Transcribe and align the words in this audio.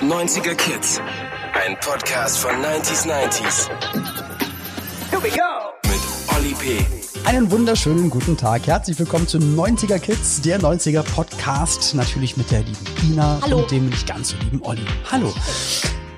90er 0.00 0.54
Kids. 0.54 0.98
Ein 1.52 1.76
Podcast 1.80 2.38
von 2.38 2.52
90s 2.52 3.06
90s. 3.06 3.68
Here 5.10 5.22
we 5.22 5.28
go. 5.28 5.74
Mit 5.84 6.00
Olli 6.34 6.54
P. 6.54 6.86
Einen 7.28 7.50
wunderschönen 7.50 8.08
guten 8.08 8.34
Tag. 8.34 8.66
Herzlich 8.66 8.98
willkommen 8.98 9.28
zu 9.28 9.36
90er 9.36 9.98
Kids, 9.98 10.40
der 10.40 10.58
90er 10.58 11.02
Podcast. 11.02 11.94
Natürlich 11.94 12.38
mit 12.38 12.50
der 12.50 12.60
lieben 12.60 12.86
Ina 13.12 13.40
Hallo. 13.42 13.58
und 13.58 13.70
dem 13.70 13.90
nicht 13.90 14.06
ganz 14.06 14.30
so 14.30 14.36
lieben 14.38 14.62
Olli. 14.62 14.86
Hallo. 15.12 15.34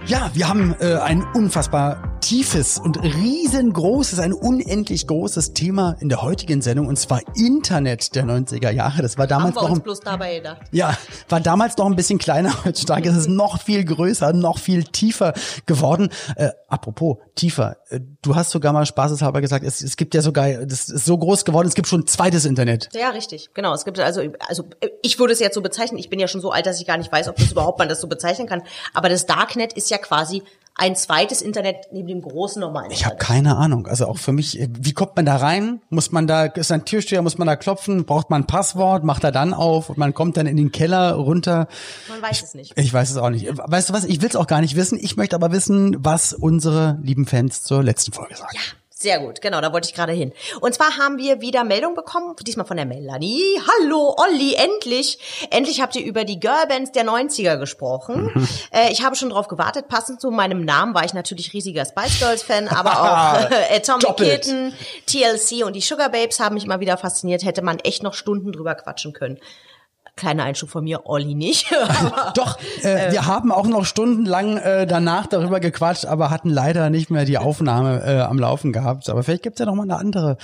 Ja, 0.06 0.30
wir 0.32 0.48
haben 0.48 0.76
äh, 0.78 0.94
ein 0.98 1.24
unfassbar 1.34 2.11
tiefes 2.32 2.78
und 2.78 3.02
riesengroßes, 3.02 4.18
ein 4.18 4.32
unendlich 4.32 5.06
großes 5.06 5.52
Thema 5.52 5.96
in 6.00 6.08
der 6.08 6.22
heutigen 6.22 6.62
Sendung 6.62 6.86
und 6.86 6.98
zwar 6.98 7.20
Internet 7.36 8.14
der 8.14 8.24
90er 8.24 8.70
Jahre. 8.70 9.02
Das 9.02 9.18
war 9.18 9.26
damals 9.26 9.54
noch 9.54 9.68
ein 9.68 9.82
dabei 10.02 10.36
gedacht. 10.36 10.62
ja, 10.70 10.96
war 11.28 11.40
damals 11.40 11.76
noch 11.76 11.84
ein 11.84 11.94
bisschen 11.94 12.18
kleiner. 12.18 12.64
Heutzutage 12.64 13.10
ist 13.10 13.16
es 13.16 13.26
noch 13.26 13.60
viel 13.60 13.84
größer, 13.84 14.32
noch 14.32 14.58
viel 14.58 14.84
tiefer 14.84 15.34
geworden. 15.66 16.08
Äh, 16.36 16.52
apropos 16.68 17.18
tiefer, 17.34 17.76
äh, 17.90 18.00
du 18.22 18.34
hast 18.34 18.50
sogar 18.50 18.72
mal 18.72 18.86
spaßeshalber 18.86 19.42
gesagt, 19.42 19.66
es, 19.66 19.82
es 19.82 19.98
gibt 19.98 20.14
ja 20.14 20.22
sogar, 20.22 20.64
das 20.64 20.88
ist 20.88 21.04
so 21.04 21.18
groß 21.18 21.44
geworden, 21.44 21.68
es 21.68 21.74
gibt 21.74 21.88
schon 21.88 22.00
ein 22.00 22.06
zweites 22.06 22.46
Internet. 22.46 22.88
Ja, 22.94 23.10
richtig. 23.10 23.50
Genau. 23.52 23.74
Es 23.74 23.84
gibt 23.84 24.00
also, 24.00 24.22
also 24.48 24.64
ich 25.02 25.18
würde 25.18 25.34
es 25.34 25.38
jetzt 25.38 25.54
so 25.54 25.60
bezeichnen. 25.60 25.98
Ich 25.98 26.08
bin 26.08 26.18
ja 26.18 26.28
schon 26.28 26.40
so 26.40 26.50
alt, 26.50 26.64
dass 26.64 26.80
ich 26.80 26.86
gar 26.86 26.96
nicht 26.96 27.12
weiß, 27.12 27.28
ob 27.28 27.36
das 27.36 27.52
überhaupt 27.52 27.78
man 27.78 27.90
das 27.90 28.00
so 28.00 28.08
bezeichnen 28.08 28.48
kann. 28.48 28.62
Aber 28.94 29.10
das 29.10 29.26
Darknet 29.26 29.74
ist 29.74 29.90
ja 29.90 29.98
quasi 29.98 30.42
ein 30.74 30.96
zweites 30.96 31.42
Internet 31.42 31.88
neben 31.92 32.08
dem 32.08 32.22
großen 32.22 32.60
normalen. 32.60 32.90
Ich 32.90 33.04
habe 33.04 33.16
keine 33.16 33.56
Ahnung. 33.56 33.86
Also 33.86 34.06
auch 34.06 34.18
für 34.18 34.32
mich, 34.32 34.58
wie 34.70 34.92
kommt 34.92 35.16
man 35.16 35.26
da 35.26 35.36
rein? 35.36 35.80
Muss 35.90 36.12
man 36.12 36.26
da, 36.26 36.46
ist 36.46 36.72
ein 36.72 36.84
Türsteher, 36.84 37.22
muss 37.22 37.38
man 37.38 37.46
da 37.46 37.56
klopfen? 37.56 38.04
Braucht 38.04 38.30
man 38.30 38.42
ein 38.42 38.46
Passwort? 38.46 39.04
Macht 39.04 39.22
er 39.24 39.32
dann 39.32 39.54
auf? 39.54 39.90
Und 39.90 39.98
man 39.98 40.14
kommt 40.14 40.36
dann 40.36 40.46
in 40.46 40.56
den 40.56 40.72
Keller 40.72 41.12
runter? 41.12 41.68
Man 42.08 42.22
weiß 42.22 42.42
es 42.42 42.54
nicht. 42.54 42.72
Ich 42.76 42.92
weiß 42.92 43.10
es 43.10 43.16
auch 43.16 43.30
nicht. 43.30 43.48
Weißt 43.52 43.90
du 43.90 43.92
was? 43.92 44.04
Ich 44.04 44.22
will 44.22 44.28
es 44.28 44.36
auch 44.36 44.46
gar 44.46 44.60
nicht 44.60 44.74
wissen. 44.74 44.98
Ich 45.00 45.16
möchte 45.16 45.36
aber 45.36 45.52
wissen, 45.52 45.96
was 45.98 46.32
unsere 46.32 46.98
lieben 47.02 47.26
Fans 47.26 47.62
zur 47.62 47.82
letzten 47.82 48.12
Folge 48.12 48.36
sagen. 48.36 48.58
Sehr 49.02 49.18
gut, 49.18 49.40
genau, 49.40 49.60
da 49.60 49.72
wollte 49.72 49.88
ich 49.88 49.94
gerade 49.94 50.12
hin. 50.12 50.32
Und 50.60 50.74
zwar 50.74 50.96
haben 50.96 51.18
wir 51.18 51.40
wieder 51.40 51.64
Meldung 51.64 51.96
bekommen, 51.96 52.36
diesmal 52.46 52.66
von 52.66 52.76
der 52.76 52.86
Melanie. 52.86 53.42
Hallo, 53.80 54.14
Olli, 54.16 54.54
endlich. 54.54 55.18
Endlich 55.50 55.80
habt 55.80 55.96
ihr 55.96 56.04
über 56.04 56.24
die 56.24 56.38
Girlbands 56.38 56.92
der 56.92 57.04
90er 57.04 57.58
gesprochen. 57.58 58.30
Mhm. 58.32 58.48
Äh, 58.70 58.90
ich 58.90 59.04
habe 59.04 59.16
schon 59.16 59.28
drauf 59.28 59.48
gewartet. 59.48 59.88
Passend 59.88 60.20
zu 60.20 60.30
meinem 60.30 60.64
Namen 60.64 60.94
war 60.94 61.04
ich 61.04 61.12
natürlich 61.12 61.52
riesiger 61.52 61.84
Spice 61.84 62.20
Girls 62.20 62.42
Fan, 62.42 62.68
aber 62.68 63.02
auch 63.02 63.50
äh, 63.70 63.76
Atomic. 63.76 64.16
Kitten, 64.16 64.72
TLC 65.06 65.66
und 65.66 65.74
die 65.74 65.80
Sugar 65.80 66.08
Babes 66.08 66.40
haben 66.40 66.54
mich 66.54 66.64
immer 66.64 66.80
wieder 66.80 66.96
fasziniert. 66.96 67.44
Hätte 67.44 67.60
man 67.60 67.80
echt 67.80 68.02
noch 68.02 68.14
Stunden 68.14 68.52
drüber 68.52 68.74
quatschen 68.74 69.12
können. 69.12 69.38
Kleiner 70.14 70.44
Einschub 70.44 70.68
von 70.68 70.84
mir, 70.84 71.06
Olli 71.06 71.34
nicht. 71.34 71.72
Aber- 71.72 72.32
Doch, 72.36 72.58
äh, 72.82 73.10
wir 73.12 73.26
haben 73.26 73.50
auch 73.50 73.66
noch 73.66 73.86
stundenlang 73.86 74.58
äh, 74.58 74.86
danach 74.86 75.26
darüber 75.26 75.58
gequatscht, 75.58 76.04
aber 76.04 76.28
hatten 76.30 76.50
leider 76.50 76.90
nicht 76.90 77.10
mehr 77.10 77.24
die 77.24 77.38
Aufnahme 77.38 78.02
äh, 78.04 78.20
am 78.20 78.38
Laufen 78.38 78.72
gehabt. 78.74 79.08
Aber 79.08 79.22
vielleicht 79.22 79.42
gibt's 79.42 79.58
ja 79.58 79.64
noch 79.66 79.74
mal 79.74 79.84
eine 79.84 79.96
andere 79.96 80.36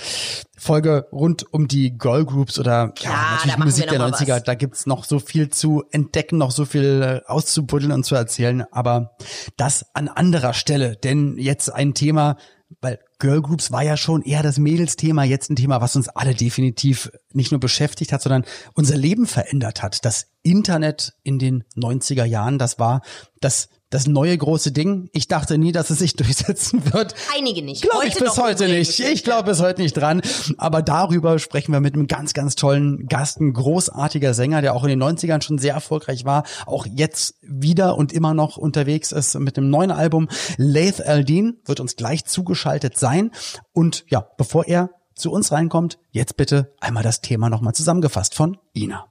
Folge 0.57 1.05
rund 1.11 1.45
um 1.53 1.67
die 1.67 1.95
Girl 1.97 2.25
Groups 2.25 2.57
oder 2.59 2.93
ja, 2.99 3.09
Ja, 3.09 3.11
natürlich 3.45 3.57
Musik 3.65 3.87
der 3.89 3.99
noch 3.99 4.09
mal 4.09 4.15
90er. 4.17 4.35
was. 4.37 4.43
Da 4.43 4.55
gibt's 4.55 4.85
noch 4.87 5.03
so 5.03 5.19
viel 5.19 5.49
zu 5.49 5.83
entdecken, 5.91 6.37
noch 6.39 6.51
so 6.51 6.65
viel 6.65 7.21
äh, 7.25 7.29
auszubuddeln 7.29 7.91
und 7.91 8.03
zu 8.05 8.15
erzählen. 8.15 8.65
Aber 8.71 9.11
das 9.55 9.85
an 9.93 10.07
anderer 10.07 10.53
Stelle, 10.53 10.95
denn 10.97 11.37
jetzt 11.37 11.71
ein 11.73 11.93
Thema, 11.93 12.37
weil 12.81 12.99
Girl 13.17 13.41
Groups 13.41 13.71
war 13.71 13.83
ja 13.83 13.97
schon 13.97 14.21
eher 14.21 14.43
das 14.43 14.57
Mädelsthema, 14.57 15.23
jetzt 15.23 15.49
ein 15.49 15.55
Thema, 15.55 15.81
was 15.81 15.95
uns 15.95 16.07
alle 16.09 16.35
definitiv 16.35 17.11
nicht 17.33 17.51
nur 17.51 17.59
beschäftigt 17.59 18.13
hat, 18.13 18.21
sondern 18.21 18.45
unser 18.73 18.95
Leben 18.95 19.25
verändert 19.25 19.81
hat. 19.81 20.05
Das 20.05 20.27
Internet 20.43 21.13
in 21.23 21.39
den 21.39 21.63
90er 21.75 22.25
Jahren, 22.25 22.59
das 22.59 22.79
war 22.79 23.01
das, 23.41 23.69
das 23.89 24.07
neue 24.07 24.37
große 24.37 24.71
Ding. 24.71 25.09
Ich 25.13 25.27
dachte 25.27 25.57
nie, 25.57 25.71
dass 25.71 25.89
es 25.89 25.99
sich 25.99 26.15
durchsetzen 26.15 26.93
wird. 26.93 27.15
Einige 27.35 27.61
nicht. 27.61 27.81
Glaube 27.81 28.07
ich 28.07 28.15
bis 28.15 28.37
heute 28.37 28.67
nicht. 28.67 28.99
Ich 28.99 29.23
glaube 29.23 29.49
bis 29.49 29.61
heute 29.61 29.81
nicht 29.81 29.93
dran. 29.93 30.21
Aber 30.57 30.81
darüber 30.81 31.39
sprechen 31.39 31.71
wir 31.71 31.79
mit 31.79 31.95
einem 31.95 32.07
ganz, 32.07 32.33
ganz 32.33 32.55
tollen 32.55 33.07
Gast, 33.07 33.39
ein 33.39 33.53
großartiger 33.53 34.33
Sänger, 34.33 34.61
der 34.61 34.75
auch 34.75 34.83
in 34.83 34.89
den 34.89 35.03
90ern 35.03 35.41
schon 35.41 35.57
sehr 35.57 35.73
erfolgreich 35.73 36.25
war, 36.25 36.43
auch 36.65 36.85
jetzt 36.85 37.35
wieder 37.41 37.97
und 37.97 38.13
immer 38.13 38.33
noch 38.33 38.57
unterwegs 38.57 39.11
ist 39.11 39.37
mit 39.39 39.57
dem 39.57 39.69
neuen 39.69 39.91
Album. 39.91 40.29
Laith 40.57 41.01
Aldin 41.01 41.59
wird 41.65 41.79
uns 41.79 41.95
gleich 41.95 42.25
zugeschaltet 42.25 42.97
sein. 42.97 43.31
Und 43.73 44.05
ja, 44.07 44.27
bevor 44.37 44.67
er 44.67 44.89
zu 45.19 45.31
uns 45.31 45.51
reinkommt, 45.51 45.99
jetzt 46.11 46.37
bitte 46.37 46.73
einmal 46.79 47.03
das 47.03 47.21
Thema 47.21 47.49
nochmal 47.49 47.73
zusammengefasst 47.73 48.33
von 48.33 48.57
Ina. 48.73 49.07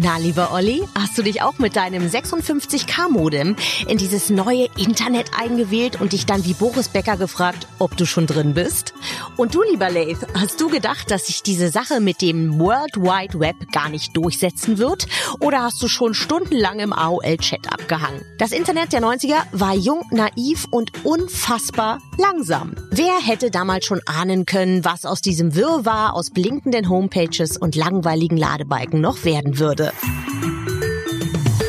Na, 0.00 0.16
lieber 0.16 0.52
Olli, 0.52 0.82
hast 0.94 1.18
du 1.18 1.22
dich 1.22 1.42
auch 1.42 1.58
mit 1.58 1.76
deinem 1.76 2.06
56K-Modem 2.06 3.54
in 3.86 3.98
dieses 3.98 4.30
neue 4.30 4.68
Internet 4.78 5.32
eingewählt 5.38 6.00
und 6.00 6.12
dich 6.12 6.24
dann 6.24 6.44
wie 6.44 6.54
Boris 6.54 6.88
Becker 6.88 7.16
gefragt, 7.16 7.68
ob 7.78 7.96
du 7.96 8.06
schon 8.06 8.26
drin 8.26 8.54
bist? 8.54 8.94
Und 9.36 9.54
du, 9.54 9.62
lieber 9.62 9.90
Lath, 9.90 10.26
hast 10.34 10.60
du 10.60 10.68
gedacht, 10.68 11.10
dass 11.10 11.26
sich 11.26 11.42
diese 11.42 11.68
Sache 11.68 12.00
mit 12.00 12.22
dem 12.22 12.60
World 12.60 12.96
Wide 12.96 13.40
Web 13.40 13.56
gar 13.72 13.88
nicht 13.88 14.16
durchsetzen 14.16 14.78
wird? 14.78 15.06
Oder 15.40 15.62
hast 15.62 15.82
du 15.82 15.88
schon 15.88 16.14
stundenlang 16.14 16.78
im 16.78 16.92
AOL-Chat 16.92 17.72
abgehangen? 17.72 18.22
Das 18.38 18.52
Internet 18.52 18.92
der 18.92 19.00
90er 19.00 19.42
war 19.50 19.74
jung, 19.74 20.04
naiv 20.12 20.66
und 20.70 20.92
unfassbar 21.04 21.98
langsam. 22.16 22.74
Wer 22.90 23.18
hätte 23.20 23.50
damals 23.50 23.86
schon 23.86 24.00
ahnen 24.06 24.46
können, 24.46 24.84
was 24.84 25.04
aus 25.04 25.20
diesem 25.20 25.56
Wirrwarr 25.56 26.14
aus 26.14 26.30
blinkenden 26.30 26.88
Homepages 26.88 27.56
und 27.56 27.74
langweiligen 27.74 28.36
Ladebalken 28.36 29.00
noch 29.00 29.24
werden 29.24 29.58
würde? 29.58 29.92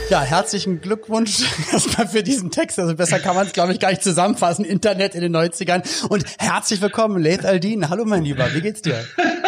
Ja, 0.09 0.21
herzlichen 0.21 0.81
Glückwunsch 0.81 1.41
erstmal 1.71 2.07
für 2.07 2.21
diesen 2.21 2.51
Text. 2.51 2.77
Also 2.77 2.95
besser 2.95 3.17
kann 3.19 3.35
man 3.35 3.47
es, 3.47 3.53
glaube 3.53 3.73
ich, 3.73 3.79
gar 3.79 3.89
nicht 3.89 4.03
zusammenfassen. 4.03 4.63
Internet 4.63 5.16
in 5.16 5.21
den 5.21 5.35
90ern. 5.35 6.07
Und 6.09 6.23
herzlich 6.38 6.79
willkommen, 6.79 7.21
Laith 7.23 7.43
Aldin. 7.43 7.89
Hallo, 7.89 8.05
mein 8.05 8.23
Lieber. 8.23 8.53
Wie 8.53 8.61
geht's 8.61 8.83
dir? 8.83 9.03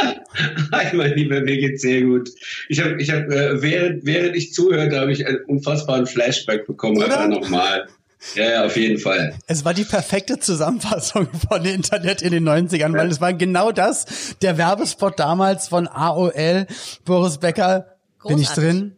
Hi, 0.71 0.95
mein 0.95 1.13
Lieber, 1.13 1.41
mir 1.41 1.57
geht's 1.57 1.83
sehr 1.83 2.01
gut. 2.01 2.29
Ich 2.69 2.83
habe, 2.83 2.99
ich 2.99 3.11
hab, 3.11 3.29
äh, 3.29 3.61
während, 3.61 4.05
während 4.05 4.35
ich 4.35 4.51
zuhörte, 4.51 4.99
habe 4.99 5.11
ich 5.11 5.27
einen 5.27 5.43
unfassbaren 5.45 6.07
Flashback 6.07 6.65
bekommen. 6.65 6.97
Oder? 6.97 7.19
Einfach 7.19 7.39
nochmal. 7.41 7.87
Ja, 8.33 8.49
ja, 8.49 8.65
auf 8.65 8.75
jeden 8.75 8.97
Fall. 8.97 9.35
Es 9.45 9.63
war 9.63 9.75
die 9.75 9.83
perfekte 9.83 10.39
Zusammenfassung 10.39 11.27
von 11.47 11.63
Internet 11.65 12.23
in 12.23 12.31
den 12.31 12.49
90ern, 12.49 12.97
weil 12.97 13.11
es 13.11 13.21
war 13.21 13.33
genau 13.33 13.71
das. 13.71 14.35
Der 14.41 14.57
Werbespot 14.57 15.19
damals 15.19 15.67
von 15.67 15.87
AOL, 15.87 16.65
Boris 17.05 17.37
Becker. 17.37 17.93
Bin 18.27 18.39
ich 18.39 18.47
Großartig. 18.47 18.63
drin? 18.63 18.96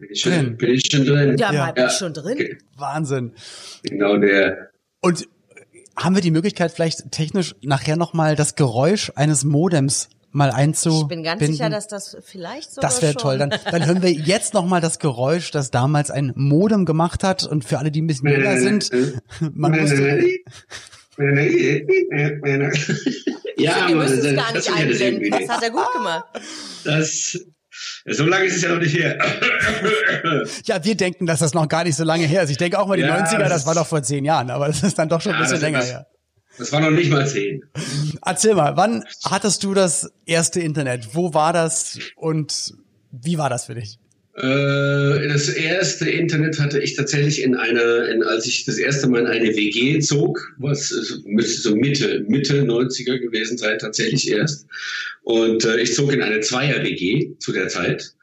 Ja. 0.00 0.06
Bin 0.06 0.10
ich 0.12 0.20
schon, 0.20 0.32
Drin. 0.32 0.56
bin 0.56 0.70
ich 0.70 0.86
schon 0.90 1.04
drin? 1.04 1.36
Ja, 1.38 1.52
Ja. 1.52 1.72
bin 1.72 1.86
ich 1.86 1.92
schon 1.92 2.14
drin. 2.14 2.32
Okay. 2.32 2.58
Wahnsinn. 2.76 3.32
Genau 3.82 4.16
der. 4.16 4.70
Und 5.00 5.28
haben 5.96 6.14
wir 6.14 6.22
die 6.22 6.30
Möglichkeit, 6.30 6.72
vielleicht 6.72 7.10
technisch 7.12 7.54
nachher 7.62 7.96
nochmal 7.96 8.34
das 8.36 8.54
Geräusch 8.54 9.12
eines 9.16 9.44
Modems 9.44 10.08
mal 10.32 10.50
einzubinden? 10.50 11.02
Ich 11.02 11.08
bin 11.08 11.22
ganz 11.24 11.44
sicher, 11.44 11.68
dass 11.70 11.88
das 11.88 12.16
vielleicht 12.24 12.72
sogar 12.72 12.88
Das 12.88 13.02
wäre 13.02 13.14
toll. 13.14 13.36
Dann, 13.38 13.50
dann 13.70 13.84
hören 13.86 14.00
wir 14.02 14.10
jetzt 14.12 14.54
noch 14.54 14.64
mal 14.64 14.80
das 14.80 14.98
Geräusch, 14.98 15.50
das 15.50 15.70
damals 15.70 16.10
ein 16.10 16.32
Modem 16.36 16.86
gemacht 16.86 17.22
hat. 17.24 17.44
Und 17.44 17.64
für 17.64 17.78
alle, 17.78 17.90
die 17.90 18.00
ein 18.00 18.06
bisschen 18.06 18.28
jünger 18.28 18.56
sind, 18.58 18.90
man 19.54 19.72
musste. 19.78 20.24
ja, 21.18 21.26
Wir 23.56 23.74
aber 23.84 23.94
müssen 23.96 24.18
es 24.18 24.22
das, 24.24 24.34
gar 24.34 24.52
das 24.54 24.64
das 24.64 25.40
Das 25.40 25.48
hat 25.48 25.62
er 25.62 25.70
gut 25.70 25.92
gemacht. 25.92 26.24
Das, 26.84 27.38
so 28.06 28.24
lange 28.24 28.44
ist 28.46 28.56
es 28.56 28.62
ja 28.62 28.70
noch 28.70 28.78
nicht 28.80 28.96
her. 28.96 29.18
Ja, 30.64 30.84
wir 30.84 30.94
denken, 30.96 31.26
dass 31.26 31.40
das 31.40 31.54
noch 31.54 31.68
gar 31.68 31.84
nicht 31.84 31.96
so 31.96 32.04
lange 32.04 32.26
her 32.26 32.42
ist. 32.42 32.50
Ich 32.50 32.56
denke 32.56 32.78
auch 32.78 32.86
mal, 32.86 32.96
die 32.96 33.02
Ja, 33.02 33.16
90er, 33.24 33.38
das 33.38 33.48
das 33.50 33.66
war 33.66 33.74
doch 33.74 33.86
vor 33.86 34.02
zehn 34.02 34.24
Jahren, 34.24 34.50
aber 34.50 34.66
das 34.68 34.82
ist 34.82 34.98
dann 34.98 35.08
doch 35.08 35.20
schon 35.20 35.32
ein 35.32 35.36
Ja, 35.38 35.42
bisschen 35.42 35.54
das- 35.56 35.62
länger 35.62 35.78
das- 35.78 35.90
her. 35.90 36.06
Das 36.58 36.72
war 36.72 36.80
noch 36.80 36.90
nicht 36.90 37.10
mal 37.10 37.26
zehn. 37.26 37.62
Erzähl 38.24 38.54
mal, 38.54 38.76
wann 38.76 39.04
hattest 39.24 39.62
du 39.64 39.72
das 39.72 40.10
erste 40.26 40.60
Internet? 40.60 41.14
Wo 41.14 41.32
war 41.32 41.52
das 41.54 41.98
und 42.16 42.74
wie 43.12 43.38
war 43.38 43.48
das 43.48 43.64
für 43.66 43.74
dich? 43.76 43.98
Äh, 44.42 45.28
das 45.28 45.50
erste 45.50 46.08
Internet 46.08 46.58
hatte 46.58 46.80
ich 46.80 46.96
tatsächlich 46.96 47.42
in 47.42 47.54
einer, 47.54 48.08
in, 48.08 48.22
als 48.22 48.46
ich 48.46 48.64
das 48.64 48.78
erste 48.78 49.06
Mal 49.06 49.20
in 49.20 49.26
eine 49.26 49.54
WG 49.54 49.98
zog, 50.00 50.54
was 50.56 50.90
äh, 50.92 51.28
müsste 51.28 51.60
so 51.60 51.76
Mitte, 51.76 52.24
Mitte 52.26 52.62
90er 52.62 53.18
gewesen 53.18 53.58
sein, 53.58 53.78
tatsächlich 53.78 54.30
erst. 54.30 54.66
Und 55.24 55.64
äh, 55.66 55.80
ich 55.80 55.94
zog 55.94 56.12
in 56.12 56.22
eine 56.22 56.40
Zweier-WG 56.40 57.36
zu 57.38 57.52
der 57.52 57.68
Zeit. 57.68 58.14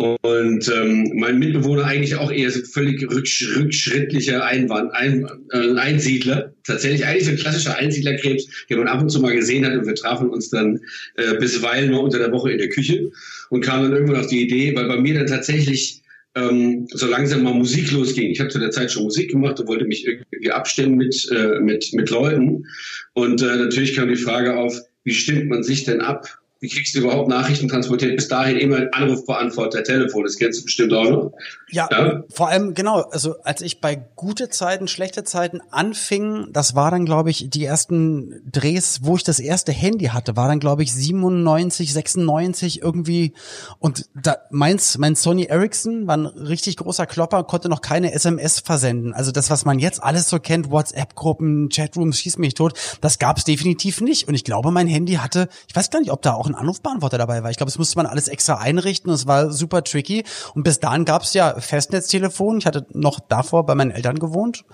Und 0.00 0.66
ähm, 0.74 1.12
mein 1.16 1.38
Mitbewohner 1.38 1.84
eigentlich 1.84 2.16
auch 2.16 2.32
eher 2.32 2.50
so 2.50 2.62
völlig 2.62 3.02
rücksch 3.10 3.54
rückschrittlicher 3.54 4.42
Einwand, 4.42 4.94
ein, 4.94 5.28
äh, 5.52 5.76
Einsiedler. 5.76 6.54
Tatsächlich 6.64 7.04
eigentlich 7.04 7.26
so 7.26 7.32
ein 7.32 7.36
klassischer 7.36 7.76
Einsiedlerkrebs, 7.76 8.46
den 8.70 8.78
man 8.78 8.88
ab 8.88 9.02
und 9.02 9.10
zu 9.10 9.20
mal 9.20 9.36
gesehen 9.36 9.66
hat. 9.66 9.74
Und 9.74 9.86
wir 9.86 9.94
trafen 9.94 10.30
uns 10.30 10.48
dann 10.48 10.80
äh, 11.16 11.34
bisweilen 11.38 11.90
mal 11.90 11.98
unter 11.98 12.18
der 12.18 12.32
Woche 12.32 12.50
in 12.50 12.56
der 12.56 12.70
Küche 12.70 13.10
und 13.50 13.60
kamen 13.60 13.82
dann 13.82 13.92
irgendwann 13.92 14.20
auf 14.20 14.28
die 14.28 14.42
Idee, 14.42 14.74
weil 14.74 14.88
bei 14.88 14.98
mir 14.98 15.12
dann 15.12 15.26
tatsächlich 15.26 16.00
ähm, 16.34 16.86
so 16.92 17.06
langsam 17.06 17.42
mal 17.42 17.52
Musik 17.52 17.90
losging. 17.90 18.30
Ich 18.30 18.40
habe 18.40 18.48
zu 18.48 18.58
der 18.58 18.70
Zeit 18.70 18.90
schon 18.90 19.02
Musik 19.02 19.32
gemacht 19.32 19.60
und 19.60 19.68
wollte 19.68 19.84
mich 19.84 20.06
irgendwie 20.06 20.50
abstimmen 20.50 20.96
mit, 20.96 21.28
äh, 21.30 21.60
mit, 21.60 21.92
mit 21.92 22.08
Leuten. 22.08 22.64
Und 23.12 23.42
äh, 23.42 23.56
natürlich 23.56 23.94
kam 23.96 24.08
die 24.08 24.16
Frage 24.16 24.56
auf, 24.56 24.80
wie 25.04 25.12
stimmt 25.12 25.50
man 25.50 25.62
sich 25.62 25.84
denn 25.84 26.00
ab 26.00 26.39
wie 26.60 26.68
kriegst 26.68 26.94
du 26.94 27.00
überhaupt 27.00 27.28
Nachrichten 27.28 27.68
transportiert? 27.68 28.16
Bis 28.16 28.28
dahin 28.28 28.58
immer 28.58 28.86
Anrufbeantworter, 28.92 29.82
Telefon, 29.82 30.24
das 30.24 30.36
kennst 30.36 30.60
du 30.60 30.64
bestimmt 30.64 30.92
auch 30.92 31.08
noch. 31.08 31.32
Ja, 31.70 31.88
ja, 31.90 32.22
vor 32.28 32.48
allem, 32.48 32.74
genau, 32.74 33.00
also 33.00 33.36
als 33.44 33.62
ich 33.62 33.80
bei 33.80 33.96
gute 34.14 34.50
Zeiten, 34.50 34.86
schlechte 34.86 35.24
Zeiten 35.24 35.60
anfing, 35.70 36.48
das 36.52 36.74
war 36.74 36.90
dann, 36.90 37.06
glaube 37.06 37.30
ich, 37.30 37.48
die 37.48 37.64
ersten 37.64 38.42
Drehs, 38.44 39.00
wo 39.02 39.16
ich 39.16 39.24
das 39.24 39.40
erste 39.40 39.72
Handy 39.72 40.06
hatte, 40.06 40.36
war 40.36 40.48
dann, 40.48 40.60
glaube 40.60 40.82
ich, 40.82 40.92
97, 40.92 41.94
96 41.94 42.82
irgendwie. 42.82 43.32
Und 43.78 44.10
da 44.14 44.36
meins, 44.50 44.98
mein 44.98 45.16
Sony 45.16 45.44
Ericsson 45.44 46.06
war 46.06 46.18
ein 46.18 46.26
richtig 46.26 46.76
großer 46.76 47.06
Klopper, 47.06 47.42
konnte 47.44 47.70
noch 47.70 47.80
keine 47.80 48.12
SMS 48.12 48.60
versenden. 48.60 49.14
Also 49.14 49.32
das, 49.32 49.48
was 49.48 49.64
man 49.64 49.78
jetzt 49.78 50.02
alles 50.02 50.28
so 50.28 50.38
kennt, 50.38 50.70
WhatsApp-Gruppen, 50.70 51.70
Chatrooms, 51.70 52.20
schieß 52.20 52.36
mich 52.36 52.52
tot, 52.52 52.74
das 53.00 53.18
gab 53.18 53.38
es 53.38 53.44
definitiv 53.44 54.02
nicht. 54.02 54.28
Und 54.28 54.34
ich 54.34 54.44
glaube, 54.44 54.70
mein 54.70 54.88
Handy 54.88 55.14
hatte, 55.14 55.48
ich 55.66 55.74
weiß 55.74 55.88
gar 55.88 56.00
nicht, 56.00 56.10
ob 56.10 56.20
da 56.20 56.34
auch 56.34 56.49
ein 56.50 56.54
Anrufbeantworter 56.54 57.18
dabei 57.18 57.42
war. 57.42 57.50
Ich 57.50 57.56
glaube, 57.56 57.70
es 57.70 57.78
musste 57.78 57.96
man 57.96 58.06
alles 58.06 58.28
extra 58.28 58.58
einrichten 58.58 59.10
und 59.10 59.14
es 59.14 59.26
war 59.26 59.50
super 59.50 59.82
tricky. 59.84 60.24
Und 60.54 60.62
bis 60.62 60.80
dahin 60.80 61.04
gab 61.04 61.22
es 61.22 61.34
ja 61.34 61.58
Festnetztelefon. 61.58 62.58
Ich 62.58 62.66
hatte 62.66 62.86
noch 62.92 63.20
davor 63.20 63.66
bei 63.66 63.74
meinen 63.74 63.90
Eltern 63.90 64.18
gewohnt 64.18 64.64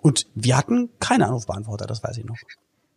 und 0.00 0.26
wir 0.34 0.56
hatten 0.56 0.90
keine 1.00 1.26
Anrufbeantworter, 1.26 1.86
das 1.86 2.02
weiß 2.02 2.18
ich 2.18 2.24
noch. 2.24 2.36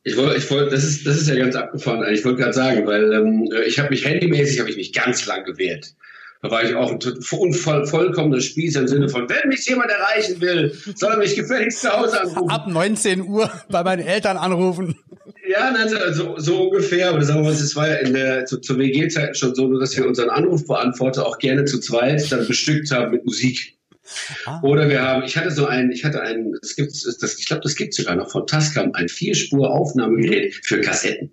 Ich 0.04 0.18
wollte, 0.18 0.38
ich 0.38 0.50
wollte, 0.52 0.72
das 0.72 0.84
ist, 0.84 1.08
das 1.08 1.18
ist 1.18 1.28
ja 1.28 1.36
ganz 1.36 1.56
abgefahren. 1.56 2.06
Ich 2.14 2.24
wollte 2.26 2.42
gerade 2.42 2.54
sagen, 2.54 2.86
weil 2.86 3.12
ähm, 3.12 3.50
ich 3.66 3.80
habe 3.80 3.90
mich 3.90 4.06
handymäßig 4.06 4.60
habe 4.60 4.70
ich 4.70 4.78
mich 4.78 4.94
ganz 4.94 5.26
lang 5.26 5.44
gewehrt. 5.46 5.96
Da 6.44 6.52
war 6.52 6.64
ich 6.64 6.76
auch 6.76 6.92
ein 6.92 7.00
voll, 7.22 7.88
vollkommener 7.88 8.40
Spieß 8.40 8.76
im 8.76 8.88
Sinne 8.88 9.10
von, 9.10 9.28
wenn 9.28 9.50
mich 9.50 9.66
jemand 9.66 9.90
erreichen 9.90 10.42
will, 10.42 10.78
soll 10.96 11.14
er 11.14 11.18
mich 11.18 11.36
gefälligst 11.36 11.82
zu 11.82 11.90
Hause 11.90 12.22
anrufen. 12.22 12.50
Ab 12.50 12.68
19 12.68 13.22
Uhr 13.28 13.50
bei 13.70 13.84
meinen 13.84 14.06
Eltern 14.06 14.38
anrufen. 14.38 14.96
Ja, 15.48 15.74
so, 16.14 16.38
so 16.38 16.64
ungefähr. 16.64 17.10
Aber 17.10 17.24
sagen 17.24 17.40
wir 17.40 17.52
mal, 17.52 17.54
es 17.54 17.76
war 17.76 17.88
ja 17.88 17.96
in 17.96 18.14
der, 18.14 18.46
zu, 18.46 18.60
zur 18.60 18.78
WG-Zeit 18.78 19.38
schon 19.38 19.56
so, 19.56 19.72
dass 19.80 19.96
wir 19.96 20.06
unseren 20.06 20.30
Anrufbeantworter 20.30 21.26
auch 21.26 21.38
gerne 21.38 21.66
zu 21.66 21.80
zweit 21.80 22.32
dann 22.32 22.48
bestückt 22.48 22.92
haben 22.92 23.12
mit 23.12 23.26
Musik. 23.26 23.76
Ah. 24.46 24.60
Oder 24.62 24.88
wir 24.90 25.02
haben, 25.02 25.24
ich 25.24 25.36
hatte 25.36 25.52
so 25.52 25.66
ein, 25.66 25.92
ich 25.92 26.06
hatte 26.06 26.22
ein, 26.22 26.54
das 26.62 26.76
gibt's, 26.76 27.04
das, 27.20 27.40
ich 27.40 27.46
glaube, 27.48 27.64
das 27.64 27.76
gibt 27.76 27.94
sogar 27.94 28.16
noch 28.16 28.30
von 28.30 28.46
Tascam, 28.46 28.92
ein 28.94 29.10
Vierspur-Aufnahmegerät 29.10 30.56
für 30.64 30.82
Kassetten. 30.82 31.32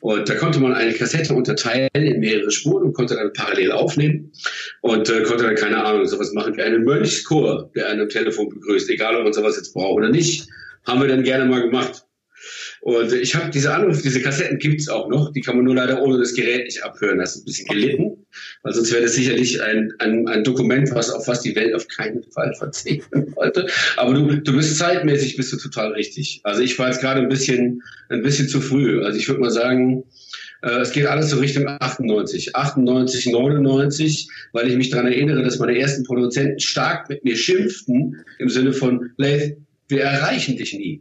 Und 0.00 0.28
da 0.28 0.34
konnte 0.34 0.58
man 0.58 0.74
eine 0.74 0.92
Kassette 0.94 1.32
unterteilen 1.32 1.88
in 1.94 2.18
mehrere 2.18 2.50
Spuren 2.50 2.82
und 2.82 2.92
konnte 2.92 3.14
dann 3.14 3.32
parallel 3.32 3.70
aufnehmen 3.70 4.32
und 4.80 5.08
äh, 5.08 5.22
konnte 5.22 5.44
dann, 5.44 5.54
keine 5.54 5.84
Ahnung, 5.84 6.06
sowas 6.06 6.32
machen 6.32 6.56
wie 6.56 6.62
einen 6.62 6.82
Mönchschor, 6.82 7.70
der 7.76 7.88
einen 7.88 8.00
am 8.00 8.08
Telefon 8.08 8.48
begrüßt, 8.48 8.90
egal 8.90 9.14
ob 9.14 9.24
man 9.24 9.32
sowas 9.32 9.56
jetzt 9.56 9.72
braucht 9.72 9.98
oder 9.98 10.08
nicht. 10.08 10.48
Haben 10.84 11.02
wir 11.02 11.08
dann 11.08 11.22
gerne 11.22 11.44
mal 11.44 11.62
gemacht. 11.62 12.04
Und 12.82 13.12
ich 13.12 13.36
habe 13.36 13.48
diese 13.48 13.72
Anruf, 13.72 14.02
diese 14.02 14.20
Kassetten 14.20 14.58
gibt's 14.58 14.88
auch 14.88 15.08
noch, 15.08 15.32
die 15.32 15.40
kann 15.40 15.54
man 15.54 15.66
nur 15.66 15.76
leider 15.76 16.02
ohne 16.02 16.18
das 16.18 16.34
Gerät 16.34 16.64
nicht 16.64 16.82
abhören. 16.82 17.18
Das 17.18 17.36
ist 17.36 17.42
ein 17.42 17.44
bisschen 17.44 17.68
gelitten, 17.68 18.26
weil 18.64 18.72
sonst 18.72 18.92
wäre 18.92 19.02
das 19.02 19.14
sicherlich 19.14 19.62
ein, 19.62 19.92
ein, 20.00 20.26
ein 20.26 20.42
Dokument, 20.42 20.90
was 20.92 21.08
auf 21.08 21.28
was 21.28 21.42
die 21.42 21.54
Welt 21.54 21.74
auf 21.74 21.86
keinen 21.86 22.24
Fall 22.32 22.52
verzichten 22.58 23.36
wollte. 23.36 23.68
Aber 23.96 24.14
du, 24.14 24.34
du 24.34 24.56
bist 24.56 24.78
zeitmäßig 24.78 25.36
bist 25.36 25.52
du 25.52 25.58
total 25.58 25.92
richtig. 25.92 26.40
Also 26.42 26.60
ich 26.60 26.76
war 26.76 26.88
jetzt 26.88 27.00
gerade 27.00 27.20
ein 27.20 27.28
bisschen, 27.28 27.84
ein 28.08 28.22
bisschen 28.24 28.48
zu 28.48 28.60
früh. 28.60 29.00
Also 29.04 29.16
ich 29.16 29.28
würde 29.28 29.42
mal 29.42 29.52
sagen, 29.52 30.02
äh, 30.62 30.80
es 30.80 30.90
geht 30.90 31.06
alles 31.06 31.30
so 31.30 31.38
Richtung 31.38 31.68
98, 31.68 32.56
98, 32.56 33.26
99, 33.26 34.28
weil 34.50 34.68
ich 34.68 34.76
mich 34.76 34.90
daran 34.90 35.06
erinnere, 35.06 35.44
dass 35.44 35.60
meine 35.60 35.78
ersten 35.78 36.02
Produzenten 36.02 36.58
stark 36.58 37.08
mit 37.08 37.22
mir 37.22 37.36
schimpften 37.36 38.24
im 38.40 38.48
Sinne 38.48 38.72
von, 38.72 39.12
Leith, 39.18 39.56
wir 39.86 40.00
erreichen 40.00 40.56
dich 40.56 40.72
nie. 40.72 41.00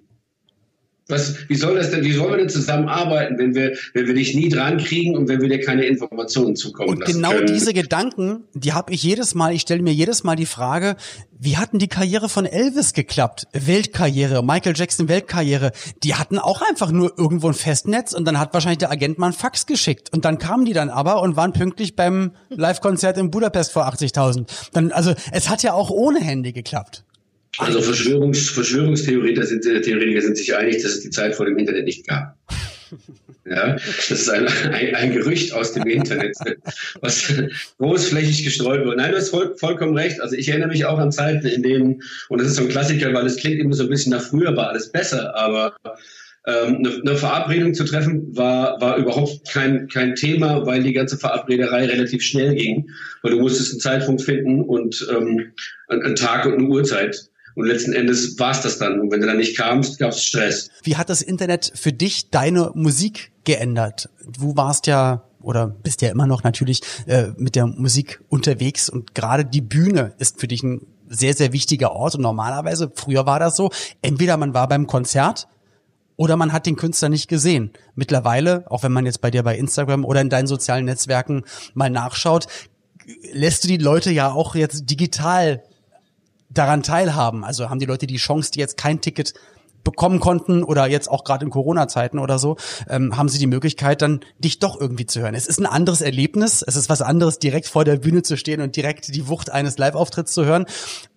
Was, 1.12 1.36
wie 1.48 1.56
soll 1.56 1.76
das 1.76 1.92
denn, 1.92 2.04
wie 2.04 2.12
sollen 2.12 2.32
wir 2.32 2.38
denn 2.38 2.50
zusammenarbeiten, 2.50 3.38
wenn 3.38 3.54
wir, 3.54 3.74
wenn 3.94 4.08
wir 4.08 4.14
dich 4.14 4.34
nie 4.34 4.50
dran 4.50 4.78
kriegen 4.78 5.16
und 5.16 5.28
wenn 5.28 5.42
wir 5.42 5.50
dir 5.50 5.60
keine 5.60 5.86
Informationen 5.86 6.56
zukommen 6.56 6.90
und 6.90 7.00
lassen 7.00 7.14
genau 7.14 7.32
können? 7.32 7.48
diese 7.48 7.74
Gedanken, 7.74 8.44
die 8.54 8.74
habe 8.74 8.94
ich 8.94 9.04
jedes 9.04 9.36
Mal, 9.36 9.54
ich 9.54 9.62
stelle 9.62 9.82
mir 9.82 9.94
jedes 9.94 10.24
Mal 10.24 10.36
die 10.36 10.46
Frage, 10.46 10.96
wie 11.44 11.58
hatten 11.58 11.80
die 11.80 11.88
Karriere 11.88 12.30
von 12.30 12.46
Elvis 12.46 12.94
geklappt? 12.94 13.48
Weltkarriere, 13.52 14.44
Michael 14.44 14.74
Jackson 14.76 15.10
Weltkarriere, 15.10 15.72
die 16.04 16.14
hatten 16.14 16.38
auch 16.38 16.62
einfach 16.62 16.92
nur 16.92 17.18
irgendwo 17.18 17.48
ein 17.48 17.56
Festnetz 17.56 18.14
und 18.14 18.26
dann 18.26 18.40
hat 18.40 18.54
wahrscheinlich 18.54 18.78
der 18.78 18.92
Agent 18.92 19.18
mal 19.18 19.28
ein 19.28 19.34
Fax 19.34 19.66
geschickt 19.66 20.14
und 20.14 20.24
dann 20.24 20.38
kamen 20.38 20.66
die 20.66 20.74
dann 20.74 20.90
aber 20.90 21.22
und 21.22 21.36
waren 21.36 21.52
pünktlich 21.52 21.96
beim 21.96 22.32
Live-Konzert 22.50 23.18
in 23.18 23.32
Budapest 23.32 23.72
vor 23.72 23.88
80.000. 23.88 24.46
Dann, 24.74 24.92
also 24.92 25.14
es 25.32 25.50
hat 25.50 25.64
ja 25.64 25.74
auch 25.74 25.90
ohne 25.90 26.20
Handy 26.20 26.52
geklappt. 26.54 27.04
Also 27.58 27.82
Verschwörungs 27.82 28.50
Verschwörungstheoretiker 28.50 29.46
sind, 29.46 29.66
äh, 29.66 29.82
Theoretiker 29.82 30.22
sind 30.22 30.38
sich 30.38 30.56
einig, 30.56 30.82
dass 30.82 30.94
es 30.94 31.02
die 31.02 31.10
Zeit 31.10 31.36
vor 31.36 31.46
dem 31.46 31.58
Internet 31.58 31.86
nicht 31.86 32.08
gab. 32.08 32.38
Ja, 33.44 33.74
das 33.74 34.12
ist 34.12 34.30
ein, 34.30 34.48
ein, 34.48 34.96
ein 34.96 35.12
Gerücht 35.14 35.52
aus 35.54 35.74
dem 35.74 35.88
Internet, 35.88 36.36
was 37.02 37.34
großflächig 37.80 38.44
gestreut 38.44 38.86
wird. 38.86 38.98
Nein, 38.98 39.12
du 39.12 39.18
hast 39.18 39.30
voll, 39.30 39.56
vollkommen 39.58 39.98
recht. 39.98 40.22
Also 40.22 40.36
ich 40.36 40.48
erinnere 40.48 40.70
mich 40.70 40.86
auch 40.86 41.00
an 41.00 41.12
Zeiten, 41.12 41.48
in 41.48 41.64
denen, 41.64 42.04
und 42.30 42.40
das 42.40 42.50
ist 42.50 42.58
so 42.58 42.62
ein 42.62 42.70
Klassiker, 42.70 43.12
weil 43.14 43.26
es 43.26 43.38
klingt 43.38 43.60
immer 43.60 43.74
so 43.74 43.84
ein 43.84 43.90
bisschen 43.90 44.12
nach 44.12 44.22
früher 44.22 44.56
war 44.56 44.70
alles 44.70 44.92
besser, 44.92 45.36
aber 45.36 45.76
ähm, 46.48 46.78
eine, 46.78 47.02
eine 47.02 47.16
Verabredung 47.16 47.74
zu 47.74 47.84
treffen 47.84 48.36
war, 48.36 48.80
war 48.82 48.98
überhaupt 48.98 49.50
kein, 49.52 49.88
kein 49.88 50.16
Thema, 50.16 50.66
weil 50.66 50.82
die 50.82 50.94
ganze 50.94 51.18
Verabrederei 51.18 51.86
relativ 51.86 52.24
schnell 52.24 52.56
ging. 52.56 52.90
Weil 53.22 53.32
du 53.32 53.40
musstest 53.40 53.74
einen 53.74 53.80
Zeitpunkt 53.80 54.22
finden 54.22 54.62
und 54.62 55.08
ähm, 55.12 55.52
einen 55.88 56.16
Tag 56.16 56.46
und 56.46 56.54
eine 56.54 56.64
Uhrzeit. 56.64 57.31
Und 57.56 57.68
letzten 57.68 57.94
Endes 57.94 58.40
war 58.40 58.52
es 58.52 58.62
das 58.62 58.78
dann. 58.78 59.00
Und 59.00 59.12
wenn 59.12 59.22
du 59.22 59.28
dann 59.28 59.38
nicht 59.38 59.58
kamst, 59.58 60.00
gab 60.00 60.12
es 60.12 60.24
Stress. 60.24 60.70
Wie 60.84 60.96
hat 60.96 61.10
das 61.10 61.22
Internet 61.22 61.72
für 61.76 61.92
dich 61.92 62.30
deine 62.30 62.72
Musik 62.74 63.32
geändert? 63.44 64.10
Du 64.26 64.56
warst 64.56 64.88
ja 64.88 65.24
oder 65.42 65.68
bist 65.68 66.02
ja 66.02 66.10
immer 66.10 66.28
noch 66.28 66.44
natürlich 66.44 66.82
äh, 67.08 67.30
mit 67.38 67.56
der 67.56 67.66
Musik 67.66 68.22
unterwegs 68.30 68.90
und 68.90 69.16
gerade 69.16 69.44
die 69.44 69.62
Bühne 69.62 70.14
ist 70.20 70.40
für 70.40 70.48
dich 70.48 70.64
ein 70.64 70.86
sehr, 71.10 71.34
sehr 71.34 71.52
wichtiger 71.52 71.92
Ort 71.92 72.16
und 72.16 72.22
normalerweise, 72.22 72.92
früher 72.94 73.26
war 73.26 73.40
das 73.40 73.56
so, 73.56 73.72
entweder 74.02 74.38
man 74.38 74.54
war 74.54 74.68
beim 74.68 74.88
Konzert 74.88 75.48
oder 76.16 76.38
man 76.38 76.54
hat 76.54 76.66
den 76.66 76.76
Künstler 76.76 77.10
nicht 77.10 77.28
gesehen. 77.28 77.72
Mittlerweile, 77.96 78.66
auch 78.70 78.84
wenn 78.84 78.92
man 78.92 79.06
jetzt 79.06 79.22
bei 79.22 79.32
dir 79.32 79.44
bei 79.44 79.58
Instagram 79.58 80.06
oder 80.06 80.22
in 80.22 80.30
deinen 80.30 80.48
sozialen 80.48 80.86
Netzwerken 80.86 81.44
mal 81.74 81.90
nachschaut, 81.90 82.48
lässt 83.34 83.64
du 83.64 83.68
die 83.68 83.78
Leute 83.78 84.12
ja 84.12 84.32
auch 84.32 84.56
jetzt 84.56 84.90
digital 84.90 85.64
daran 86.54 86.84
teilhaben? 86.84 87.44
Also 87.44 87.70
haben 87.70 87.80
die 87.80 87.86
Leute 87.86 88.08
die 88.08 88.18
Chance, 88.18 88.52
die 88.52 88.60
jetzt 88.60 88.78
kein 88.78 89.02
Ticket 89.02 89.34
bekommen 89.84 90.20
konnten 90.20 90.64
oder 90.64 90.88
jetzt 90.88 91.10
auch 91.10 91.24
gerade 91.24 91.46
in 91.46 91.52
Corona-Zeiten 91.52 92.20
oder 92.20 92.40
so, 92.40 92.58
ähm, 92.88 93.18
haben 93.18 93.30
sie 93.30 93.40
die 93.40 93.48
Möglichkeit, 93.48 94.02
dann 94.02 94.22
dich 94.38 94.60
doch 94.60 94.80
irgendwie 94.80 95.06
zu 95.06 95.22
hören. 95.22 95.34
Es 95.34 95.48
ist 95.48 95.60
ein 95.60 95.66
anderes 95.66 96.02
Erlebnis, 96.02 96.64
es 96.66 96.76
ist 96.76 96.90
was 96.90 97.02
anderes, 97.02 97.40
direkt 97.40 97.68
vor 97.68 97.84
der 97.84 97.98
Bühne 97.98 98.22
zu 98.22 98.38
stehen 98.38 98.62
und 98.62 98.76
direkt 98.76 99.14
die 99.16 99.28
Wucht 99.28 99.50
eines 99.50 99.78
Live-Auftritts 99.78 100.34
zu 100.34 100.46
hören. 100.46 100.66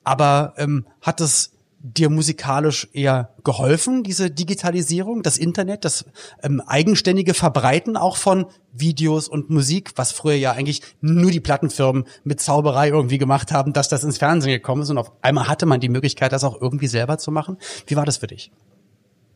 Aber 0.03 0.55
ähm, 0.57 0.87
hat 1.03 1.21
es 1.21 1.54
dir 1.87 2.09
musikalisch 2.09 2.89
eher 2.95 3.35
geholfen, 3.45 4.05
diese 4.05 4.31
Digitalisierung, 4.31 5.23
das 5.23 5.37
Internet, 5.37 5.85
das 5.85 6.07
ähm, 6.43 6.63
eigenständige 6.67 7.35
Verbreiten 7.35 7.99
auch 7.99 8.17
von 8.17 8.47
Videos 8.73 9.29
und 9.29 9.51
Musik, 9.51 9.93
was 9.97 10.11
früher 10.11 10.35
ja 10.35 10.53
eigentlich 10.53 10.81
nur 11.03 11.31
die 11.31 11.41
Plattenfirmen 11.41 12.05
mit 12.25 12.41
Zauberei 12.41 12.89
irgendwie 12.89 13.19
gemacht 13.19 13.53
haben, 13.53 13.75
dass 13.75 13.91
das 13.91 14.03
ins 14.03 14.17
Fernsehen 14.17 14.53
gekommen 14.53 14.81
ist 14.81 14.89
und 14.89 14.97
auf 14.97 15.13
einmal 15.21 15.47
hatte 15.47 15.67
man 15.67 15.79
die 15.79 15.91
Möglichkeit, 15.91 16.33
das 16.33 16.43
auch 16.43 16.59
irgendwie 16.59 16.87
selber 16.87 17.19
zu 17.19 17.31
machen. 17.31 17.59
Wie 17.87 17.97
war 17.97 18.07
das 18.07 18.17
für 18.17 18.29
dich? 18.29 18.51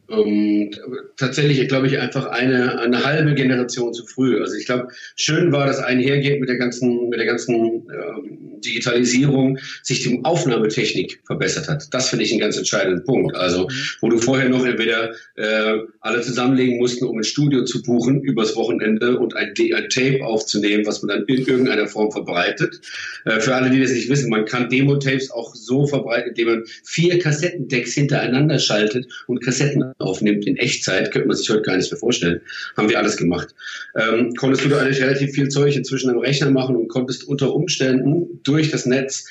Und 0.09 0.71
tatsächlich, 1.19 1.69
glaube 1.69 1.87
ich, 1.87 1.99
einfach 1.99 2.27
eine, 2.27 2.81
eine 2.81 3.05
halbe 3.05 3.35
Generation 3.35 3.93
zu 3.93 4.07
früh. 4.07 4.41
Also 4.41 4.55
ich 4.57 4.65
glaube, 4.65 4.89
schön 5.17 5.53
war, 5.53 5.67
dass 5.67 5.81
einhergeht 5.81 6.41
mit 6.41 6.49
der 6.49 6.57
ganzen, 6.57 7.11
mit 7.11 7.19
der 7.19 7.27
ganzen 7.27 7.87
äh, 7.91 8.39
Digitalisierung, 8.65 9.59
sich 9.83 10.03
die 10.03 10.21
Aufnahmetechnik 10.25 11.21
verbessert 11.27 11.69
hat. 11.69 11.93
Das 11.93 12.09
finde 12.09 12.25
ich 12.25 12.33
einen 12.33 12.41
ganz 12.41 12.57
entscheidenden 12.57 13.05
Punkt. 13.05 13.37
Also, 13.37 13.69
wo 14.01 14.09
du 14.09 14.19
vorher 14.19 14.49
noch 14.49 14.65
entweder 14.65 15.13
äh, 15.37 15.79
alle 16.01 16.21
zusammenlegen 16.23 16.79
mussten, 16.79 17.05
um 17.05 17.19
ein 17.19 17.25
Studio 17.25 17.65
zu 17.65 17.83
buchen 17.83 18.23
übers 18.23 18.57
Wochenende 18.57 19.19
und 19.19 19.37
ein, 19.37 19.53
ein 19.59 19.89
Tape 19.91 20.25
aufzunehmen, 20.25 20.87
was 20.87 21.03
man 21.03 21.09
dann 21.09 21.27
in 21.27 21.47
irgendeiner 21.47 21.87
Form 21.87 22.11
verbreitet. 22.11 22.81
Äh, 23.25 23.41
für 23.41 23.55
alle, 23.55 23.71
die 23.71 23.81
das 23.81 23.93
nicht 23.93 24.09
wissen, 24.09 24.31
man 24.31 24.45
kann 24.45 24.71
Demo-Tapes 24.71 25.31
auch 25.31 25.55
so 25.55 25.87
verbreiten, 25.87 26.31
indem 26.31 26.49
man 26.49 26.65
vier 26.85 27.19
Kassettendecks 27.19 27.93
hintereinander 27.93 28.59
schaltet 28.59 29.07
und 29.27 29.45
Kassetten 29.45 29.85
aufnimmt 29.99 30.47
in 30.47 30.57
Echtzeit, 30.57 31.11
könnte 31.11 31.29
man 31.29 31.37
sich 31.37 31.49
heute 31.51 31.63
gar 31.63 31.77
nicht 31.77 31.91
mehr 31.91 31.99
vorstellen. 31.99 32.41
Haben 32.77 32.89
wir 32.89 32.99
alles 32.99 33.17
gemacht. 33.17 33.55
Ähm, 33.97 34.33
konntest 34.35 34.65
du 34.65 34.69
da 34.69 34.81
eigentlich 34.81 35.03
relativ 35.03 35.33
viel 35.33 35.49
Zeug 35.49 35.75
inzwischen 35.75 36.11
am 36.11 36.19
Rechner 36.19 36.51
machen 36.51 36.77
und 36.77 36.89
konntest 36.89 37.25
unter 37.25 37.55
Umständen 37.55 38.41
durch 38.45 38.71
das 38.71 38.87
Netz 38.87 39.29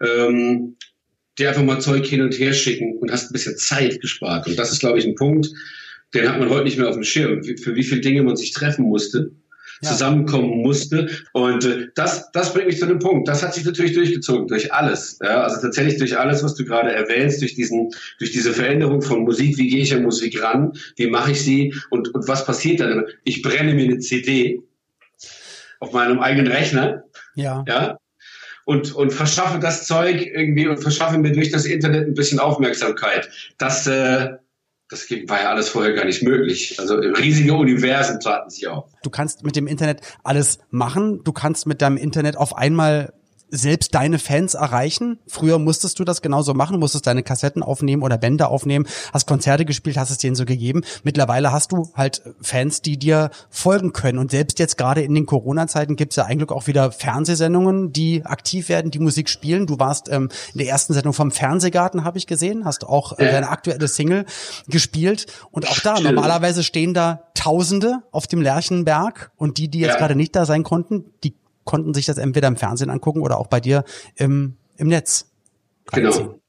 ähm, 0.00 0.76
dir 1.38 1.48
einfach 1.48 1.62
mal 1.62 1.80
Zeug 1.80 2.04
hin 2.06 2.20
und 2.20 2.38
her 2.38 2.52
schicken 2.52 2.98
und 2.98 3.12
hast 3.12 3.30
ein 3.30 3.32
bisschen 3.32 3.56
Zeit 3.56 4.00
gespart. 4.00 4.46
Und 4.46 4.58
das 4.58 4.72
ist, 4.72 4.80
glaube 4.80 4.98
ich, 4.98 5.04
ein 5.04 5.14
Punkt, 5.14 5.48
den 6.14 6.28
hat 6.28 6.38
man 6.38 6.50
heute 6.50 6.64
nicht 6.64 6.78
mehr 6.78 6.88
auf 6.88 6.94
dem 6.94 7.04
Schirm, 7.04 7.44
für 7.44 7.76
wie 7.76 7.84
viele 7.84 8.00
Dinge 8.00 8.22
man 8.22 8.36
sich 8.36 8.52
treffen 8.52 8.86
musste 8.86 9.30
ja. 9.82 9.90
zusammenkommen 9.90 10.62
musste. 10.62 11.08
Und 11.32 11.64
äh, 11.64 11.88
das, 11.94 12.30
das 12.32 12.52
bringt 12.52 12.68
mich 12.68 12.78
zu 12.78 12.86
dem 12.86 12.98
Punkt. 12.98 13.28
Das 13.28 13.42
hat 13.42 13.54
sich 13.54 13.64
natürlich 13.64 13.94
durchgezogen 13.94 14.48
durch 14.48 14.72
alles. 14.72 15.18
Ja? 15.22 15.42
Also 15.42 15.60
tatsächlich 15.60 15.98
durch 15.98 16.18
alles, 16.18 16.42
was 16.42 16.54
du 16.54 16.64
gerade 16.64 16.92
erwähnst, 16.92 17.40
durch 17.40 17.54
diesen, 17.54 17.90
durch 18.18 18.32
diese 18.32 18.52
Veränderung 18.52 19.02
von 19.02 19.22
Musik. 19.22 19.56
Wie 19.58 19.68
gehe 19.68 19.82
ich 19.82 19.94
an 19.94 20.02
Musik 20.02 20.42
ran? 20.42 20.72
Wie 20.96 21.08
mache 21.08 21.32
ich 21.32 21.42
sie? 21.42 21.74
Und, 21.90 22.14
und 22.14 22.28
was 22.28 22.44
passiert 22.44 22.80
dann? 22.80 23.04
Ich 23.24 23.42
brenne 23.42 23.74
mir 23.74 23.84
eine 23.84 23.98
CD 23.98 24.62
auf 25.80 25.92
meinem 25.92 26.20
eigenen 26.20 26.48
Rechner. 26.48 27.04
Ja. 27.34 27.64
Ja. 27.68 27.98
Und, 28.64 28.94
und 28.94 29.12
verschaffe 29.12 29.58
das 29.58 29.86
Zeug 29.86 30.26
irgendwie 30.26 30.68
und 30.68 30.78
verschaffe 30.78 31.16
mir 31.16 31.32
durch 31.32 31.50
das 31.50 31.64
Internet 31.64 32.06
ein 32.06 32.14
bisschen 32.14 32.38
Aufmerksamkeit. 32.38 33.30
Das, 33.56 33.86
äh, 33.86 34.36
das 34.88 35.10
war 35.10 35.42
ja 35.42 35.50
alles 35.50 35.68
vorher 35.68 35.92
gar 35.92 36.06
nicht 36.06 36.22
möglich. 36.22 36.76
Also 36.78 36.94
riesige 36.94 37.54
Universen 37.54 38.20
taten 38.20 38.48
sich 38.48 38.66
auf. 38.68 38.86
Du 39.02 39.10
kannst 39.10 39.44
mit 39.44 39.54
dem 39.54 39.66
Internet 39.66 40.00
alles 40.24 40.60
machen. 40.70 41.22
Du 41.24 41.32
kannst 41.32 41.66
mit 41.66 41.82
deinem 41.82 41.98
Internet 41.98 42.36
auf 42.38 42.56
einmal 42.56 43.12
selbst 43.50 43.94
deine 43.94 44.18
Fans 44.18 44.54
erreichen. 44.54 45.18
Früher 45.26 45.58
musstest 45.58 45.98
du 45.98 46.04
das 46.04 46.22
genauso 46.22 46.54
machen, 46.54 46.78
musstest 46.78 47.06
deine 47.06 47.22
Kassetten 47.22 47.62
aufnehmen 47.62 48.02
oder 48.02 48.18
Bänder 48.18 48.50
aufnehmen, 48.50 48.86
hast 49.12 49.26
Konzerte 49.26 49.64
gespielt, 49.64 49.96
hast 49.96 50.10
es 50.10 50.18
denen 50.18 50.36
so 50.36 50.44
gegeben. 50.44 50.82
Mittlerweile 51.02 51.52
hast 51.52 51.72
du 51.72 51.90
halt 51.94 52.22
Fans, 52.40 52.82
die 52.82 52.98
dir 52.98 53.30
folgen 53.50 53.92
können. 53.92 54.18
Und 54.18 54.30
selbst 54.30 54.58
jetzt 54.58 54.76
gerade 54.78 55.02
in 55.02 55.14
den 55.14 55.26
Corona-Zeiten 55.26 55.96
gibt 55.96 56.12
es 56.12 56.16
ja 56.16 56.24
eigentlich 56.24 56.50
auch 56.50 56.66
wieder 56.66 56.92
Fernsehsendungen, 56.92 57.92
die 57.92 58.24
aktiv 58.24 58.68
werden, 58.68 58.90
die 58.90 58.98
Musik 58.98 59.28
spielen. 59.28 59.66
Du 59.66 59.78
warst 59.78 60.08
ähm, 60.10 60.28
in 60.52 60.58
der 60.58 60.68
ersten 60.68 60.92
Sendung 60.92 61.12
vom 61.12 61.30
Fernsehgarten, 61.30 62.04
habe 62.04 62.18
ich 62.18 62.26
gesehen, 62.26 62.64
hast 62.64 62.84
auch 62.84 63.18
äh, 63.18 63.30
deine 63.30 63.48
aktuelle 63.48 63.88
Single 63.88 64.24
gespielt. 64.68 65.26
Und 65.50 65.66
auch 65.68 65.78
da, 65.80 65.96
Stimmt. 65.96 66.14
normalerweise 66.14 66.62
stehen 66.62 66.94
da 66.94 67.24
Tausende 67.34 68.02
auf 68.10 68.26
dem 68.26 68.42
Lerchenberg 68.42 69.30
und 69.36 69.58
die, 69.58 69.68
die 69.68 69.78
jetzt 69.78 69.92
Ja. 69.92 69.98
gerade 69.98 70.16
nicht 70.16 70.34
da 70.34 70.44
sein 70.44 70.64
konnten, 70.64 71.04
die 71.22 71.34
konnten 71.68 71.92
sich 71.92 72.06
das 72.06 72.16
entweder 72.16 72.48
im 72.48 72.56
Fernsehen 72.56 72.88
angucken 72.88 73.20
oder 73.20 73.38
auch 73.38 73.46
bei 73.46 73.60
dir 73.60 73.84
im, 74.16 74.56
im 74.78 74.88
Netz. 74.88 75.30
reinziehen. 75.92 76.28
Genau. 76.28 76.40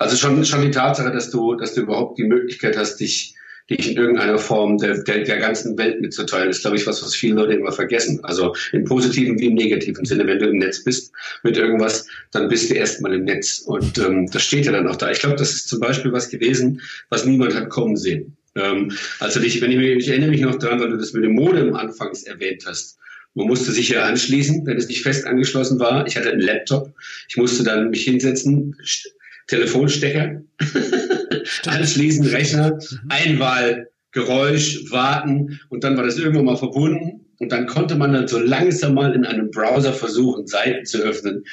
Also 0.00 0.16
schon, 0.16 0.44
schon 0.44 0.62
die 0.62 0.72
Tatsache, 0.72 1.12
dass 1.12 1.30
du, 1.30 1.54
dass 1.54 1.74
du 1.74 1.82
überhaupt 1.82 2.18
die 2.18 2.24
Möglichkeit 2.24 2.76
hast, 2.76 2.96
dich, 2.96 3.36
dich 3.70 3.92
in 3.92 3.96
irgendeiner 3.96 4.38
Form 4.38 4.78
der, 4.78 5.04
der, 5.04 5.22
der 5.22 5.38
ganzen 5.38 5.78
Welt 5.78 6.00
mitzuteilen, 6.00 6.50
ist, 6.50 6.62
glaube 6.62 6.76
ich, 6.76 6.88
was, 6.88 7.04
was 7.04 7.14
viele 7.14 7.36
Leute 7.36 7.52
immer 7.52 7.70
vergessen. 7.70 8.18
Also 8.24 8.52
im 8.72 8.84
positiven 8.84 9.38
wie 9.38 9.46
im 9.46 9.54
negativen 9.54 10.04
Sinne. 10.04 10.26
Wenn 10.26 10.40
du 10.40 10.48
im 10.48 10.58
Netz 10.58 10.82
bist 10.82 11.12
mit 11.44 11.56
irgendwas, 11.56 12.04
dann 12.32 12.48
bist 12.48 12.68
du 12.68 12.74
erstmal 12.74 13.14
im 13.14 13.22
Netz. 13.22 13.60
Und 13.60 13.96
ähm, 13.98 14.28
das 14.28 14.42
steht 14.42 14.66
ja 14.66 14.72
dann 14.72 14.88
auch 14.88 14.96
da. 14.96 15.12
Ich 15.12 15.20
glaube, 15.20 15.36
das 15.36 15.52
ist 15.52 15.68
zum 15.68 15.78
Beispiel 15.78 16.12
was 16.12 16.30
gewesen, 16.30 16.80
was 17.10 17.24
niemand 17.24 17.54
hat 17.54 17.70
kommen 17.70 17.96
sehen. 17.96 18.36
Ähm, 18.56 18.90
also 19.20 19.38
dich, 19.38 19.62
wenn 19.62 19.70
ich, 19.70 19.78
mich, 19.78 19.98
ich 19.98 20.08
erinnere 20.08 20.30
mich 20.30 20.40
noch 20.40 20.56
daran, 20.56 20.80
weil 20.80 20.90
du 20.90 20.96
das 20.96 21.12
mit 21.12 21.22
dem 21.22 21.34
Modem 21.34 21.76
anfangs 21.76 22.24
erwähnt 22.24 22.64
hast. 22.66 22.98
Man 23.34 23.46
musste 23.46 23.72
sich 23.72 23.88
ja 23.88 24.04
anschließen, 24.04 24.66
wenn 24.66 24.76
es 24.76 24.88
nicht 24.88 25.02
fest 25.02 25.26
angeschlossen 25.26 25.78
war. 25.80 26.06
Ich 26.06 26.16
hatte 26.16 26.30
einen 26.30 26.40
Laptop. 26.40 26.92
Ich 27.28 27.36
musste 27.36 27.64
dann 27.64 27.90
mich 27.90 28.04
hinsetzen, 28.04 28.76
St- 28.84 29.06
Telefonstecker, 29.48 30.42
anschließen, 31.66 32.26
Rechner, 32.26 32.78
Einwahl, 33.08 33.88
Geräusch, 34.12 34.90
warten 34.90 35.60
und 35.70 35.84
dann 35.84 35.96
war 35.96 36.04
das 36.04 36.18
irgendwann 36.18 36.44
mal 36.44 36.56
verbunden 36.56 37.26
und 37.38 37.50
dann 37.50 37.66
konnte 37.66 37.94
man 37.96 38.12
dann 38.12 38.28
so 38.28 38.38
langsam 38.38 38.94
mal 38.94 39.14
in 39.14 39.24
einem 39.24 39.50
Browser 39.50 39.92
versuchen, 39.92 40.46
Seiten 40.46 40.84
zu 40.84 40.98
öffnen, 40.98 41.44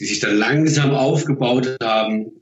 die 0.00 0.06
sich 0.06 0.18
dann 0.20 0.36
langsam 0.36 0.90
aufgebaut 0.92 1.76
haben. 1.82 2.32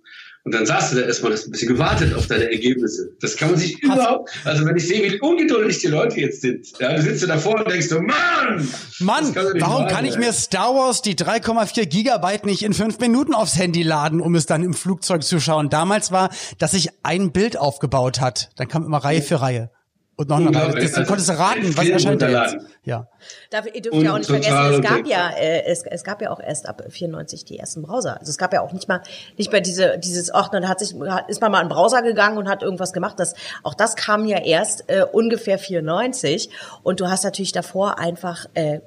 Und 0.44 0.52
dann 0.52 0.66
saß 0.66 0.90
du 0.90 0.96
da 0.96 1.06
erstmal, 1.06 1.32
hast 1.32 1.46
ein 1.46 1.52
bisschen 1.52 1.68
gewartet 1.68 2.14
auf 2.14 2.26
deine 2.26 2.50
Ergebnisse. 2.50 3.08
Das 3.20 3.34
kann 3.36 3.52
man 3.52 3.58
sich 3.58 3.82
überhaupt, 3.82 4.30
also 4.44 4.66
wenn 4.66 4.76
ich 4.76 4.86
sehe, 4.86 5.10
wie 5.10 5.18
ungeduldig 5.18 5.78
die 5.78 5.86
Leute 5.86 6.20
jetzt 6.20 6.42
sind, 6.42 6.66
ja, 6.78 6.94
du 6.94 7.00
sitzt 7.00 7.22
da 7.22 7.28
davor 7.28 7.60
und 7.60 7.70
denkst 7.70 7.88
so, 7.88 7.98
Mann! 7.98 8.68
Mann, 8.98 9.32
kann 9.32 9.46
warum 9.58 9.84
wahr 9.84 9.88
kann 9.88 10.04
ich 10.04 10.18
mir 10.18 10.34
Star 10.34 10.74
Wars 10.74 11.00
die 11.00 11.14
3,4 11.14 11.86
Gigabyte 11.86 12.44
nicht 12.44 12.62
in 12.62 12.74
fünf 12.74 12.98
Minuten 12.98 13.32
aufs 13.32 13.58
Handy 13.58 13.82
laden, 13.82 14.20
um 14.20 14.34
es 14.34 14.44
dann 14.44 14.62
im 14.62 14.74
Flugzeug 14.74 15.22
zu 15.22 15.40
schauen? 15.40 15.70
Damals 15.70 16.12
war, 16.12 16.28
dass 16.58 16.72
sich 16.72 16.90
ein 17.02 17.32
Bild 17.32 17.56
aufgebaut 17.56 18.20
hat. 18.20 18.50
Dann 18.56 18.68
kam 18.68 18.84
immer 18.84 18.98
Reihe 18.98 19.22
für 19.22 19.40
Reihe. 19.40 19.70
Und 20.16 20.28
noch 20.28 20.36
eine 20.36 20.46
Reihe. 20.46 20.66
Unglaublich. 20.66 20.84
Das, 20.84 20.94
Also, 20.94 21.08
konntest 21.08 21.28
du 21.28 21.38
raten, 21.38 21.76
was 21.76 21.88
erscheint 21.88 22.22
da 22.22 22.28
jetzt. 22.28 22.56
Ja. 22.84 23.08
Darf, 23.50 23.66
ihr 23.66 23.82
dürft 23.82 23.96
Und 23.96 24.04
ja 24.04 24.12
auch 24.12 24.18
nicht 24.18 24.30
vergessen, 24.30 24.74
es 24.74 24.80
gab 24.82 25.06
ja, 25.06 25.30
äh, 25.30 25.64
es, 25.66 25.82
es 25.84 26.04
gab 26.04 26.22
ja 26.22 26.30
auch 26.30 26.38
erst 26.38 26.68
ab 26.68 26.84
94 26.88 27.44
die 27.44 27.58
ersten 27.58 27.82
Browser. 27.82 28.18
Also 28.20 28.30
es 28.30 28.38
gab 28.38 28.52
ja 28.52 28.60
auch 28.60 28.72
nicht 28.72 28.88
mal, 28.88 29.00
nicht 29.36 29.50
mal 29.50 29.60
diese, 29.60 29.98
dieses, 29.98 30.32
ach, 30.32 30.50
dann 30.50 30.68
hat 30.68 30.78
sich, 30.78 30.94
hat, 31.08 31.28
ist 31.28 31.40
man 31.40 31.50
mal 31.50 31.62
in 31.62 31.68
den 31.68 31.74
Browser 31.74 32.02
gegangen 32.02 32.38
und 32.38 32.48
hat 32.48 32.62
irgendwas 32.62 32.92
gemacht. 32.92 33.18
Das, 33.18 33.34
auch 33.62 33.74
das 33.74 33.96
kam 33.96 34.26
ja 34.26 34.38
erst 34.38 34.84
äh, 34.88 35.04
ungefähr 35.10 35.58
94. 35.58 36.50
Und 36.82 37.00
du 37.00 37.08
hast 37.08 37.24
natürlich 37.24 37.52
davor 37.52 37.98
einfach, 37.98 38.46
äh, 38.54 38.80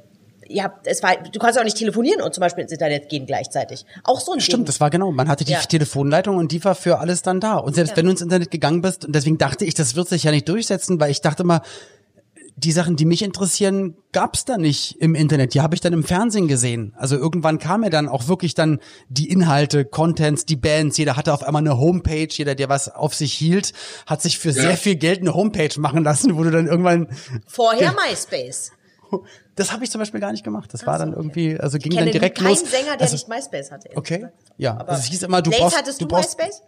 ja, 0.50 0.74
es 0.84 1.04
war, 1.04 1.16
du 1.18 1.39
kannst 1.39 1.60
auch 1.60 1.63
nicht 1.63 1.77
telefonieren 1.77 2.22
und 2.22 2.34
zum 2.34 2.42
Beispiel 2.42 2.63
ins 2.63 2.72
Internet 2.72 3.10
gehen 3.10 3.25
gleichzeitig. 3.25 3.86
Auch 4.04 4.20
so 4.20 4.32
ein 4.32 4.39
Ding. 4.39 4.46
Stimmt, 4.46 4.68
das 4.70 4.80
war 4.80 4.89
genau. 4.89 5.12
Man 5.12 5.27
hatte 5.27 5.46
die 5.46 5.54
Ja. 5.54 5.60
Telefonleitung 5.60 6.38
und 6.38 6.51
die 6.51 6.63
war 6.63 6.75
für 6.75 7.00
alles 7.00 7.22
dann 7.22 7.39
da. 7.39 7.58
Und 7.58 7.75
selbst 7.75 7.96
wenn 7.98 8.06
du 8.06 8.12
ins 8.12 8.22
Internet 8.22 8.51
gegangen 8.51 8.82
bist, 8.82 9.06
und 9.06 9.13
deswegen 9.13 9.38
dachte 9.38 9.66
ich, 9.66 9.74
das 9.74 9.96
wird 9.96 10.08
sich 10.10 10.24
ja 10.24 10.32
nicht 10.32 10.48
durchsetzen, 10.50 11.00
weil 11.00 11.12
ich 11.12 11.22
dachte 11.22 11.44
mal, 11.44 11.62
die 12.60 12.72
Sachen, 12.72 12.96
die 12.96 13.06
mich 13.06 13.22
interessieren, 13.22 13.96
gab's 14.12 14.44
da 14.44 14.58
nicht 14.58 14.96
im 15.00 15.13
Internet. 15.13 15.54
Die 15.54 15.62
habe 15.62 15.75
ich 15.75 15.82
dann 15.82 15.94
im 15.94 16.04
Fernsehen 16.04 16.48
gesehen. 16.48 16.92
Also 16.98 17.16
irgendwann 17.16 17.60
kam 17.60 17.82
mir 17.82 17.92
dann 17.92 18.10
auch 18.10 18.27
wirklich 18.27 18.56
dann 18.56 18.80
die 19.10 19.30
Inhalte, 19.30 19.86
Contents, 19.86 20.44
die 20.46 20.56
Bands. 20.56 20.98
Jeder 20.98 21.16
hatte 21.18 21.34
auf 21.34 21.44
einmal 21.44 21.62
eine 21.62 21.77
Homepage. 21.77 22.27
Jeder, 22.32 22.56
der 22.56 22.68
was 22.68 22.89
auf 22.89 23.13
sich 23.13 23.34
hielt, 23.34 23.74
hat 24.08 24.24
sich 24.24 24.39
für 24.39 24.54
sehr 24.54 24.75
viel 24.75 24.96
Geld 24.96 25.20
eine 25.20 25.36
Homepage 25.36 25.70
machen 25.80 26.04
lassen, 26.04 26.36
wo 26.36 26.44
du 26.44 26.50
dann 26.50 26.66
irgendwann. 26.66 27.10
Vorher 27.46 27.94
MySpace. 27.94 28.72
Das 29.56 29.72
habe 29.72 29.84
ich 29.84 29.92
zum 29.92 30.00
Beispiel 30.00 30.20
gar 30.20 30.32
nicht 30.32 30.44
gemacht. 30.44 30.74
Das 30.74 30.86
war 30.86 31.00
dann 31.00 31.14
irgendwie, 31.14 31.60
also 31.60 31.78
ging 31.78 31.92
Ich 31.92 31.98
dann 31.98 32.12
direkt 32.12 32.38
keinen 32.38 32.50
los. 32.50 32.60
Sänger, 32.60 32.98
der 32.98 33.02
also, 33.02 33.14
nicht 33.14 33.28
MySpace 33.28 33.72
hatte. 33.72 33.90
Okay, 33.96 34.18
gesagt. 34.18 34.34
ja. 34.58 34.78
Aber 34.78 34.90
Also 34.90 35.02
es 35.02 35.08
hieß 35.08 35.24
immer, 35.24 35.42
du 35.42 35.50
Lace, 35.52 35.60
brauchst, 35.60 35.78
hattest 35.78 36.02
du, 36.02 36.06
du 36.06 36.16
brauchst, 36.16 36.38
MySpace? 36.38 36.62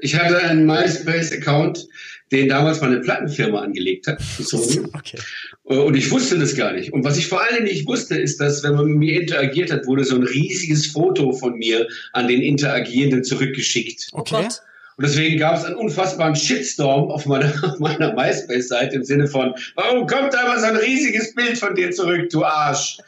Ich 0.00 0.18
hatte 0.18 0.38
einen 0.38 0.66
MySpace-Account, 0.66 1.86
den 2.32 2.48
damals 2.48 2.80
meine 2.80 3.00
Plattenfirma 3.00 3.60
angelegt 3.60 4.06
hat. 4.06 4.20
Sony. 4.20 4.86
Okay. 4.92 5.18
Und 5.64 5.96
ich 5.96 6.10
wusste 6.10 6.38
das 6.38 6.56
gar 6.56 6.72
nicht. 6.72 6.92
Und 6.92 7.04
was 7.04 7.16
ich 7.16 7.28
vor 7.28 7.40
allem 7.42 7.64
nicht 7.64 7.86
wusste, 7.86 8.18
ist, 8.18 8.40
dass 8.40 8.62
wenn 8.64 8.74
man 8.74 8.86
mit 8.86 8.98
mir 8.98 9.20
interagiert 9.20 9.70
hat, 9.70 9.86
wurde 9.86 10.04
so 10.04 10.16
ein 10.16 10.24
riesiges 10.24 10.86
Foto 10.86 11.32
von 11.32 11.56
mir 11.58 11.86
an 12.12 12.26
den 12.26 12.42
Interagierenden 12.42 13.22
zurückgeschickt. 13.22 14.08
Okay. 14.12 14.46
Oh. 14.48 14.52
Und 14.98 15.06
deswegen 15.06 15.38
gab 15.38 15.56
es 15.56 15.64
einen 15.64 15.76
unfassbaren 15.76 16.34
Shitstorm 16.34 17.08
auf 17.12 17.24
meiner, 17.24 17.52
auf 17.62 17.78
meiner 17.78 18.14
MySpace-Seite 18.14 18.96
im 18.96 19.04
Sinne 19.04 19.28
von, 19.28 19.54
warum 19.76 20.08
kommt 20.08 20.34
da 20.34 20.42
immer 20.42 20.58
so 20.58 20.66
ein 20.66 20.76
riesiges 20.76 21.36
Bild 21.36 21.56
von 21.56 21.76
dir 21.76 21.92
zurück, 21.92 22.28
du 22.30 22.44
Arsch? 22.44 22.98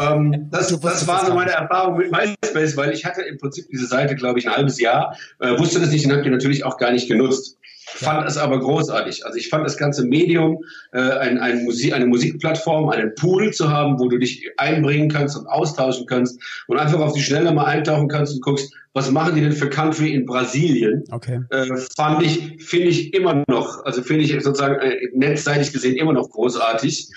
ähm, 0.00 0.48
das, 0.52 0.68
das 0.68 1.06
war 1.08 1.26
so 1.26 1.34
meine 1.34 1.50
Erfahrung 1.50 1.98
mit 1.98 2.12
MySpace, 2.12 2.76
weil 2.76 2.92
ich 2.92 3.04
hatte 3.04 3.22
im 3.22 3.38
Prinzip 3.38 3.66
diese 3.72 3.86
Seite, 3.86 4.14
glaube 4.14 4.38
ich, 4.38 4.46
ein 4.46 4.54
halbes 4.54 4.78
Jahr, 4.78 5.18
äh, 5.40 5.58
wusste 5.58 5.80
das 5.80 5.90
nicht 5.90 6.06
und 6.06 6.12
habe 6.12 6.22
die 6.22 6.30
natürlich 6.30 6.64
auch 6.64 6.78
gar 6.78 6.92
nicht 6.92 7.08
genutzt. 7.08 7.58
Fand 7.94 8.26
es 8.26 8.36
aber 8.36 8.58
großartig. 8.60 9.24
Also 9.26 9.38
ich 9.38 9.48
fand 9.48 9.64
das 9.64 9.76
ganze 9.76 10.04
Medium, 10.04 10.64
äh, 10.92 11.00
ein, 11.00 11.38
ein 11.38 11.64
Musik, 11.64 11.92
eine 11.92 12.06
Musikplattform, 12.06 12.88
einen 12.88 13.14
Pool 13.14 13.52
zu 13.52 13.70
haben, 13.70 13.98
wo 13.98 14.08
du 14.08 14.18
dich 14.18 14.48
einbringen 14.56 15.08
kannst 15.08 15.36
und 15.36 15.46
austauschen 15.46 16.06
kannst 16.06 16.40
und 16.66 16.78
einfach 16.78 17.00
auf 17.00 17.12
die 17.12 17.22
Schnelle 17.22 17.52
mal 17.52 17.66
eintauchen 17.66 18.08
kannst 18.08 18.34
und 18.34 18.42
guckst, 18.42 18.72
was 18.94 19.10
machen 19.10 19.34
die 19.34 19.40
denn 19.40 19.52
für 19.52 19.70
Country 19.70 20.12
in 20.12 20.26
Brasilien? 20.26 21.04
Okay. 21.10 21.40
äh, 21.50 21.66
fand 21.96 22.22
ich, 22.22 22.62
finde 22.64 22.88
ich 22.88 23.14
immer 23.14 23.42
noch, 23.48 23.84
also 23.84 24.02
finde 24.02 24.24
ich 24.24 24.32
sozusagen 24.42 24.76
äh, 24.80 25.08
netzseitig 25.14 25.72
gesehen 25.72 25.96
immer 25.96 26.12
noch 26.12 26.28
großartig. 26.30 27.08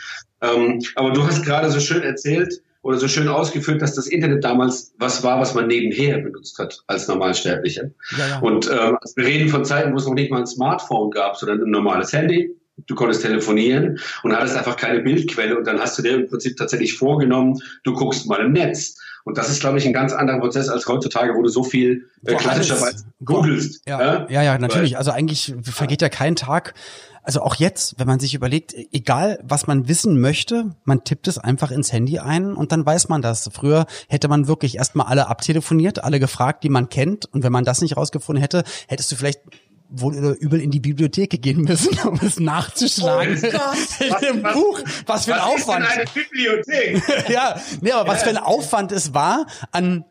Ähm, 0.42 0.82
aber 0.96 1.12
du 1.12 1.26
hast 1.26 1.44
gerade 1.44 1.70
so 1.70 1.80
schön 1.80 2.04
erzählt 2.04 2.62
oder 2.86 3.00
so 3.00 3.08
schön 3.08 3.28
ausgeführt, 3.28 3.82
dass 3.82 3.96
das 3.96 4.06
Internet 4.06 4.44
damals 4.44 4.94
was 5.00 5.24
war, 5.24 5.40
was 5.40 5.56
man 5.56 5.66
nebenher 5.66 6.20
benutzt 6.20 6.60
hat 6.60 6.84
als 6.86 7.08
Normalsterblicher. 7.08 7.90
Ja, 8.16 8.28
ja. 8.28 8.40
Und 8.42 8.70
ähm, 8.70 8.98
also 9.02 9.16
wir 9.16 9.26
reden 9.26 9.50
von 9.50 9.66
Zeiten, 9.66 9.92
wo 9.92 9.98
es 9.98 10.06
noch 10.06 10.14
nicht 10.14 10.30
mal 10.30 10.42
ein 10.42 10.46
Smartphone 10.46 11.10
gab, 11.10 11.36
sondern 11.36 11.64
ein 11.64 11.72
normales 11.72 12.14
Handy. 12.14 12.56
Du 12.86 12.94
konntest 12.94 13.24
telefonieren 13.24 14.00
und 14.22 14.36
hattest 14.36 14.56
einfach 14.56 14.78
keine 14.78 15.00
Bildquelle 15.00 15.58
und 15.58 15.66
dann 15.66 15.80
hast 15.80 15.98
du 15.98 16.04
dir 16.04 16.14
im 16.14 16.28
Prinzip 16.28 16.58
tatsächlich 16.58 16.96
vorgenommen, 16.96 17.60
du 17.84 17.94
guckst 17.94 18.28
mal 18.28 18.40
im 18.42 18.52
Netz. 18.52 18.96
Und 19.24 19.40
das 19.40 19.50
ist, 19.50 19.62
glaube 19.62 19.80
ich, 19.80 19.88
ein 19.88 19.94
ganz 19.94 20.14
anderer 20.14 20.40
Prozess 20.40 20.70
als 20.70 20.86
heutzutage, 20.86 21.34
wo 21.34 21.42
du 21.42 21.50
so 21.50 21.64
viel 21.64 22.08
äh, 22.28 22.36
klassischerweise 22.36 23.06
googelst. 23.24 23.82
Ja, 23.88 24.28
ja, 24.30 24.44
ja, 24.44 24.60
natürlich. 24.60 24.96
Also 25.00 25.10
eigentlich 25.10 25.56
vergeht 25.64 26.04
ja 26.04 26.10
kein 26.10 26.36
Tag. 26.36 26.76
Also 27.26 27.42
auch 27.42 27.56
jetzt, 27.56 27.96
wenn 27.98 28.08
man 28.08 28.20
sich 28.20 28.34
überlegt, 28.36 28.74
egal 28.92 29.40
was 29.44 29.68
man 29.68 29.88
wissen 29.88 30.20
möchte, 30.20 30.76
man 30.84 31.04
tippt 31.04 31.28
es 31.28 31.38
einfach 31.38 31.72
ins 31.72 31.92
Handy 31.92 32.20
ein 32.20 32.54
und 32.54 32.72
dann 32.72 32.86
weiß 32.86 33.10
man 33.10 33.22
das. 33.22 33.50
Früher 33.54 33.86
hätte 34.08 34.28
man 34.28 34.48
wirklich 34.48 34.78
erstmal 34.78 35.08
alle 35.08 35.28
abtelefoniert, 35.28 36.04
alle 36.04 36.20
gefragt, 36.20 36.64
die 36.64 36.70
man 36.70 36.90
kennt. 36.90 37.26
Und 37.26 37.44
wenn 37.44 37.52
man 37.52 37.64
das 37.66 37.82
nicht 37.82 37.98
rausgefunden 37.98 38.42
hätte, 38.42 38.64
hättest 38.88 39.12
du 39.12 39.16
vielleicht 39.16 39.40
wohl 39.90 40.18
oder 40.18 40.36
übel 40.40 40.60
in 40.60 40.72
die 40.72 40.80
Bibliothek 40.80 41.42
gehen 41.42 41.62
müssen, 41.62 41.98
um 42.08 42.20
es 42.22 42.40
nachzuschlagen. 42.40 43.40
Oh 43.44 44.04
in 44.04 44.16
dem 44.36 44.44
Was- 44.44 44.54
Buch. 44.54 44.80
Was 45.06 45.26
für 45.26 45.36
ein 45.36 45.42
Was 45.42 45.56
ist 45.60 45.68
denn 45.68 45.76
Aufwand. 45.76 45.86
eine 45.92 46.06
Bibliothek? 46.14 47.30
ja, 47.30 47.56
nee, 47.82 47.92
aber 47.92 48.10
was 48.10 48.24
für 48.24 48.30
ein 48.30 48.38
Aufwand 48.38 48.92
es 48.92 49.14
war 49.14 49.46
an 49.72 50.06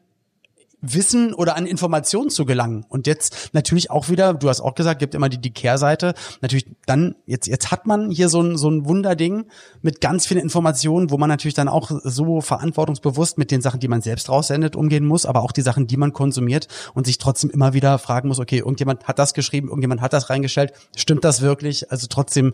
Wissen 0.92 1.34
oder 1.34 1.56
an 1.56 1.66
Informationen 1.66 2.30
zu 2.30 2.44
gelangen. 2.44 2.84
Und 2.88 3.06
jetzt 3.06 3.50
natürlich 3.52 3.90
auch 3.90 4.08
wieder, 4.08 4.34
du 4.34 4.48
hast 4.48 4.60
auch 4.60 4.74
gesagt, 4.74 5.00
gibt 5.00 5.14
immer 5.14 5.28
die, 5.28 5.38
die 5.38 5.52
Kehrseite. 5.52 6.14
Natürlich 6.40 6.66
dann, 6.86 7.14
jetzt, 7.26 7.46
jetzt 7.46 7.70
hat 7.70 7.86
man 7.86 8.10
hier 8.10 8.28
so 8.28 8.40
ein, 8.42 8.56
so 8.56 8.70
ein 8.70 8.86
Wunderding 8.86 9.46
mit 9.82 10.00
ganz 10.00 10.26
vielen 10.26 10.40
Informationen, 10.40 11.10
wo 11.10 11.18
man 11.18 11.28
natürlich 11.28 11.54
dann 11.54 11.68
auch 11.68 11.90
so 12.02 12.40
verantwortungsbewusst 12.40 13.38
mit 13.38 13.50
den 13.50 13.60
Sachen, 13.60 13.80
die 13.80 13.88
man 13.88 14.02
selbst 14.02 14.28
raussendet, 14.28 14.76
umgehen 14.76 15.06
muss, 15.06 15.26
aber 15.26 15.42
auch 15.42 15.52
die 15.52 15.62
Sachen, 15.62 15.86
die 15.86 15.96
man 15.96 16.12
konsumiert 16.12 16.68
und 16.94 17.06
sich 17.06 17.18
trotzdem 17.18 17.50
immer 17.50 17.72
wieder 17.72 17.98
fragen 17.98 18.28
muss, 18.28 18.38
okay, 18.38 18.58
irgendjemand 18.58 19.08
hat 19.08 19.18
das 19.18 19.34
geschrieben, 19.34 19.68
irgendjemand 19.68 20.00
hat 20.00 20.12
das 20.12 20.30
reingestellt, 20.30 20.72
stimmt 20.96 21.24
das 21.24 21.40
wirklich? 21.40 21.90
Also 21.90 22.06
trotzdem 22.08 22.52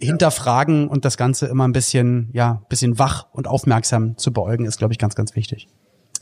hinterfragen 0.00 0.88
und 0.88 1.04
das 1.04 1.16
Ganze 1.16 1.46
immer 1.46 1.66
ein 1.66 1.72
bisschen, 1.72 2.30
ja, 2.32 2.62
bisschen 2.68 2.98
wach 2.98 3.26
und 3.32 3.48
aufmerksam 3.48 4.16
zu 4.16 4.32
beäugen, 4.32 4.66
ist, 4.66 4.78
glaube 4.78 4.92
ich, 4.92 4.98
ganz, 4.98 5.14
ganz 5.14 5.34
wichtig. 5.36 5.68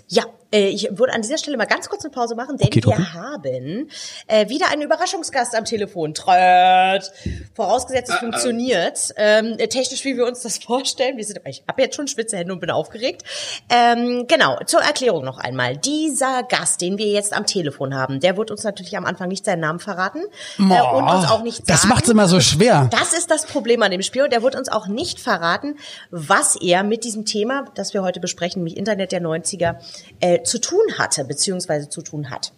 Ja, 0.09 0.25
ich 0.51 0.89
würde 0.91 1.13
an 1.13 1.23
dieser 1.23 1.37
Stelle 1.39 1.57
mal 1.57 1.67
ganz 1.67 1.89
kurz 1.89 2.05
eine 2.05 2.11
Pause 2.11 2.35
machen, 2.35 2.57
denn 2.57 2.67
Okay, 2.69 2.77
wir 2.77 2.83
Tobi. 2.83 3.03
haben 3.13 3.89
äh, 4.27 4.49
wieder 4.49 4.71
einen 4.71 4.83
Überraschungsgast 4.83 5.55
am 5.55 5.65
Telefon. 5.65 6.15
Tröt. 6.15 7.11
Vorausgesetzt, 7.55 8.09
es 8.09 8.15
Ah, 8.15 8.17
ah. 8.17 8.21
funktioniert. 8.21 9.13
Ähm, 9.17 9.57
äh, 9.59 9.69
technisch, 9.69 10.05
wie 10.05 10.17
wir 10.17 10.27
uns 10.27 10.41
das 10.43 10.59
vorstellen. 10.65 11.17
Wir 11.17 11.25
sind, 11.25 11.41
ich 11.47 11.63
habe 11.69 11.83
jetzt 11.83 11.97
schon 11.97 12.09
spitze 12.09 12.37
Hände 12.37 12.53
und 12.53 12.61
bin 12.61 12.71
aufgeregt. 12.71 13.23
Ähm, 13.69 14.27
genau, 14.29 14.59
zur 14.67 14.81
Erklärung 14.81 15.25
noch 15.25 15.39
einmal. 15.39 15.77
Dieser 15.77 16.43
Gast, 16.45 16.81
den 16.81 16.99
wir 16.99 17.07
jetzt 17.09 17.33
am 17.33 17.47
Telefon 17.47 17.95
haben, 17.95 18.21
der 18.21 18.37
wird 18.37 18.51
uns 18.51 18.63
natürlich 18.65 18.97
am 18.97 19.05
Anfang 19.05 19.29
nicht 19.29 19.45
seinen 19.45 19.61
Namen 19.61 19.79
verraten 19.81 20.21
äh, 20.59 20.63
und 20.63 21.05
uns 21.09 21.31
auch 21.31 21.43
nicht 21.43 21.69
das 21.69 21.83
sagen. 21.83 21.95
macht's 21.95 22.09
immer 22.09 22.27
so 22.29 22.41
schwer. 22.41 22.89
Das 22.91 23.13
ist 23.13 23.31
das 23.31 23.47
Problem 23.47 23.83
an 23.83 23.91
dem 23.91 24.03
Spiel. 24.03 24.23
Und 24.23 24.33
er 24.33 24.43
wird 24.43 24.55
uns 24.57 24.69
auch 24.71 24.87
nicht 24.87 25.21
verraten, 25.21 25.77
was 26.11 26.57
er 26.57 26.83
mit 26.85 27.05
diesem 27.05 27.25
Thema, 27.25 27.67
das 27.75 27.93
wir 27.95 28.03
heute 28.03 28.21
besprechen, 28.21 28.61
nämlich 28.61 28.77
Internet 28.77 29.13
der 29.13 29.21
90er, 29.23 29.77
äh, 30.21 30.38
zu 30.45 30.61
tun 30.61 30.99
hatte, 30.99 31.25
beziehungsweise 31.25 31.89
zu 31.89 32.03
tun 32.03 32.31
hat. 32.31 32.53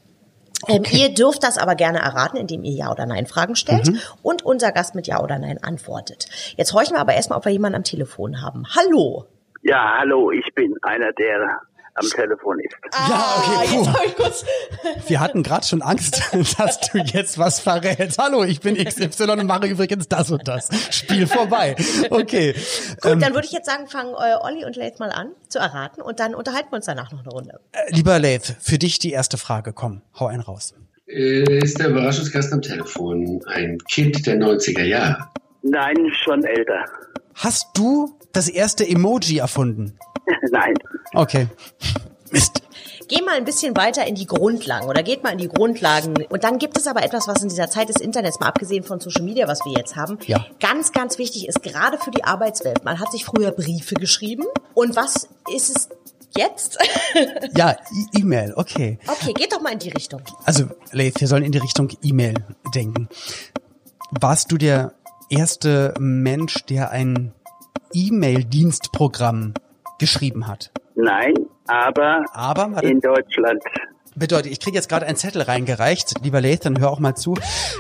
Ähm, 0.68 0.82
ihr 0.92 1.14
dürft 1.14 1.42
das 1.42 1.56
aber 1.56 1.74
gerne 1.74 2.00
erraten, 2.00 2.36
indem 2.36 2.64
ihr 2.64 2.72
Ja 2.72 2.92
oder 2.92 3.06
Nein 3.06 3.26
Fragen 3.26 3.56
stellt 3.56 3.88
Mhm. 3.88 4.00
und 4.22 4.44
unser 4.44 4.72
Gast 4.72 4.94
mit 4.94 5.06
Ja 5.06 5.22
oder 5.22 5.38
Nein 5.38 5.58
antwortet. 5.62 6.26
Jetzt 6.56 6.74
horchen 6.74 6.94
wir 6.96 7.00
aber 7.00 7.14
erstmal, 7.14 7.38
ob 7.38 7.44
wir 7.46 7.52
jemanden 7.52 7.76
am 7.76 7.84
Telefon 7.84 8.42
haben. 8.42 8.66
Hallo. 8.76 9.24
Ja, 9.62 9.98
hallo, 9.98 10.30
ich 10.30 10.54
bin 10.54 10.74
einer, 10.82 11.12
der 11.12 11.60
am 12.00 12.08
Telefon 12.10 12.58
ist. 12.60 12.74
Ja, 12.92 13.34
okay, 13.38 13.56
Ah, 13.56 13.62
jetzt 13.62 13.72
puh. 13.72 13.86
hab 13.92 14.04
ich 14.06 14.16
kurz. 14.16 14.44
Wir 15.08 15.20
hatten 15.20 15.42
gerade 15.42 15.66
schon 15.66 15.82
Angst, 15.82 16.22
dass 16.58 16.80
du 16.80 16.98
jetzt 16.98 17.38
was 17.38 17.60
verrätst. 17.60 18.18
Hallo, 18.18 18.44
ich 18.44 18.60
bin 18.60 18.76
XY 18.76 19.30
und 19.32 19.46
mache 19.46 19.66
übrigens 19.66 20.08
das 20.08 20.30
und 20.30 20.46
das. 20.48 20.68
Spiel 20.90 21.26
vorbei. 21.26 21.76
Okay. 22.10 22.52
Gut, 23.00 23.12
Ähm, 23.12 23.20
dann 23.20 23.34
würde 23.34 23.46
ich 23.46 23.52
jetzt 23.52 23.66
sagen, 23.66 23.86
fangen 23.88 24.14
äh, 24.14 24.34
Olli 24.42 24.64
und 24.64 24.76
Leith 24.76 24.98
mal 24.98 25.10
an 25.10 25.32
zu 25.48 25.58
erraten 25.58 26.00
und 26.02 26.20
dann 26.20 26.34
unterhalten 26.34 26.70
wir 26.72 26.76
uns 26.76 26.86
danach 26.86 27.12
noch 27.12 27.20
eine 27.20 27.30
Runde. 27.30 27.60
äh, 27.72 27.94
lieber 27.94 28.18
Lath, 28.18 28.56
für 28.60 28.78
dich 28.78 28.98
die 28.98 29.12
erste 29.12 29.36
Frage. 29.38 29.72
Komm, 29.72 30.02
hau 30.18 30.26
einen 30.26 30.42
raus. 30.42 30.74
Äh, 31.06 31.58
Ist 31.58 31.78
der 31.80 31.88
Überraschungsgast 31.88 32.52
am 32.52 32.62
Telefon 32.62 33.40
ein 33.46 33.78
Kind 33.90 34.26
der 34.26 34.36
90er 34.36 34.84
Jahre? 34.84 35.28
Nein, 35.62 35.96
schon 36.24 36.44
älter. 36.44 36.84
Hast 37.34 37.66
du 37.74 38.16
das 38.32 38.48
erste 38.48 38.86
Emoji 38.88 39.38
erfunden? 39.38 39.98
Nein. 40.50 40.74
Okay. 41.14 41.48
Mist. 42.30 42.62
Geh 43.08 43.22
mal 43.22 43.34
ein 43.34 43.44
bisschen 43.44 43.76
weiter 43.76 44.06
in 44.06 44.14
die 44.14 44.26
Grundlagen 44.26 44.86
oder 44.86 45.02
geht 45.02 45.24
mal 45.24 45.30
in 45.32 45.38
die 45.38 45.48
Grundlagen. 45.48 46.14
Und 46.28 46.44
dann 46.44 46.58
gibt 46.58 46.78
es 46.78 46.86
aber 46.86 47.02
etwas, 47.02 47.26
was 47.26 47.42
in 47.42 47.48
dieser 47.48 47.68
Zeit 47.68 47.88
des 47.88 47.96
Internets, 47.96 48.38
mal 48.38 48.46
abgesehen 48.46 48.84
von 48.84 49.00
Social 49.00 49.22
Media, 49.24 49.48
was 49.48 49.58
wir 49.64 49.72
jetzt 49.72 49.96
haben, 49.96 50.16
Ja. 50.26 50.46
ganz, 50.60 50.92
ganz 50.92 51.18
wichtig 51.18 51.48
ist, 51.48 51.60
gerade 51.62 51.98
für 51.98 52.12
die 52.12 52.22
Arbeitswelt. 52.22 52.84
Man 52.84 53.00
hat 53.00 53.10
sich 53.10 53.24
früher 53.24 53.50
Briefe 53.50 53.96
geschrieben. 53.96 54.44
Und 54.74 54.94
was 54.94 55.28
ist 55.52 55.70
es 55.76 55.88
jetzt? 56.36 56.78
Ja, 57.56 57.76
E-Mail, 58.16 58.52
okay. 58.54 59.00
okay, 59.08 59.32
geht 59.32 59.52
doch 59.52 59.60
mal 59.60 59.72
in 59.72 59.80
die 59.80 59.88
Richtung. 59.90 60.22
Also, 60.44 60.66
Lath, 60.92 61.20
wir 61.20 61.26
sollen 61.26 61.42
in 61.42 61.50
die 61.50 61.58
Richtung 61.58 61.88
E-Mail 62.02 62.34
denken. 62.72 63.08
Warst 64.12 64.52
du 64.52 64.56
der 64.56 64.92
erste 65.28 65.92
Mensch, 65.98 66.64
der 66.66 66.90
ein 66.92 67.32
E-Mail-Dienstprogramm 67.92 69.54
geschrieben 70.00 70.48
hat? 70.48 70.72
Nein, 70.96 71.34
aber 71.68 72.24
Aber, 72.32 72.72
warte, 72.72 72.88
in 72.88 73.00
Deutschland. 73.00 73.62
bedeutet, 74.16 74.50
ich 74.52 74.58
kriege 74.60 74.76
jetzt 74.76 74.88
gerade 74.88 75.06
einen 75.06 75.16
Zettel 75.16 75.42
reingereicht, 75.42 76.14
lieber 76.22 76.40
Lath, 76.40 76.64
dann 76.66 76.80
hör 76.80 76.90
auch 76.90 76.98
mal 76.98 77.14
zu. 77.14 77.36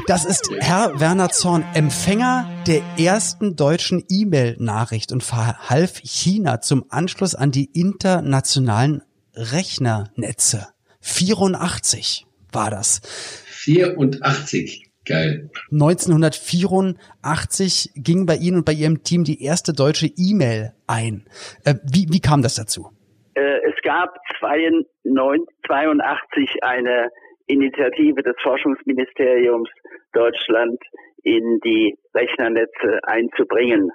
Das 0.06 0.24
ist 0.24 0.48
Herr 0.60 1.00
Werner 1.00 1.30
Zorn, 1.30 1.64
Empfänger 1.74 2.48
der 2.68 2.82
ersten 2.98 3.56
deutschen 3.56 4.04
E-Mail-Nachricht 4.08 5.10
und 5.12 5.22
verhalf 5.24 5.98
China 6.04 6.60
zum 6.60 6.84
Anschluss 6.88 7.34
an 7.34 7.50
die 7.50 7.64
internationalen 7.64 9.02
Rechnernetze. 9.34 10.68
84 11.00 12.26
war 12.52 12.70
das. 12.70 13.00
84. 13.46 14.89
Geil. 15.10 15.50
1984 15.72 17.90
ging 17.96 18.26
bei 18.26 18.36
Ihnen 18.36 18.58
und 18.58 18.64
bei 18.64 18.72
Ihrem 18.72 19.02
Team 19.02 19.24
die 19.24 19.42
erste 19.42 19.72
deutsche 19.72 20.06
E-Mail 20.06 20.72
ein. 20.86 21.24
Äh, 21.64 21.74
wie, 21.82 22.06
wie 22.10 22.20
kam 22.20 22.42
das 22.42 22.54
dazu? 22.54 22.92
Äh, 23.34 23.58
es 23.68 23.74
gab 23.82 24.16
1982 24.40 26.62
eine 26.62 27.10
Initiative 27.46 28.22
des 28.22 28.36
Forschungsministeriums 28.40 29.68
Deutschland 30.12 30.80
in 31.24 31.58
die 31.64 31.98
Rechnernetze 32.14 33.00
einzubringen. 33.02 33.90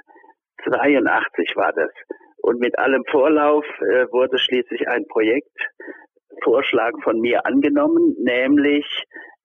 82 0.70 1.56
war 1.56 1.72
das. 1.72 1.92
Und 2.42 2.60
mit 2.60 2.78
allem 2.78 3.06
Vorlauf 3.10 3.64
äh, 3.80 4.12
wurde 4.12 4.38
schließlich 4.38 4.90
ein 4.90 5.06
Projektvorschlag 5.08 6.92
von 7.04 7.22
mir 7.22 7.46
angenommen, 7.46 8.18
nämlich 8.20 8.86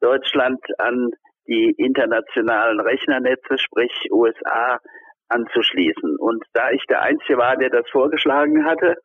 Deutschland 0.01 0.59
an 0.79 1.13
die 1.47 1.75
internationalen 1.77 2.81
Rechnernetze, 2.81 3.59
sprich 3.59 3.93
USA, 4.11 4.79
anzuschließen. 5.29 6.17
Und 6.19 6.45
da 6.53 6.71
ich 6.71 6.85
der 6.89 7.03
Einzige 7.03 7.39
war, 7.39 7.57
der 7.57 7.71
das 7.71 7.89
vorgeschlagen 7.91 8.65
hatte, 8.65 8.97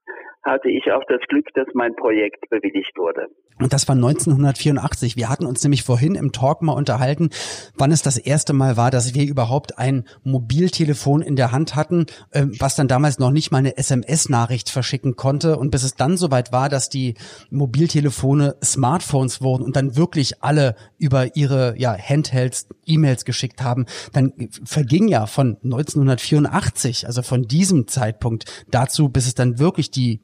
hatte 0.43 0.69
ich 0.69 0.91
auch 0.91 1.04
das 1.08 1.21
Glück, 1.28 1.48
dass 1.54 1.67
mein 1.74 1.95
Projekt 1.95 2.50
bewilligt 2.50 2.98
wurde. 2.98 3.28
Und 3.60 3.74
das 3.74 3.88
war 3.88 3.96
1984. 3.96 5.15
Wir 5.15 5.30
hatten 5.30 5.46
uns 5.46 5.63
nämlich 5.63 5.84
vorhin 5.84 6.15
im 6.15 6.32
Talk 6.32 6.62
mal 6.62 6.74
unterhalten, 6.74 7.30
wann 7.78 7.91
es 7.91 8.02
das 8.02 8.18
erste 8.18 8.54
Mal 8.54 8.78
war, 8.78 8.91
dass 8.91 9.13
wir 9.13 9.26
überhaupt 9.26 9.78
ein 9.78 10.06
Mobiltelefon 10.24 11.22
in 11.22 11.36
der 11.36 11.52
Hand 11.52 11.76
hatten, 11.76 12.06
ähm, 12.34 12.52
was 12.60 12.76
dann 12.76 12.88
damals 12.88 13.20
noch 13.20 13.32
nicht 13.32 13.52
mal 13.52 13.60
eine 13.60 13.78
SMS-Nachricht 13.78 14.70
verschicken 14.70 15.15
konnte. 15.15 15.58
Und 15.58 15.72
bis 15.72 15.84
es 15.84 15.96
dann 15.96 16.18
soweit 16.18 16.52
war, 16.52 16.70
dass 16.70 16.89
die 16.89 17.15
Mobiltelefone 17.50 18.56
Smartphones 18.63 19.41
wurden 19.41 19.63
und 19.63 19.76
dann 19.76 19.96
wirklich 19.96 20.44
alle 20.44 20.76
über 20.98 21.36
ihre 21.36 21.76
ja, 21.78 21.98
Handhelds 21.98 22.68
E-Mails 22.86 23.26
geschickt 23.26 23.62
haben, 23.62 23.86
dann 24.13 24.34
verging 24.63 25.08
ja 25.08 25.26
von 25.28 25.58
1984, 25.63 27.08
also 27.08 27.22
von 27.22 27.44
diesem 27.44 27.88
Zeitpunkt 27.88 28.46
dazu, 28.70 29.10
bis 29.10 29.28
es 29.28 29.36
dann 29.36 29.60
wirklich 29.60 29.91
die 29.91 30.06
die 30.06 30.22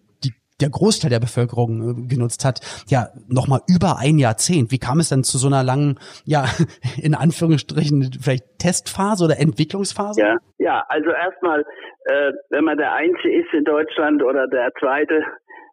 der 0.61 0.69
Großteil 0.69 1.09
der 1.09 1.19
Bevölkerung 1.19 1.71
äh, 1.81 2.07
genutzt 2.07 2.45
hat, 2.45 2.59
ja, 2.87 3.07
nochmal 3.27 3.61
über 3.67 3.97
ein 3.99 4.17
Jahrzehnt. 4.17 4.71
Wie 4.71 4.79
kam 4.79 4.99
es 4.99 5.09
dann 5.09 5.23
zu 5.23 5.37
so 5.37 5.47
einer 5.47 5.63
langen, 5.63 5.99
ja, 6.25 6.45
in 7.01 7.15
Anführungsstrichen 7.15 8.11
vielleicht 8.21 8.45
Testphase 8.59 9.25
oder 9.25 9.39
Entwicklungsphase? 9.39 10.21
Ja, 10.21 10.37
ja 10.57 10.83
also 10.87 11.09
erstmal, 11.09 11.61
äh, 12.05 12.31
wenn 12.49 12.63
man 12.63 12.77
der 12.77 12.93
Einzige 12.93 13.41
ist 13.41 13.53
in 13.53 13.63
Deutschland 13.63 14.23
oder 14.23 14.47
der 14.47 14.71
Zweite 14.79 15.23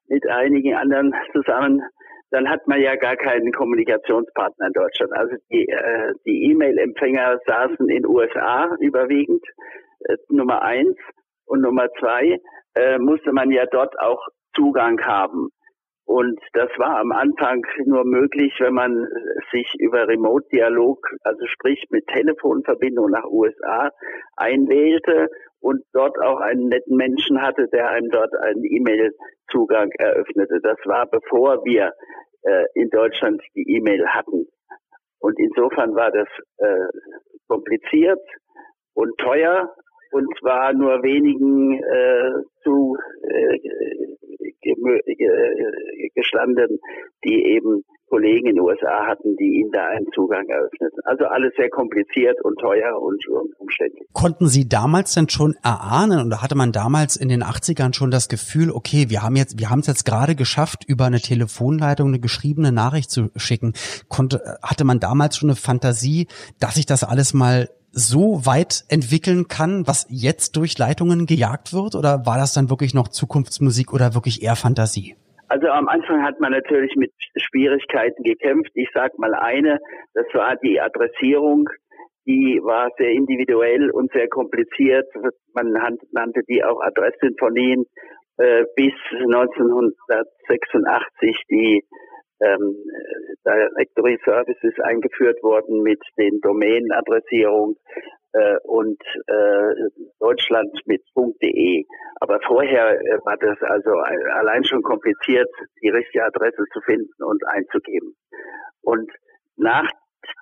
mit 0.08 0.26
einigen 0.26 0.74
anderen 0.74 1.14
zusammen, 1.32 1.82
dann 2.30 2.48
hat 2.48 2.66
man 2.66 2.80
ja 2.80 2.96
gar 2.96 3.16
keinen 3.16 3.52
Kommunikationspartner 3.52 4.66
in 4.66 4.72
Deutschland. 4.72 5.12
Also 5.12 5.36
die, 5.50 5.66
äh, 5.66 6.12
E-Mail-Empfänger 6.24 7.38
saßen 7.46 7.88
in 7.88 8.06
USA 8.06 8.76
überwiegend, 8.80 9.42
äh, 10.00 10.16
Nummer 10.28 10.62
eins. 10.62 10.96
Und 11.46 11.62
Nummer 11.62 11.88
zwei 11.98 12.38
äh, 12.74 12.98
musste 12.98 13.32
man 13.32 13.50
ja 13.50 13.64
dort 13.70 13.98
auch 13.98 14.20
Zugang 14.58 15.00
haben. 15.00 15.48
Und 16.04 16.40
das 16.54 16.70
war 16.78 16.98
am 17.00 17.12
Anfang 17.12 17.62
nur 17.84 18.04
möglich, 18.04 18.54
wenn 18.60 18.72
man 18.72 19.06
sich 19.52 19.70
über 19.78 20.08
Remote-Dialog, 20.08 20.98
also 21.22 21.46
sprich 21.46 21.84
mit 21.90 22.06
Telefonverbindung 22.06 23.10
nach 23.10 23.26
USA 23.26 23.90
einwählte 24.36 25.28
und 25.60 25.82
dort 25.92 26.18
auch 26.18 26.40
einen 26.40 26.68
netten 26.68 26.96
Menschen 26.96 27.42
hatte, 27.42 27.68
der 27.68 27.90
einem 27.90 28.08
dort 28.10 28.34
einen 28.36 28.64
E-Mail-Zugang 28.64 29.90
eröffnete. 29.98 30.60
Das 30.62 30.78
war 30.86 31.06
bevor 31.10 31.62
wir 31.66 31.92
äh, 32.42 32.64
in 32.74 32.88
Deutschland 32.88 33.42
die 33.54 33.76
E-Mail 33.76 34.06
hatten. 34.08 34.46
Und 35.20 35.38
insofern 35.38 35.94
war 35.94 36.10
das 36.10 36.28
äh, 36.56 36.86
kompliziert 37.48 38.20
und 38.94 39.16
teuer 39.18 39.74
und 40.10 40.28
war 40.42 40.72
nur 40.72 41.02
wenigen 41.02 41.74
äh, 41.82 42.42
zu 42.62 42.96
äh, 43.22 43.58
gestanden, 46.14 46.78
die 47.24 47.44
eben 47.54 47.84
Kollegen 48.08 48.48
in 48.48 48.56
den 48.56 48.60
USA 48.60 49.06
hatten, 49.06 49.36
die 49.36 49.60
ihnen 49.60 49.70
da 49.70 49.86
einen 49.86 50.06
Zugang 50.14 50.46
eröffneten. 50.48 50.98
Also 51.04 51.26
alles 51.26 51.52
sehr 51.56 51.68
kompliziert 51.68 52.42
und 52.42 52.58
teuer 52.58 53.00
und, 53.00 53.26
und 53.28 53.52
umständlich. 53.58 54.08
Konnten 54.12 54.48
Sie 54.48 54.68
damals 54.68 55.14
denn 55.14 55.28
schon 55.28 55.54
erahnen 55.62 56.26
oder 56.26 56.42
hatte 56.42 56.56
man 56.56 56.72
damals 56.72 57.16
in 57.16 57.28
den 57.28 57.42
80ern 57.42 57.94
schon 57.94 58.10
das 58.10 58.28
Gefühl, 58.28 58.70
okay, 58.70 59.06
wir 59.10 59.22
haben 59.22 59.36
jetzt, 59.36 59.58
wir 59.58 59.70
haben 59.70 59.80
es 59.80 59.86
jetzt 59.86 60.04
gerade 60.04 60.34
geschafft, 60.34 60.84
über 60.86 61.04
eine 61.04 61.20
Telefonleitung 61.20 62.08
eine 62.08 62.20
geschriebene 62.20 62.72
Nachricht 62.72 63.10
zu 63.10 63.28
schicken. 63.36 63.74
Konnte, 64.08 64.40
hatte 64.62 64.84
man 64.84 65.00
damals 65.00 65.36
schon 65.36 65.50
eine 65.50 65.56
Fantasie, 65.56 66.28
dass 66.60 66.76
sich 66.76 66.86
das 66.86 67.04
alles 67.04 67.34
mal 67.34 67.68
so 67.98 68.46
weit 68.46 68.84
entwickeln 68.88 69.48
kann, 69.48 69.86
was 69.86 70.06
jetzt 70.08 70.56
durch 70.56 70.78
Leitungen 70.78 71.26
gejagt 71.26 71.74
wird? 71.74 71.94
Oder 71.94 72.24
war 72.24 72.38
das 72.38 72.54
dann 72.54 72.70
wirklich 72.70 72.94
noch 72.94 73.08
Zukunftsmusik 73.08 73.92
oder 73.92 74.14
wirklich 74.14 74.42
eher 74.42 74.56
Fantasie? 74.56 75.16
Also 75.48 75.68
am 75.68 75.88
Anfang 75.88 76.22
hat 76.22 76.40
man 76.40 76.52
natürlich 76.52 76.96
mit 76.96 77.12
Schwierigkeiten 77.36 78.22
gekämpft. 78.22 78.70
Ich 78.74 78.88
sag 78.94 79.18
mal 79.18 79.34
eine, 79.34 79.80
das 80.14 80.24
war 80.34 80.56
die 80.56 80.80
Adressierung. 80.80 81.68
Die 82.26 82.60
war 82.62 82.88
sehr 82.98 83.10
individuell 83.10 83.90
und 83.90 84.12
sehr 84.12 84.28
kompliziert. 84.28 85.06
Man 85.54 85.72
nannte 86.12 86.42
die 86.46 86.62
auch 86.62 86.80
Adresssinfonien 86.82 87.86
äh, 88.36 88.64
bis 88.76 88.92
1986 89.12 91.36
die 91.50 91.82
ähm, 92.40 92.76
Directory 93.44 94.18
Services 94.24 94.74
eingeführt 94.82 95.42
worden 95.42 95.82
mit 95.82 96.00
den 96.16 96.40
Domänenadressierungen 96.40 97.76
äh, 98.32 98.56
und 98.64 99.00
äh, 99.26 99.74
Deutschland 100.20 100.70
mit 100.86 101.02
.de. 101.16 101.84
Aber 102.20 102.40
vorher 102.46 103.00
äh, 103.00 103.18
war 103.24 103.36
das 103.36 103.60
also 103.62 103.90
allein 103.90 104.64
schon 104.64 104.82
kompliziert, 104.82 105.48
die 105.82 105.88
richtige 105.88 106.24
Adresse 106.24 106.64
zu 106.72 106.80
finden 106.82 107.22
und 107.22 107.46
einzugeben. 107.46 108.14
Und 108.82 109.10
nach 109.56 109.88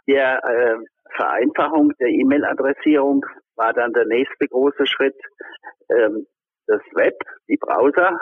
der 0.07 0.43
äh, 0.45 0.77
Vereinfachung 1.15 1.93
der 2.01 2.09
E-Mail-Adressierung 2.09 3.25
war 3.57 3.73
dann 3.73 3.93
der 3.93 4.07
nächste 4.07 4.47
große 4.49 4.87
Schritt 4.87 5.17
ähm, 5.91 6.27
das 6.67 6.81
Web, 6.95 7.15
die 7.49 7.57
Browser. 7.57 8.19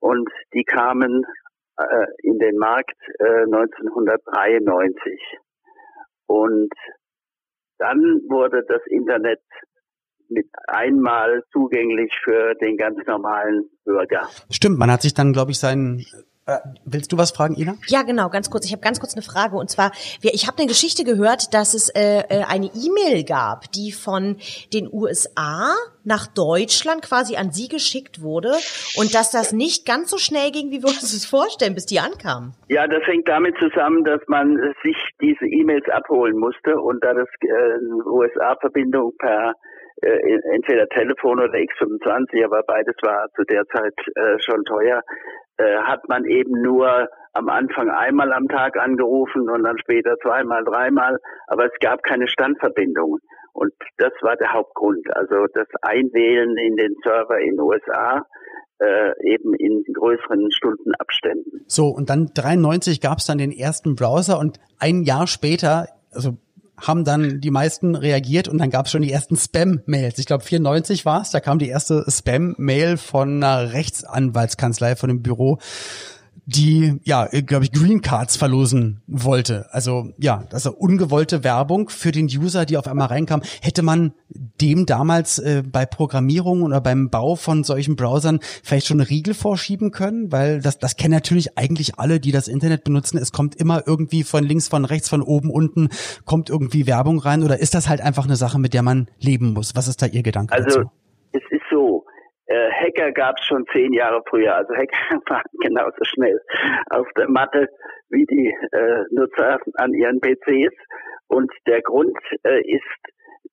Und 0.00 0.28
die 0.52 0.64
kamen 0.64 1.24
äh, 1.78 2.06
in 2.22 2.38
den 2.38 2.56
Markt 2.58 2.98
äh, 3.18 3.44
1993. 3.44 5.20
Und 6.26 6.72
dann 7.78 7.98
wurde 8.28 8.64
das 8.66 8.80
Internet 8.86 9.40
mit 10.28 10.46
einmal 10.66 11.42
zugänglich 11.52 12.12
für 12.24 12.54
den 12.54 12.76
ganz 12.76 12.98
normalen 13.06 13.68
Bürger. 13.84 14.28
Stimmt, 14.50 14.78
man 14.78 14.90
hat 14.90 15.02
sich 15.02 15.14
dann, 15.14 15.32
glaube 15.32 15.50
ich, 15.50 15.58
seinen 15.58 16.04
willst 16.84 17.12
du 17.12 17.18
was 17.18 17.30
fragen, 17.30 17.54
Ina? 17.54 17.74
Ja, 17.86 18.02
genau, 18.02 18.28
ganz 18.28 18.50
kurz. 18.50 18.66
Ich 18.66 18.72
habe 18.72 18.82
ganz 18.82 18.98
kurz 18.98 19.14
eine 19.14 19.22
Frage. 19.22 19.56
Und 19.56 19.70
zwar, 19.70 19.92
ich 20.22 20.46
habe 20.46 20.58
eine 20.58 20.66
Geschichte 20.66 21.04
gehört, 21.04 21.54
dass 21.54 21.74
es 21.74 21.88
äh, 21.90 22.22
äh, 22.28 22.44
eine 22.48 22.66
E-Mail 22.66 23.24
gab, 23.24 23.70
die 23.72 23.92
von 23.92 24.36
den 24.72 24.88
USA 24.92 25.74
nach 26.04 26.26
Deutschland 26.26 27.02
quasi 27.02 27.36
an 27.36 27.52
Sie 27.52 27.68
geschickt 27.68 28.22
wurde 28.22 28.50
und 28.98 29.14
dass 29.14 29.30
das 29.30 29.52
nicht 29.52 29.86
ganz 29.86 30.10
so 30.10 30.18
schnell 30.18 30.50
ging, 30.50 30.70
wie 30.70 30.82
wir 30.82 30.88
uns 30.88 31.00
das 31.00 31.24
vorstellen, 31.24 31.74
bis 31.74 31.86
die 31.86 32.00
ankamen. 32.00 32.54
Ja, 32.68 32.88
das 32.88 33.06
hängt 33.06 33.28
damit 33.28 33.56
zusammen, 33.58 34.02
dass 34.02 34.20
man 34.26 34.56
sich 34.82 34.96
diese 35.20 35.46
E-Mails 35.46 35.88
abholen 35.90 36.36
musste 36.36 36.76
und 36.76 37.04
da 37.04 37.14
das 37.14 37.28
äh, 37.40 38.08
USA-Verbindung 38.10 39.12
per 39.16 39.54
äh, 40.02 40.40
entweder 40.54 40.88
Telefon 40.88 41.38
oder 41.38 41.54
X25, 41.54 42.44
aber 42.44 42.62
beides 42.66 42.96
war 43.02 43.28
zu 43.36 43.44
der 43.44 43.64
Zeit 43.66 43.94
äh, 44.16 44.38
schon 44.40 44.64
teuer, 44.64 45.02
äh, 45.58 45.78
hat 45.82 46.08
man 46.08 46.24
eben 46.24 46.62
nur 46.62 47.08
am 47.32 47.48
Anfang 47.48 47.88
einmal 47.90 48.32
am 48.32 48.48
Tag 48.48 48.76
angerufen 48.76 49.48
und 49.48 49.62
dann 49.64 49.78
später 49.78 50.16
zweimal, 50.22 50.64
dreimal, 50.64 51.18
aber 51.46 51.66
es 51.66 51.72
gab 51.80 52.02
keine 52.02 52.28
Standverbindung. 52.28 53.18
Und 53.54 53.72
das 53.98 54.12
war 54.22 54.36
der 54.36 54.52
Hauptgrund. 54.52 55.06
Also 55.14 55.46
das 55.52 55.66
Einwählen 55.82 56.56
in 56.56 56.76
den 56.76 56.94
Server 57.02 57.38
in 57.38 57.56
den 57.56 57.60
USA 57.60 58.22
äh, 58.78 59.12
eben 59.24 59.54
in 59.54 59.84
größeren 59.92 60.50
Stundenabständen. 60.50 61.64
So, 61.66 61.88
und 61.88 62.10
dann 62.10 62.30
93 62.34 63.00
gab 63.00 63.18
es 63.18 63.26
dann 63.26 63.38
den 63.38 63.52
ersten 63.52 63.94
Browser 63.94 64.38
und 64.38 64.58
ein 64.78 65.02
Jahr 65.02 65.26
später, 65.26 65.86
also 66.12 66.36
haben 66.82 67.04
dann 67.04 67.40
die 67.40 67.50
meisten 67.50 67.94
reagiert 67.94 68.48
und 68.48 68.58
dann 68.58 68.70
gab 68.70 68.86
es 68.86 68.92
schon 68.92 69.02
die 69.02 69.12
ersten 69.12 69.36
Spam-Mails. 69.36 70.18
Ich 70.18 70.26
glaube 70.26 70.44
94 70.44 71.04
war 71.04 71.22
es, 71.22 71.30
da 71.30 71.40
kam 71.40 71.58
die 71.58 71.68
erste 71.68 72.04
Spam-Mail 72.08 72.96
von 72.96 73.42
einer 73.42 73.72
Rechtsanwaltskanzlei, 73.72 74.96
von 74.96 75.08
dem 75.08 75.22
Büro 75.22 75.58
die, 76.44 76.98
ja, 77.04 77.26
glaube 77.26 77.64
ich, 77.64 77.72
Green 77.72 78.02
Cards 78.02 78.36
verlosen 78.36 79.00
wollte. 79.06 79.66
Also 79.72 80.12
ja, 80.18 80.44
ist 80.52 80.66
ungewollte 80.66 81.44
Werbung 81.44 81.88
für 81.88 82.10
den 82.10 82.26
User, 82.26 82.66
die 82.66 82.76
auf 82.76 82.88
einmal 82.88 83.08
reinkam. 83.08 83.42
Hätte 83.60 83.82
man 83.82 84.12
dem 84.28 84.86
damals 84.86 85.38
äh, 85.38 85.62
bei 85.64 85.86
Programmierung 85.86 86.62
oder 86.62 86.80
beim 86.80 87.10
Bau 87.10 87.36
von 87.36 87.62
solchen 87.62 87.94
Browsern 87.94 88.40
vielleicht 88.62 88.86
schon 88.86 89.00
eine 89.00 89.08
Riegel 89.08 89.34
vorschieben 89.34 89.92
können? 89.92 90.32
Weil 90.32 90.60
das, 90.60 90.78
das 90.78 90.96
kennen 90.96 91.14
natürlich 91.14 91.56
eigentlich 91.56 91.98
alle, 91.98 92.18
die 92.18 92.32
das 92.32 92.48
Internet 92.48 92.82
benutzen. 92.84 93.18
Es 93.18 93.30
kommt 93.32 93.54
immer 93.54 93.86
irgendwie 93.86 94.24
von 94.24 94.44
links, 94.44 94.68
von 94.68 94.84
rechts, 94.84 95.08
von 95.08 95.22
oben, 95.22 95.50
unten, 95.50 95.90
kommt 96.24 96.50
irgendwie 96.50 96.86
Werbung 96.86 97.20
rein. 97.20 97.44
Oder 97.44 97.60
ist 97.60 97.74
das 97.74 97.88
halt 97.88 98.00
einfach 98.00 98.24
eine 98.24 98.36
Sache, 98.36 98.58
mit 98.58 98.74
der 98.74 98.82
man 98.82 99.08
leben 99.20 99.52
muss? 99.52 99.76
Was 99.76 99.86
ist 99.86 100.02
da 100.02 100.06
Ihr 100.06 100.22
Gedanke 100.22 100.52
also, 100.52 100.80
dazu? 100.80 100.90
Äh, 102.52 102.70
Hacker 102.70 103.12
gab 103.12 103.38
es 103.38 103.46
schon 103.46 103.64
zehn 103.72 103.94
Jahre 103.94 104.22
früher. 104.28 104.54
Also 104.54 104.74
Hacker 104.74 105.20
waren 105.28 105.50
genauso 105.62 106.04
schnell 106.04 106.38
auf 106.90 107.06
der 107.16 107.28
Matte 107.30 107.68
wie 108.10 108.26
die 108.26 108.54
äh, 108.72 109.04
Nutzer 109.10 109.58
an 109.74 109.94
ihren 109.94 110.20
PCs. 110.20 110.74
Und 111.28 111.50
der 111.66 111.80
Grund 111.80 112.18
äh, 112.44 112.60
ist, 112.60 113.00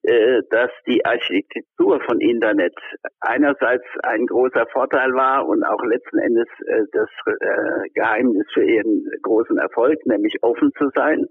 äh, 0.03 0.41
dass 0.49 0.69
die 0.85 1.05
Architektur 1.05 2.01
von 2.01 2.19
Internet 2.19 2.75
einerseits 3.21 3.85
ein 4.03 4.25
großer 4.25 4.65
Vorteil 4.73 5.13
war 5.13 5.47
und 5.47 5.63
auch 5.63 5.81
letzten 5.85 6.17
Endes 6.19 6.47
äh, 6.67 6.83
das 6.91 7.09
äh, 7.25 7.89
Geheimnis 7.93 8.47
für 8.53 8.65
ihren 8.65 9.05
großen 9.21 9.57
Erfolg, 9.59 9.97
nämlich 10.05 10.35
offen 10.41 10.73
zu 10.77 10.89
sein. 10.93 11.25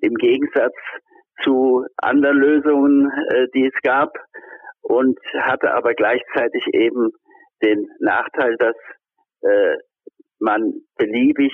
Im 0.00 0.14
Gegensatz 0.14 0.76
zu 1.42 1.84
anderen 1.96 2.36
Lösungen, 2.36 3.10
die 3.54 3.66
es 3.66 3.82
gab, 3.82 4.12
und 4.82 5.18
hatte 5.40 5.72
aber 5.72 5.94
gleichzeitig 5.94 6.66
eben 6.72 7.10
den 7.62 7.88
Nachteil, 7.98 8.56
dass 8.56 8.76
äh, 9.42 9.76
man 10.38 10.72
beliebig 10.96 11.52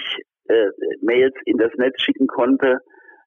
äh, 0.49 0.69
Mails 1.03 1.35
in 1.45 1.59
das 1.59 1.73
Netz 1.77 2.01
schicken 2.01 2.27
konnte, 2.27 2.79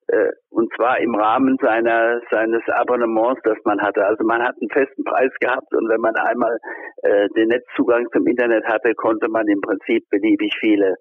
äh, 0.07 0.31
und 0.49 0.73
zwar 0.75 0.99
im 0.99 1.13
Rahmen 1.13 1.57
seiner 1.61 2.21
seines 2.31 2.63
Abonnements, 2.67 3.41
das 3.43 3.57
man 3.63 3.79
hatte. 3.81 4.05
Also 4.05 4.23
man 4.23 4.41
hat 4.41 4.55
einen 4.59 4.69
festen 4.71 5.03
Preis 5.03 5.31
gehabt 5.39 5.73
und 5.75 5.87
wenn 5.87 6.01
man 6.01 6.15
einmal 6.15 6.57
äh, 7.03 7.27
den 7.35 7.49
Netzzugang 7.49 8.07
zum 8.11 8.25
Internet 8.25 8.65
hatte, 8.65 8.95
konnte 8.95 9.29
man 9.29 9.47
im 9.47 9.61
Prinzip 9.61 10.09
beliebig 10.09 10.55
viele 10.59 10.95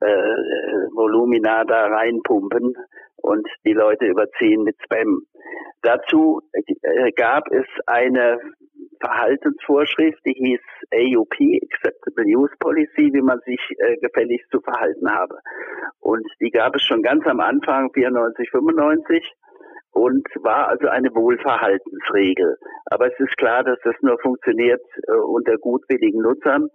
äh, 0.00 0.06
Volumina 0.94 1.64
da 1.64 1.86
reinpumpen 1.86 2.74
und 3.22 3.46
die 3.64 3.72
Leute 3.72 4.06
überziehen 4.06 4.64
mit 4.64 4.76
Spam. 4.82 5.22
Dazu 5.82 6.42
äh, 6.52 7.12
gab 7.12 7.50
es 7.50 7.66
eine 7.86 8.38
Verhaltensvorschrift, 9.00 10.20
die 10.24 10.34
hieß 10.34 10.60
AUP, 10.94 11.34
Acceptable 11.62 12.24
Use 12.24 12.54
Policy, 12.60 13.12
wie 13.12 13.22
man 13.22 13.40
sich 13.44 13.60
äh, 13.78 13.96
gefälligst 13.96 14.50
zu 14.50 14.60
verhalten 14.60 15.10
habe. 15.10 15.38
Und 16.00 16.26
die 16.40 16.50
gab 16.50 16.74
es 16.76 16.82
schon 16.82 17.02
ganz 17.02 17.26
am 17.26 17.40
Anfang, 17.40 17.90
94, 17.92 18.50
95 18.50 19.32
und 19.92 20.26
war 20.42 20.68
also 20.68 20.88
eine 20.88 21.14
Wohlverhaltensregel. 21.14 22.56
Aber 22.86 23.06
es 23.06 23.18
ist 23.18 23.36
klar, 23.36 23.64
dass 23.64 23.78
das 23.84 23.94
nur 24.02 24.18
funktioniert 24.20 24.82
äh, 25.08 25.12
unter 25.12 25.56
gutwilligen 25.58 26.22
Nutzern 26.22 26.68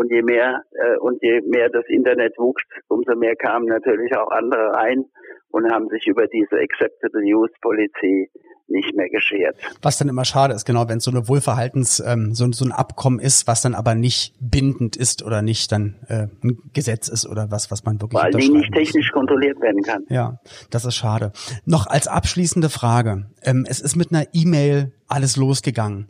und 0.00 0.10
je 0.10 0.22
mehr 0.22 0.62
äh, 0.72 0.96
und 0.98 1.22
je 1.22 1.42
mehr 1.42 1.68
das 1.68 1.84
Internet 1.88 2.38
wuchs, 2.38 2.62
umso 2.88 3.14
mehr 3.16 3.36
kamen 3.36 3.66
natürlich 3.66 4.16
auch 4.16 4.30
andere 4.30 4.72
rein 4.72 5.04
und 5.50 5.70
haben 5.70 5.88
sich 5.90 6.06
über 6.06 6.26
diese 6.26 6.56
Acceptable 6.56 7.22
Use 7.22 7.52
Policy 7.60 8.30
nicht 8.68 8.96
mehr 8.96 9.10
geschert. 9.10 9.56
Was 9.82 9.98
dann 9.98 10.08
immer 10.08 10.24
schade 10.24 10.54
ist, 10.54 10.64
genau, 10.64 10.88
wenn 10.88 10.98
es 10.98 11.04
so 11.04 11.10
eine 11.10 11.28
Wohlverhaltens, 11.28 12.02
ähm, 12.06 12.34
so, 12.34 12.50
so 12.52 12.64
ein 12.64 12.72
Abkommen 12.72 13.18
ist, 13.18 13.46
was 13.46 13.60
dann 13.60 13.74
aber 13.74 13.94
nicht 13.94 14.34
bindend 14.40 14.96
ist 14.96 15.22
oder 15.22 15.42
nicht 15.42 15.70
dann 15.70 15.96
äh, 16.08 16.28
ein 16.42 16.58
Gesetz 16.72 17.08
ist 17.08 17.28
oder 17.28 17.50
was, 17.50 17.70
was 17.70 17.84
man 17.84 18.00
wirklich 18.00 18.22
Weil 18.22 18.30
die 18.30 18.48
nicht 18.48 18.72
technisch 18.72 19.08
muss. 19.08 19.12
kontrolliert 19.12 19.60
werden 19.60 19.82
kann. 19.82 20.06
Ja, 20.08 20.38
das 20.70 20.86
ist 20.86 20.94
schade. 20.94 21.32
Noch 21.66 21.86
als 21.88 22.08
abschließende 22.08 22.70
Frage. 22.70 23.26
Ähm, 23.42 23.66
es 23.68 23.80
ist 23.82 23.96
mit 23.96 24.12
einer 24.12 24.24
E-Mail 24.32 24.92
alles 25.08 25.36
losgegangen 25.36 26.08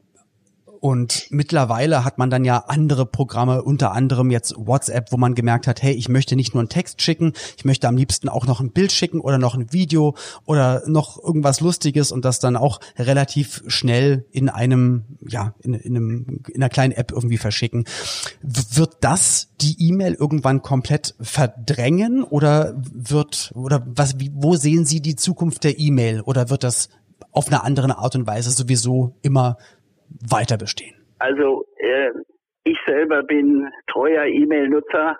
Und 0.81 1.27
mittlerweile 1.29 2.05
hat 2.05 2.17
man 2.17 2.31
dann 2.31 2.45
ja 2.45 2.65
andere 2.67 3.05
Programme, 3.05 3.63
unter 3.63 3.93
anderem 3.93 4.31
jetzt 4.31 4.55
WhatsApp, 4.57 5.13
wo 5.13 5.19
man 5.19 5.35
gemerkt 5.35 5.67
hat, 5.67 5.83
hey, 5.83 5.93
ich 5.93 6.09
möchte 6.09 6.37
nicht 6.37 6.55
nur 6.55 6.63
einen 6.63 6.71
Text 6.71 7.03
schicken, 7.03 7.35
ich 7.59 7.67
möchte 7.67 7.87
am 7.87 7.99
liebsten 7.99 8.31
auch 8.31 8.47
noch 8.47 8.61
ein 8.61 8.73
Bild 8.73 8.91
schicken 8.91 9.21
oder 9.21 9.37
noch 9.37 9.55
ein 9.55 9.73
Video 9.75 10.15
oder 10.47 10.83
noch 10.87 11.23
irgendwas 11.23 11.61
Lustiges 11.61 12.13
und 12.13 12.25
das 12.25 12.39
dann 12.39 12.57
auch 12.57 12.81
relativ 12.99 13.63
schnell 13.67 14.25
in 14.33 14.49
einem, 14.49 15.05
ja, 15.29 15.55
in, 15.61 15.75
in 15.75 15.97
einem, 15.97 16.41
in 16.49 16.63
einer 16.63 16.71
kleinen 16.71 16.93
App 16.93 17.13
irgendwie 17.13 17.39
verschicken. 17.39 17.85
Wird 18.43 18.97
das 19.01 19.49
die 19.61 19.77
E-Mail 19.87 20.15
irgendwann 20.15 20.63
komplett 20.63 21.15
verdrängen 21.21 22.23
oder 22.23 22.75
wird, 22.95 23.53
oder 23.55 23.87
was, 23.87 24.19
wie, 24.19 24.31
wo 24.35 24.57
sehen 24.57 24.87
Sie 24.87 25.03
die 25.03 25.17
Zukunft 25.17 25.65
der 25.65 25.79
E-Mail 25.79 26.23
oder 26.23 26.49
wird 26.49 26.65
das 26.65 26.89
auf 27.33 27.49
eine 27.49 27.63
andere 27.63 27.99
Art 27.99 28.17
und 28.17 28.27
Weise 28.27 28.51
sowieso 28.51 29.15
immer 29.23 29.59
weiter 30.31 30.57
bestehen? 30.59 30.95
Also 31.19 31.65
äh, 31.77 32.11
ich 32.65 32.79
selber 32.87 33.23
bin 33.23 33.71
treuer 33.87 34.25
E-Mail-Nutzer, 34.25 35.19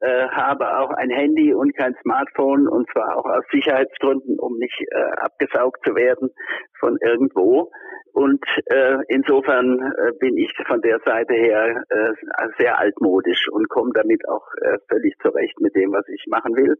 äh, 0.00 0.28
habe 0.28 0.78
auch 0.78 0.90
ein 0.90 1.10
Handy 1.10 1.52
und 1.52 1.76
kein 1.76 1.94
Smartphone 2.02 2.68
und 2.68 2.88
zwar 2.92 3.16
auch 3.16 3.24
aus 3.24 3.44
Sicherheitsgründen, 3.50 4.38
um 4.38 4.56
nicht 4.58 4.80
äh, 4.90 5.10
abgesaugt 5.20 5.84
zu 5.84 5.94
werden 5.94 6.30
von 6.78 6.98
irgendwo. 7.02 7.70
Und 8.12 8.42
äh, 8.66 8.96
insofern 9.08 9.78
äh, 9.78 10.12
bin 10.18 10.36
ich 10.38 10.52
von 10.66 10.80
der 10.80 10.98
Seite 11.04 11.34
her 11.34 11.84
äh, 11.88 12.12
sehr 12.58 12.78
altmodisch 12.78 13.48
und 13.50 13.68
komme 13.68 13.90
damit 13.94 14.26
auch 14.28 14.46
äh, 14.62 14.78
völlig 14.88 15.14
zurecht 15.20 15.60
mit 15.60 15.74
dem, 15.76 15.92
was 15.92 16.06
ich 16.08 16.24
machen 16.26 16.56
will. 16.56 16.76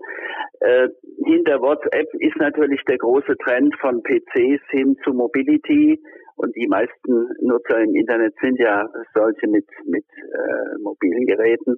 Äh, 0.61 0.89
hinter 1.25 1.61
WhatsApp 1.61 2.09
ist 2.15 2.37
natürlich 2.39 2.83
der 2.85 2.99
große 2.99 3.37
Trend 3.45 3.77
von 3.81 4.03
PCs 4.03 4.63
hin 4.71 4.97
zu 5.05 5.13
Mobility 5.13 6.01
und 6.39 6.55
die 6.57 6.69
meisten 6.69 7.29
Nutzer 7.41 7.81
im 7.83 7.95
Internet 7.95 8.35
sind 8.41 8.59
ja 8.59 8.89
solche 9.15 9.49
mit, 9.49 9.67
mit 9.85 10.05
äh, 10.07 10.79
mobilen 10.81 11.27
Geräten 11.27 11.77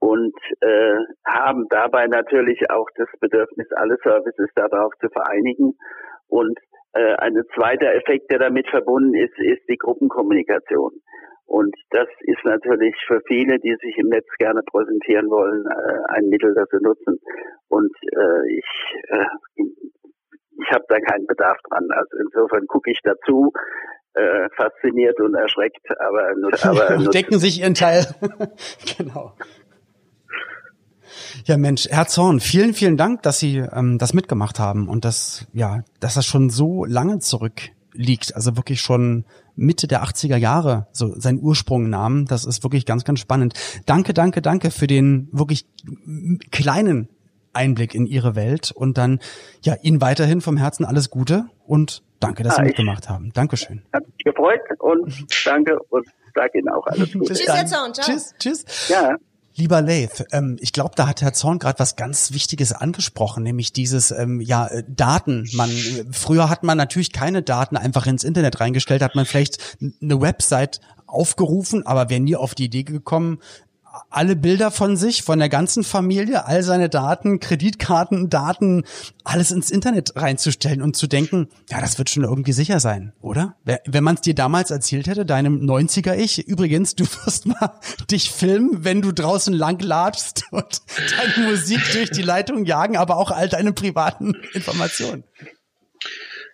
und 0.00 0.34
äh, 0.60 0.98
haben 1.26 1.66
dabei 1.70 2.06
natürlich 2.06 2.58
auch 2.70 2.88
das 2.96 3.08
Bedürfnis, 3.20 3.66
alle 3.72 3.96
Services 4.02 4.50
darauf 4.54 4.92
zu 5.00 5.08
vereinigen. 5.08 5.74
Und 6.28 6.58
äh, 6.92 7.14
ein 7.18 7.40
zweiter 7.54 7.94
Effekt, 7.94 8.30
der 8.30 8.40
damit 8.40 8.68
verbunden 8.68 9.14
ist, 9.14 9.38
ist 9.38 9.62
die 9.68 9.78
Gruppenkommunikation. 9.78 10.92
Und 11.46 11.74
das 11.90 12.08
ist 12.20 12.44
natürlich 12.44 12.94
für 13.06 13.20
viele, 13.26 13.58
die 13.60 13.76
sich 13.80 13.96
im 13.98 14.08
Netz 14.08 14.26
gerne 14.38 14.60
präsentieren 14.66 15.30
wollen, 15.30 15.64
äh, 15.66 16.12
ein 16.14 16.28
Mittel, 16.28 16.54
das 16.54 16.68
sie 16.70 16.82
nutzen. 16.82 17.18
Und 17.68 17.92
äh, 18.12 18.58
ich 18.58 18.64
äh, 19.08 19.62
ich 20.62 20.70
habe 20.72 20.84
da 20.88 20.98
keinen 21.00 21.26
Bedarf 21.26 21.58
dran. 21.68 21.88
Also 21.90 22.16
insofern 22.20 22.66
gucke 22.66 22.90
ich 22.90 23.00
dazu, 23.02 23.52
äh, 24.14 24.48
fasziniert 24.56 25.20
und 25.20 25.34
erschreckt, 25.34 25.86
aber, 25.98 26.34
aber 26.62 27.10
decken 27.10 27.38
sich 27.38 27.60
ihren 27.60 27.74
Teil. 27.74 28.06
genau. 28.96 29.32
Ja, 31.44 31.56
Mensch, 31.56 31.88
Herr 31.90 32.06
Zorn, 32.06 32.40
vielen, 32.40 32.74
vielen 32.74 32.96
Dank, 32.96 33.22
dass 33.22 33.38
Sie 33.38 33.58
ähm, 33.58 33.98
das 33.98 34.14
mitgemacht 34.14 34.58
haben 34.58 34.88
und 34.88 35.04
dass, 35.04 35.46
ja, 35.52 35.82
dass 36.00 36.14
das 36.14 36.26
schon 36.26 36.50
so 36.50 36.84
lange 36.84 37.18
zurückliegt, 37.18 38.34
also 38.34 38.56
wirklich 38.56 38.80
schon 38.80 39.24
Mitte 39.56 39.86
der 39.86 40.02
80er 40.02 40.36
Jahre 40.36 40.88
so 40.92 41.12
seinen 41.18 41.40
Ursprung 41.40 41.88
nahm. 41.88 42.26
Das 42.26 42.44
ist 42.44 42.62
wirklich 42.64 42.86
ganz, 42.86 43.04
ganz 43.04 43.20
spannend. 43.20 43.54
Danke, 43.86 44.14
danke, 44.14 44.42
danke 44.42 44.70
für 44.70 44.86
den 44.86 45.28
wirklich 45.32 45.66
kleinen 46.50 47.08
Einblick 47.54 47.94
in 47.94 48.06
Ihre 48.06 48.34
Welt 48.34 48.72
und 48.72 48.98
dann 48.98 49.20
ja 49.62 49.74
Ihnen 49.82 50.00
weiterhin 50.00 50.40
vom 50.40 50.56
Herzen 50.56 50.84
alles 50.84 51.10
Gute 51.10 51.46
und 51.66 52.02
danke, 52.20 52.42
dass 52.42 52.54
ah, 52.54 52.56
Sie 52.56 52.62
mitgemacht 52.68 53.08
haben. 53.08 53.32
Dankeschön. 53.32 53.82
Hat 53.92 54.06
mich 54.06 54.24
gefreut 54.24 54.60
und 54.78 55.26
danke 55.44 55.78
und 55.90 56.06
sage 56.34 56.58
Ihnen 56.58 56.68
auch 56.68 56.86
alles 56.86 57.12
Gute. 57.12 57.34
Tschüss, 57.34 57.48
Herr 57.48 57.66
Zorn. 57.66 57.94
Ciao. 57.94 58.06
Tschüss, 58.06 58.34
tschüss. 58.38 58.88
Ja. 58.88 59.16
Lieber 59.56 59.80
Lath, 59.82 60.26
ähm, 60.32 60.56
ich 60.60 60.72
glaube, 60.72 60.94
da 60.96 61.06
hat 61.06 61.22
Herr 61.22 61.32
Zorn 61.32 61.60
gerade 61.60 61.78
was 61.78 61.94
ganz 61.94 62.32
Wichtiges 62.32 62.72
angesprochen, 62.72 63.44
nämlich 63.44 63.72
dieses 63.72 64.10
ähm, 64.10 64.40
ja 64.40 64.66
äh, 64.66 64.82
Daten. 64.88 65.48
Man 65.52 65.70
früher 66.10 66.50
hat 66.50 66.64
man 66.64 66.76
natürlich 66.76 67.12
keine 67.12 67.42
Daten 67.42 67.76
einfach 67.76 68.06
ins 68.06 68.24
Internet 68.24 68.58
reingestellt, 68.58 69.00
hat 69.00 69.14
man 69.14 69.26
vielleicht 69.26 69.78
eine 70.02 70.20
Website 70.20 70.80
aufgerufen, 71.06 71.86
aber 71.86 72.10
wäre 72.10 72.20
nie 72.20 72.34
auf 72.34 72.56
die 72.56 72.64
Idee 72.64 72.82
gekommen, 72.82 73.38
alle 74.10 74.36
Bilder 74.36 74.70
von 74.70 74.96
sich, 74.96 75.22
von 75.22 75.38
der 75.38 75.48
ganzen 75.48 75.84
Familie, 75.84 76.46
all 76.46 76.62
seine 76.62 76.88
Daten, 76.88 77.40
Kreditkarten, 77.40 78.30
Daten, 78.30 78.84
alles 79.24 79.50
ins 79.50 79.70
Internet 79.70 80.16
reinzustellen 80.16 80.82
und 80.82 80.96
zu 80.96 81.06
denken, 81.06 81.48
ja, 81.70 81.80
das 81.80 81.98
wird 81.98 82.10
schon 82.10 82.24
irgendwie 82.24 82.52
sicher 82.52 82.80
sein, 82.80 83.12
oder? 83.20 83.56
Wenn 83.86 84.04
man 84.04 84.16
es 84.16 84.20
dir 84.22 84.34
damals 84.34 84.70
erzählt 84.70 85.06
hätte, 85.06 85.24
deinem 85.24 85.60
90er-Ich, 85.60 86.46
übrigens, 86.46 86.94
du 86.94 87.04
wirst 87.04 87.46
mal 87.46 87.80
dich 88.10 88.30
filmen, 88.30 88.84
wenn 88.84 89.02
du 89.02 89.12
draußen 89.12 89.54
lang 89.54 89.80
ladst 89.80 90.44
und 90.50 90.82
deine 90.96 91.50
Musik 91.50 91.80
durch 91.92 92.10
die 92.10 92.22
Leitung 92.22 92.64
jagen, 92.64 92.96
aber 92.96 93.16
auch 93.16 93.30
all 93.30 93.48
deine 93.48 93.72
privaten 93.72 94.34
Informationen. 94.52 95.24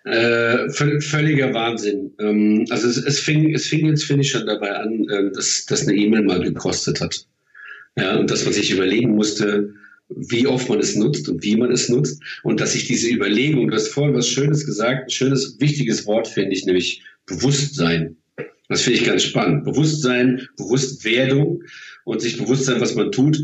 Äh, 0.03 0.69
völliger 0.69 1.53
Wahnsinn. 1.53 2.13
Ähm, 2.19 2.65
also 2.71 2.87
es, 2.87 2.97
es, 2.97 3.19
fing, 3.19 3.53
es 3.53 3.67
fing 3.67 3.85
jetzt, 3.85 4.03
finde 4.03 4.23
ich, 4.23 4.31
schon 4.31 4.47
dabei 4.47 4.75
an, 4.75 5.07
äh, 5.07 5.31
dass, 5.31 5.65
dass 5.65 5.87
eine 5.87 5.95
E-Mail 5.95 6.23
mal 6.23 6.41
gekostet 6.41 7.01
hat. 7.01 7.27
Ja, 7.97 8.17
und 8.17 8.31
dass 8.31 8.45
man 8.45 8.53
sich 8.53 8.71
überlegen 8.71 9.15
musste, 9.15 9.73
wie 10.15 10.47
oft 10.47 10.69
man 10.69 10.79
es 10.79 10.95
nutzt 10.95 11.27
und 11.29 11.43
wie 11.43 11.55
man 11.55 11.71
es 11.71 11.89
nutzt. 11.89 12.21
Und 12.43 12.59
dass 12.59 12.73
sich 12.73 12.87
diese 12.87 13.09
Überlegung, 13.09 13.69
du 13.69 13.75
hast 13.75 13.89
vorhin 13.89 14.15
was 14.15 14.27
Schönes 14.27 14.65
gesagt, 14.65 15.03
ein 15.03 15.09
schönes, 15.09 15.57
wichtiges 15.59 16.05
Wort 16.05 16.27
finde 16.27 16.53
ich, 16.53 16.65
nämlich 16.65 17.03
Bewusstsein. 17.25 18.17
Das 18.67 18.81
finde 18.81 18.99
ich 18.99 19.05
ganz 19.05 19.23
spannend. 19.23 19.65
Bewusstsein, 19.65 20.47
Bewusstwerdung 20.57 21.63
und 22.05 22.21
sich 22.21 22.37
bewusst 22.37 22.65
sein, 22.65 22.81
was 22.81 22.95
man 22.95 23.11
tut. 23.11 23.41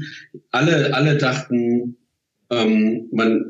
Alle, 0.51 0.93
alle 0.93 1.17
dachten, 1.17 1.97
ähm, 2.49 3.07
man, 3.11 3.45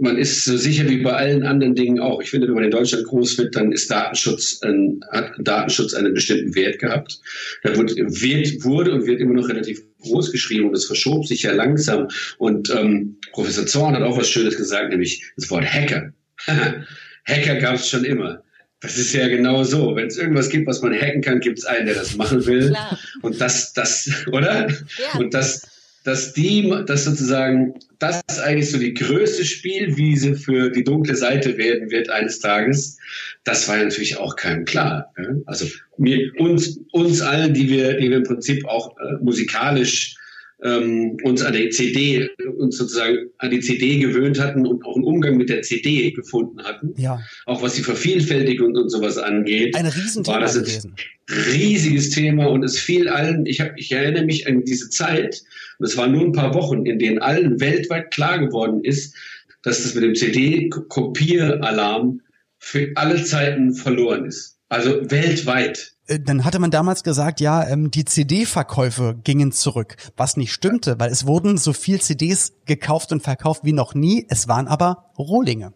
man 0.00 0.16
ist 0.16 0.44
so 0.44 0.56
sicher 0.56 0.88
wie 0.88 0.98
bei 0.98 1.12
allen 1.12 1.42
anderen 1.42 1.74
Dingen 1.74 2.00
auch. 2.00 2.22
Ich 2.22 2.30
finde, 2.30 2.46
wenn 2.46 2.54
man 2.54 2.64
in 2.64 2.70
Deutschland 2.70 3.04
groß 3.04 3.38
wird, 3.38 3.56
dann 3.56 3.72
ist 3.72 3.90
Datenschutz, 3.90 4.60
ein, 4.62 5.00
hat 5.10 5.32
Datenschutz 5.38 5.94
einen 5.94 6.14
bestimmten 6.14 6.54
Wert 6.54 6.78
gehabt. 6.78 7.20
Da 7.62 7.76
wird, 7.76 7.96
wird, 7.96 8.64
wurde 8.64 8.92
und 8.92 9.06
wird 9.06 9.20
immer 9.20 9.34
noch 9.34 9.48
relativ 9.48 9.82
groß 10.02 10.32
geschrieben 10.32 10.68
und 10.68 10.76
es 10.76 10.86
verschob 10.86 11.26
sich 11.26 11.42
ja 11.42 11.52
langsam. 11.52 12.08
Und 12.38 12.70
ähm, 12.70 13.16
Professor 13.32 13.66
Zorn 13.66 13.94
hat 13.94 14.02
auch 14.02 14.16
was 14.16 14.28
Schönes 14.28 14.56
gesagt, 14.56 14.90
nämlich 14.90 15.24
das 15.36 15.50
Wort 15.50 15.64
Hacker. 15.64 16.12
Hacker 17.24 17.56
gab 17.56 17.76
es 17.76 17.88
schon 17.88 18.04
immer. 18.04 18.42
Das 18.82 18.96
ist 18.96 19.12
ja 19.12 19.28
genau 19.28 19.62
so. 19.62 19.94
Wenn 19.94 20.08
es 20.08 20.18
irgendwas 20.18 20.48
gibt, 20.48 20.66
was 20.66 20.82
man 20.82 20.92
hacken 20.92 21.22
kann, 21.22 21.38
gibt 21.38 21.60
es 21.60 21.64
einen, 21.64 21.86
der 21.86 21.94
das 21.94 22.16
machen 22.16 22.44
will. 22.46 22.70
Klar. 22.70 22.98
Und 23.22 23.40
das, 23.40 23.72
das, 23.72 24.10
oder? 24.32 24.68
Ja. 24.68 25.18
Und 25.18 25.32
das, 25.34 25.62
dass 26.04 26.32
die, 26.32 26.72
dass 26.86 27.04
sozusagen 27.04 27.74
das 27.98 28.22
eigentlich 28.42 28.70
so 28.70 28.78
die 28.78 28.94
größte 28.94 29.44
Spielwiese 29.44 30.34
für 30.34 30.70
die 30.70 30.84
dunkle 30.84 31.14
Seite 31.14 31.56
werden 31.56 31.90
wird 31.90 32.10
eines 32.10 32.40
Tages, 32.40 32.98
das 33.44 33.68
war 33.68 33.76
natürlich 33.76 34.16
auch 34.16 34.34
keinem 34.36 34.64
klar. 34.64 35.12
Also 35.46 35.66
mir, 35.98 36.32
uns, 36.38 36.80
uns 36.92 37.20
allen, 37.20 37.54
die 37.54 37.68
wir, 37.68 37.98
die 37.98 38.10
wir 38.10 38.18
im 38.18 38.24
Prinzip 38.24 38.66
auch 38.66 38.96
äh, 38.98 39.22
musikalisch 39.22 40.16
ähm, 40.62 41.16
uns 41.24 41.42
an 41.42 41.54
die 41.54 41.68
CD, 41.70 42.28
uns 42.58 42.78
sozusagen 42.78 43.30
an 43.38 43.50
die 43.50 43.60
CD 43.60 43.98
gewöhnt 43.98 44.40
hatten 44.40 44.66
und 44.66 44.84
auch 44.84 44.94
einen 44.94 45.04
Umgang 45.04 45.36
mit 45.36 45.48
der 45.48 45.62
CD 45.62 46.12
gefunden 46.12 46.62
hatten. 46.62 46.94
Ja. 46.96 47.20
Auch 47.46 47.62
was 47.62 47.74
die 47.74 47.82
Vervielfältigung 47.82 48.74
und 48.74 48.88
sowas 48.88 49.18
angeht. 49.18 49.74
Ein 49.74 49.86
Riesenthema 49.86 50.34
war 50.34 50.40
das 50.40 50.54
gewesen. 50.54 50.94
riesiges 51.28 52.10
Thema 52.10 52.46
und 52.46 52.62
es 52.62 52.78
fiel 52.78 53.08
allen, 53.08 53.46
ich, 53.46 53.60
hab, 53.60 53.76
ich 53.76 53.90
erinnere 53.90 54.24
mich 54.24 54.46
an 54.46 54.64
diese 54.64 54.88
Zeit, 54.90 55.42
und 55.78 55.86
es 55.86 55.96
waren 55.96 56.12
nur 56.12 56.22
ein 56.22 56.32
paar 56.32 56.54
Wochen, 56.54 56.86
in 56.86 56.98
denen 56.98 57.18
allen 57.18 57.60
weltweit 57.60 58.12
klar 58.12 58.38
geworden 58.38 58.84
ist, 58.84 59.16
dass 59.62 59.82
das 59.82 59.94
mit 59.94 60.04
dem 60.04 60.14
CD-Kopieralarm 60.14 62.20
für 62.58 62.92
alle 62.94 63.24
Zeiten 63.24 63.74
verloren 63.74 64.26
ist. 64.26 64.58
Also 64.72 65.10
weltweit. 65.10 65.92
Äh, 66.06 66.20
dann 66.20 66.46
hatte 66.46 66.58
man 66.58 66.70
damals 66.70 67.02
gesagt, 67.04 67.42
ja, 67.42 67.68
ähm, 67.68 67.90
die 67.90 68.06
CD-Verkäufe 68.06 69.14
gingen 69.22 69.52
zurück, 69.52 69.96
was 70.16 70.38
nicht 70.38 70.50
stimmte, 70.50 70.98
weil 70.98 71.10
es 71.10 71.26
wurden 71.26 71.58
so 71.58 71.74
viel 71.74 72.00
CDs 72.00 72.54
gekauft 72.64 73.12
und 73.12 73.22
verkauft 73.22 73.64
wie 73.64 73.74
noch 73.74 73.94
nie. 73.94 74.24
Es 74.30 74.48
waren 74.48 74.68
aber 74.68 75.10
Rohlinge. 75.18 75.74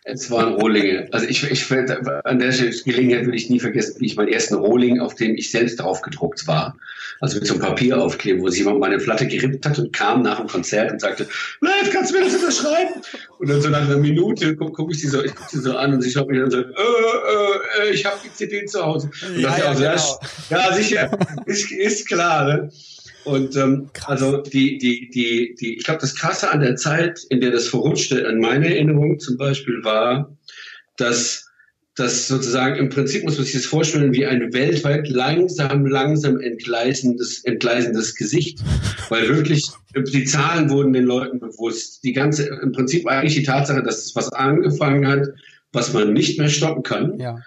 Es 0.10 0.32
waren 0.32 0.54
Rohlinge. 0.54 1.10
Also 1.12 1.28
ich, 1.28 1.44
ich 1.44 1.70
an 1.72 2.40
der 2.40 2.52
Gelegenheit 2.52 3.26
würde 3.26 3.38
ich 3.38 3.50
nie 3.50 3.60
vergessen, 3.60 4.00
wie 4.00 4.06
ich 4.06 4.16
meinen 4.16 4.30
ersten 4.30 4.56
Rohling, 4.56 5.02
auf 5.02 5.16
dem 5.16 5.36
ich 5.36 5.52
selbst 5.52 5.82
drauf 5.82 6.02
gedruckt 6.02 6.48
war. 6.48 6.78
Also 7.20 7.38
mit 7.38 7.48
so 7.48 7.56
einem 7.56 7.64
Papieraufkleber, 7.64 8.42
wo 8.42 8.48
sich 8.48 8.60
jemand 8.60 8.80
meine 8.80 9.00
Platte 9.00 9.28
gerippt 9.28 9.66
hat 9.66 9.78
und 9.80 9.92
kam 9.92 10.22
nach 10.22 10.38
dem 10.38 10.48
Konzert 10.48 10.92
und 10.92 11.02
sagte, 11.02 11.28
Live, 11.60 11.92
kannst 11.92 12.12
du 12.12 12.18
mir 12.18 12.24
das 12.24 12.36
unterschreiben? 12.36 13.02
Und 13.40 13.50
dann 13.50 13.62
so 13.62 13.70
nach 13.70 13.82
einer 13.82 13.98
Minute 13.98 14.56
gucke 14.56 14.72
guck 14.72 14.92
ich 14.92 15.02
sie 15.02 15.08
so, 15.08 15.22
ich 15.24 15.36
guck 15.36 15.50
sie 15.50 15.60
so 15.60 15.76
an 15.76 15.94
und 15.94 16.02
sie 16.02 16.12
schaut 16.12 16.30
mich 16.30 16.38
an 16.38 16.46
und 16.46 16.52
sagt, 16.52 16.70
äh, 16.70 17.84
äh, 17.84 17.94
ich 17.94 18.06
habe 18.06 18.18
die 18.24 18.34
CD 18.34 18.66
zu 18.66 18.86
Hause. 18.86 19.10
Und 19.28 19.40
ja, 19.40 19.58
ja, 19.58 19.74
genau. 19.74 20.20
ja, 20.50 20.74
sicher, 20.74 21.18
ist, 21.46 21.72
ist 21.72 22.08
klar. 22.08 22.46
Ne? 22.46 22.72
Und 23.28 23.56
ähm, 23.58 23.90
also 24.06 24.38
die, 24.38 24.78
die, 24.78 25.10
die, 25.10 25.56
die, 25.60 25.78
ich 25.78 25.84
glaube, 25.84 26.02
das 26.02 26.16
Krasse 26.16 26.52
an 26.52 26.62
der 26.62 26.76
Zeit, 26.76 27.26
in 27.30 27.42
der 27.42 27.52
das 27.52 27.68
verrutschte, 27.68 28.26
an 28.28 28.40
meine 28.40 28.74
Erinnerung 28.74 29.20
zum 29.20 29.38
Beispiel 29.38 29.84
war, 29.84 30.36
dass 30.96 31.48
dass 31.98 32.28
sozusagen 32.28 32.76
im 32.76 32.90
Prinzip 32.90 33.24
muss 33.24 33.38
man 33.38 33.46
sich 33.46 33.56
das 33.56 33.66
vorstellen 33.66 34.14
wie 34.14 34.28
ein 34.28 34.54
weltweit 34.54 35.10
langsam, 35.10 35.88
langsam 35.88 36.40
entgleisendes, 36.40 37.44
entgleisendes 37.44 38.14
Gesicht. 38.14 38.60
Weil 39.10 39.28
wirklich 39.28 39.68
die 39.96 40.26
Zahlen 40.26 40.70
wurden 40.70 40.94
den 40.94 41.06
Leuten 41.06 41.40
bewusst. 41.40 42.04
Die 42.04 42.14
ganze, 42.14 42.46
im 42.62 42.72
Prinzip 42.72 43.08
eigentlich 43.08 43.34
die 43.34 43.44
Tatsache, 43.44 43.82
dass 43.82 44.06
es 44.06 44.16
was 44.16 44.32
angefangen 44.32 45.08
hat, 45.08 45.28
was 45.74 45.92
man 45.92 46.14
nicht 46.14 46.38
mehr 46.38 46.50
stoppen 46.50 46.84
kann. 46.84 47.20
Ja. 47.20 47.40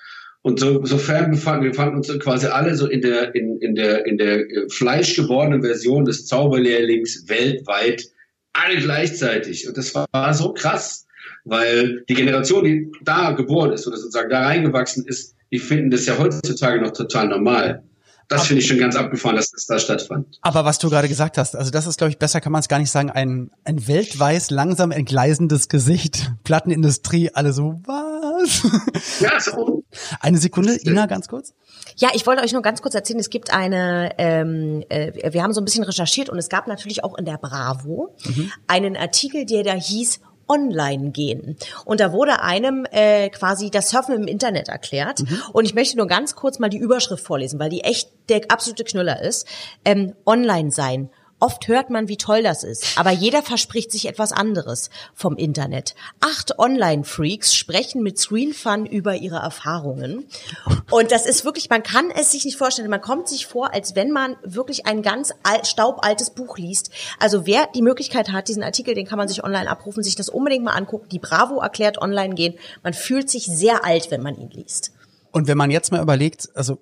Und 0.43 0.59
so, 0.59 0.85
sofern 0.87 1.31
befanden 1.31 1.65
wir 1.65 1.75
fanden 1.75 1.97
uns 1.97 2.19
quasi 2.19 2.47
alle 2.47 2.75
so 2.75 2.87
in 2.87 3.03
der, 3.03 3.35
in, 3.35 3.59
in 3.59 3.75
der, 3.75 4.07
in 4.07 4.17
der 4.17 4.41
äh, 4.41 4.69
fleischgewordenen 4.71 5.63
Version 5.63 6.07
des 6.07 6.27
Zauberlehrlings 6.27 7.29
weltweit 7.29 8.05
alle 8.53 8.79
gleichzeitig. 8.79 9.69
Und 9.69 9.77
das 9.77 9.95
war, 9.95 10.07
war 10.13 10.33
so 10.33 10.53
krass, 10.55 11.07
weil 11.45 12.05
die 12.09 12.15
Generation, 12.15 12.65
die 12.65 12.91
da 13.03 13.33
geboren 13.33 13.73
ist 13.73 13.87
oder 13.87 13.97
sozusagen 13.97 14.31
da 14.31 14.43
reingewachsen 14.43 15.07
ist, 15.07 15.35
die 15.53 15.59
finden 15.59 15.91
das 15.91 16.07
ja 16.07 16.17
heutzutage 16.19 16.81
noch 16.81 16.93
total 16.93 17.29
normal. 17.29 17.83
Das 18.29 18.47
finde 18.47 18.63
ich 18.63 18.69
schon 18.69 18.79
ganz 18.79 18.95
abgefahren, 18.95 19.35
dass 19.35 19.51
das 19.51 19.67
da 19.67 19.79
stattfand. 19.81 20.39
Aber 20.43 20.65
was 20.65 20.79
du 20.79 20.89
gerade 20.89 21.09
gesagt 21.09 21.37
hast, 21.37 21.57
also 21.57 21.73
das 21.73 21.89
ist, 21.89 21.99
glaube 21.99 22.13
ich, 22.13 22.19
besser 22.19 22.41
kann 22.41 22.53
man 22.53 22.61
es 22.61 22.69
gar 22.69 22.79
nicht 22.79 22.91
sagen, 22.91 23.11
ein, 23.11 23.51
ein 23.65 23.89
weltweit 23.89 24.51
langsam 24.53 24.93
entgleisendes 24.93 25.69
Gesicht. 25.69 26.31
Plattenindustrie, 26.45 27.31
alle 27.35 27.53
so, 27.53 27.81
was? 27.85 28.30
Ja, 29.21 29.41
so. 29.41 29.85
Eine 30.21 30.39
Sekunde, 30.39 30.77
Ina, 30.85 31.07
ganz 31.07 31.29
kurz. 31.29 31.55
Ja, 31.97 32.11
ich 32.15 32.27
wollte 32.27 32.43
euch 32.43 32.53
nur 32.53 32.63
ganz 32.63 32.83
kurz 32.83 32.95
erzählen, 32.95 33.19
es 33.21 33.31
gibt 33.31 33.53
eine, 33.53 34.13
ähm, 34.19 34.83
äh, 34.89 35.33
wir 35.33 35.43
haben 35.43 35.53
so 35.53 35.61
ein 35.61 35.65
bisschen 35.65 35.85
recherchiert 35.85 36.29
und 36.29 36.39
es 36.39 36.49
gab 36.49 36.67
natürlich 36.67 37.05
auch 37.05 37.17
in 37.19 37.25
der 37.25 37.39
Bravo 37.39 38.17
Mhm. 38.25 38.53
einen 38.67 38.97
Artikel, 38.97 39.45
der 39.47 39.63
da 39.65 39.73
hieß 39.73 40.21
online 40.49 41.11
gehen. 41.13 41.57
Und 41.85 42.01
da 42.01 42.13
wurde 42.13 42.43
einem 42.43 42.85
äh, 42.91 43.29
quasi 43.31 43.71
das 43.71 43.91
Surfen 43.91 44.17
im 44.17 44.27
Internet 44.27 44.69
erklärt. 44.69 45.21
Mhm. 45.21 45.41
Und 45.53 45.65
ich 45.65 45.75
möchte 45.75 45.97
nur 45.97 46.09
ganz 46.09 46.35
kurz 46.35 46.59
mal 46.59 46.69
die 46.69 46.79
Überschrift 46.79 47.25
vorlesen, 47.25 47.61
weil 47.61 47.71
die 47.71 47.83
echt 47.83 48.11
der 48.29 48.41
absolute 48.49 48.83
Knüller 48.85 49.23
ist. 49.23 49.47
Ähm, 49.85 50.15
online 50.27 50.73
sein. 50.73 51.11
Oft 51.41 51.69
hört 51.69 51.89
man, 51.89 52.07
wie 52.09 52.19
toll 52.19 52.43
das 52.43 52.65
ist, 52.65 52.99
aber 52.99 53.11
jeder 53.11 53.43
verspricht 53.43 53.91
sich 53.91 54.07
etwas 54.07 54.31
anderes 54.31 54.91
vom 55.15 55.37
Internet. 55.37 55.95
Acht 56.21 56.59
Online-Freaks 56.59 57.55
sprechen 57.55 58.03
mit 58.03 58.19
Screenfun 58.19 58.85
über 58.85 59.17
ihre 59.17 59.39
Erfahrungen. 59.39 60.27
Und 60.91 61.13
das 61.13 61.25
ist 61.25 61.47
wirklich, 61.47 61.71
man 61.71 61.83
kann 61.83 62.11
es 62.11 62.33
sich 62.33 62.45
nicht 62.45 62.59
vorstellen. 62.59 62.91
Man 62.91 63.01
kommt 63.01 63.27
sich 63.29 63.47
vor, 63.47 63.73
als 63.73 63.95
wenn 63.95 64.11
man 64.11 64.37
wirklich 64.43 64.87
ein 64.87 65.01
ganz 65.01 65.33
alt, 65.43 65.67
staubaltes 65.67 66.31
Buch 66.31 66.59
liest. 66.59 66.91
Also 67.19 67.47
wer 67.47 67.67
die 67.75 67.83
Möglichkeit 67.83 68.31
hat, 68.33 68.49
diesen 68.49 68.63
Artikel, 68.63 68.95
den 68.95 69.07
kann 69.07 69.19
man 69.19 69.29
sich 69.29 69.43
online 69.43 69.71
abrufen, 69.71 70.03
sich 70.03 70.17
das 70.17 70.29
unbedingt 70.29 70.65
mal 70.65 70.73
angucken. 70.73 71.09
Die 71.11 71.19
Bravo 71.19 71.61
erklärt 71.61 71.97
online 71.99 72.35
gehen. 72.35 72.55
Man 72.83 72.93
fühlt 72.93 73.31
sich 73.31 73.47
sehr 73.47 73.85
alt, 73.85 74.11
wenn 74.11 74.23
man 74.23 74.37
ihn 74.37 74.51
liest. 74.51 74.93
Und 75.33 75.47
wenn 75.47 75.57
man 75.57 75.71
jetzt 75.71 75.93
mal 75.93 76.03
überlegt, 76.03 76.49
also 76.55 76.79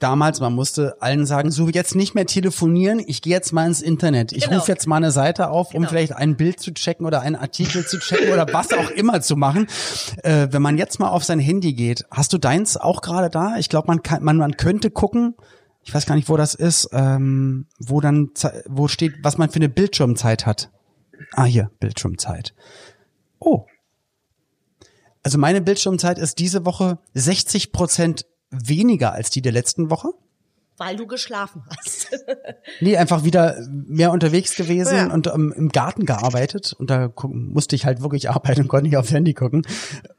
damals, 0.00 0.40
man 0.40 0.52
musste 0.54 0.96
allen 1.00 1.26
sagen, 1.26 1.50
so 1.50 1.68
jetzt 1.68 1.94
nicht 1.94 2.14
mehr 2.14 2.26
telefonieren, 2.26 3.02
ich 3.06 3.22
gehe 3.22 3.32
jetzt 3.32 3.52
mal 3.52 3.66
ins 3.66 3.82
Internet. 3.82 4.32
Ich 4.32 4.44
Genau. 4.44 4.58
rufe 4.58 4.70
jetzt 4.72 4.86
mal 4.86 4.96
eine 4.96 5.10
Seite 5.10 5.50
auf, 5.50 5.68
um 5.74 5.80
Genau. 5.80 5.88
vielleicht 5.88 6.12
ein 6.14 6.36
Bild 6.36 6.60
zu 6.60 6.72
checken 6.72 7.06
oder 7.06 7.20
einen 7.20 7.36
Artikel 7.36 7.86
zu 7.86 7.98
checken 7.98 8.32
oder 8.32 8.46
was 8.52 8.72
auch 8.72 8.90
immer 8.90 9.20
zu 9.20 9.36
machen. 9.36 9.66
Äh, 10.22 10.48
wenn 10.50 10.62
man 10.62 10.78
jetzt 10.78 11.00
mal 11.00 11.08
auf 11.08 11.24
sein 11.24 11.38
Handy 11.40 11.72
geht, 11.74 12.04
hast 12.10 12.32
du 12.32 12.38
deins 12.38 12.76
auch 12.76 13.00
gerade 13.02 13.30
da? 13.30 13.56
Ich 13.58 13.68
glaube, 13.68 13.88
man 13.88 14.02
kann, 14.02 14.22
man, 14.22 14.36
man 14.36 14.56
könnte 14.56 14.90
gucken, 14.90 15.34
ich 15.82 15.94
weiß 15.94 16.06
gar 16.06 16.14
nicht, 16.16 16.28
wo 16.28 16.36
das 16.36 16.54
ist, 16.54 16.88
ähm, 16.92 17.66
wo 17.78 18.00
dann, 18.00 18.30
wo 18.66 18.88
steht, 18.88 19.14
was 19.22 19.38
man 19.38 19.48
für 19.50 19.56
eine 19.56 19.68
Bildschirmzeit 19.68 20.44
hat. 20.46 20.70
Ah, 21.32 21.44
hier, 21.44 21.70
Bildschirmzeit. 21.80 22.54
Oh. 23.40 23.64
Also 25.22 25.38
meine 25.38 25.60
Bildschirmzeit 25.60 26.18
ist 26.18 26.38
diese 26.38 26.64
Woche 26.64 26.98
60 27.14 27.72
Prozent 27.72 28.26
weniger 28.50 29.12
als 29.12 29.30
die 29.30 29.42
der 29.42 29.52
letzten 29.52 29.90
Woche. 29.90 30.08
Weil 30.76 30.96
du 30.96 31.06
geschlafen 31.06 31.62
hast. 31.76 32.08
Nee, 32.80 32.96
einfach 32.96 33.24
wieder 33.24 33.56
mehr 33.68 34.12
unterwegs 34.12 34.54
gewesen 34.54 34.94
Ja. 34.96 35.12
und 35.12 35.26
ähm, 35.26 35.52
im 35.56 35.70
Garten 35.70 36.06
gearbeitet. 36.06 36.74
Und 36.78 36.90
da 36.90 37.10
musste 37.24 37.74
ich 37.74 37.84
halt 37.86 38.02
wirklich 38.02 38.30
arbeiten 38.30 38.62
und 38.62 38.68
konnte 38.68 38.84
nicht 38.88 38.96
aufs 38.96 39.10
Handy 39.10 39.34
gucken. 39.34 39.66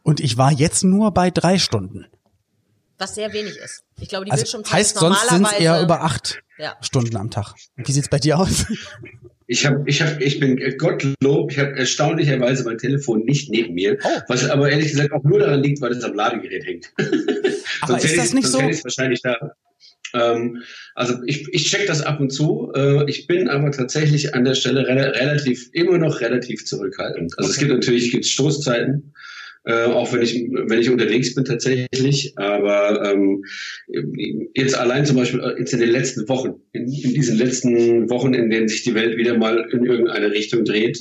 Und 0.03 0.19
ich 0.19 0.37
war 0.37 0.51
jetzt 0.51 0.83
nur 0.83 1.11
bei 1.13 1.31
drei 1.31 1.57
Stunden. 1.59 2.05
Was 2.97 3.15
sehr 3.15 3.31
wenig 3.31 3.55
ist. 3.55 3.83
Ich 3.97 4.09
glaube, 4.09 4.25
die 4.25 4.31
Also 4.31 4.41
Bildschirmzeit 4.41 4.73
heißt, 4.73 4.95
ist 4.95 4.99
sonst 4.99 5.19
sind 5.21 5.27
es 5.27 5.31
normalerweise 5.39 5.63
eher 5.63 5.81
über 5.81 6.01
acht 6.03 6.41
Ja. 6.57 6.75
Stunden 6.81 7.15
am 7.15 7.29
Tag. 7.31 7.53
Wie 7.77 7.91
sieht's 7.93 8.09
bei 8.09 8.19
dir 8.19 8.37
aus? 8.39 8.65
Ich 9.51 9.65
habe, 9.65 9.81
ich 9.87 9.99
habe, 9.99 10.23
ich 10.23 10.39
bin 10.39 10.57
Gottlob, 10.77 11.51
ich 11.51 11.57
habe 11.57 11.75
erstaunlicherweise 11.75 12.63
mein 12.65 12.77
Telefon 12.77 13.25
nicht 13.25 13.49
neben 13.49 13.73
mir, 13.73 13.97
Oh. 14.03 14.07
was 14.27 14.47
aber 14.47 14.69
ehrlich 14.69 14.89
gesagt 14.91 15.11
auch 15.11 15.23
nur 15.23 15.39
daran 15.39 15.63
liegt, 15.63 15.81
weil 15.81 15.91
es 15.91 16.03
am 16.03 16.13
Ladegerät 16.13 16.65
hängt. 16.67 16.91
Aber 17.81 17.93
Sonst 17.93 18.05
ist 18.05 18.17
das 18.17 18.27
ich- 18.27 18.33
nicht 18.35 18.47
so? 18.47 18.59
es 18.61 18.83
wahrscheinlich 18.83 19.21
da. 19.23 19.35
Ähm, 20.13 20.61
also 20.95 21.15
ich, 21.25 21.47
ich 21.51 21.65
check 21.65 21.87
das 21.87 22.01
ab 22.01 22.19
und 22.19 22.29
zu. 22.31 22.71
Äh, 22.75 23.09
ich 23.09 23.25
bin 23.27 23.47
aber 23.47 23.71
tatsächlich 23.71 24.33
an 24.35 24.43
der 24.43 24.53
Stelle 24.55 24.87
rela 24.87 25.09
relativ, 25.09 25.69
immer 25.73 25.97
noch 25.97 26.19
relativ 26.21 26.65
zurückhaltend. 26.65 27.33
Also 27.37 27.49
es 27.49 27.57
Okay. 27.57 27.65
gibt 27.67 27.79
natürlich 27.79 28.11
gibt's 28.11 28.29
Stoßzeiten, 28.29 29.13
äh, 29.69 29.83
auch 29.83 30.11
wenn 30.11 30.23
ich, 30.23 30.33
wenn 30.33 30.81
ich 30.81 30.89
unterwegs 30.89 31.35
bin 31.35 31.45
tatsächlich. 31.45 32.33
Aber 32.37 33.11
ähm, 33.11 33.45
jetzt 34.55 34.75
allein 34.75 35.05
zum 35.05 35.15
Beispiel 35.15 35.41
äh, 35.41 35.59
jetzt 35.59 35.73
in 35.73 35.79
den 35.79 35.91
letzten 35.91 36.27
Wochen, 36.27 36.55
in, 36.73 36.83
in 36.85 37.13
diesen 37.13 37.37
letzten 37.37 38.09
Wochen, 38.09 38.33
in 38.33 38.49
denen 38.49 38.67
sich 38.67 38.81
die 38.81 38.95
Welt 38.95 39.15
wieder 39.17 39.37
mal 39.37 39.69
in 39.71 39.85
irgendeine 39.85 40.31
Richtung 40.31 40.65
dreht, 40.65 40.97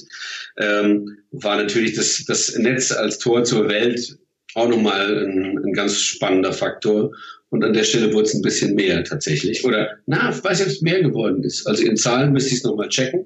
ähm, 0.58 1.16
war 1.30 1.56
natürlich 1.56 1.94
das, 1.94 2.24
das 2.26 2.58
Netz 2.58 2.92
als 2.92 3.18
Tor 3.18 3.44
zur 3.44 3.68
Welt 3.70 4.18
auch 4.54 4.68
nochmal 4.68 5.24
ein, 5.24 5.58
ein 5.64 5.72
ganz 5.72 5.98
spannender 5.98 6.52
Faktor. 6.52 7.12
Und 7.48 7.64
an 7.64 7.72
der 7.72 7.84
Stelle 7.84 8.12
wurde 8.12 8.24
es 8.24 8.34
ein 8.34 8.42
bisschen 8.42 8.74
mehr 8.74 9.02
tatsächlich. 9.04 9.64
Oder, 9.64 9.96
na, 10.04 10.30
ich 10.30 10.44
weiß 10.44 10.58
nicht, 10.58 10.68
ob 10.68 10.74
es 10.74 10.82
mehr 10.82 11.00
geworden 11.02 11.42
ist. 11.42 11.66
Also 11.66 11.84
in 11.84 11.96
Zahlen 11.96 12.32
müsste 12.34 12.50
ich 12.50 12.58
es 12.58 12.64
nochmal 12.64 12.90
checken. 12.90 13.24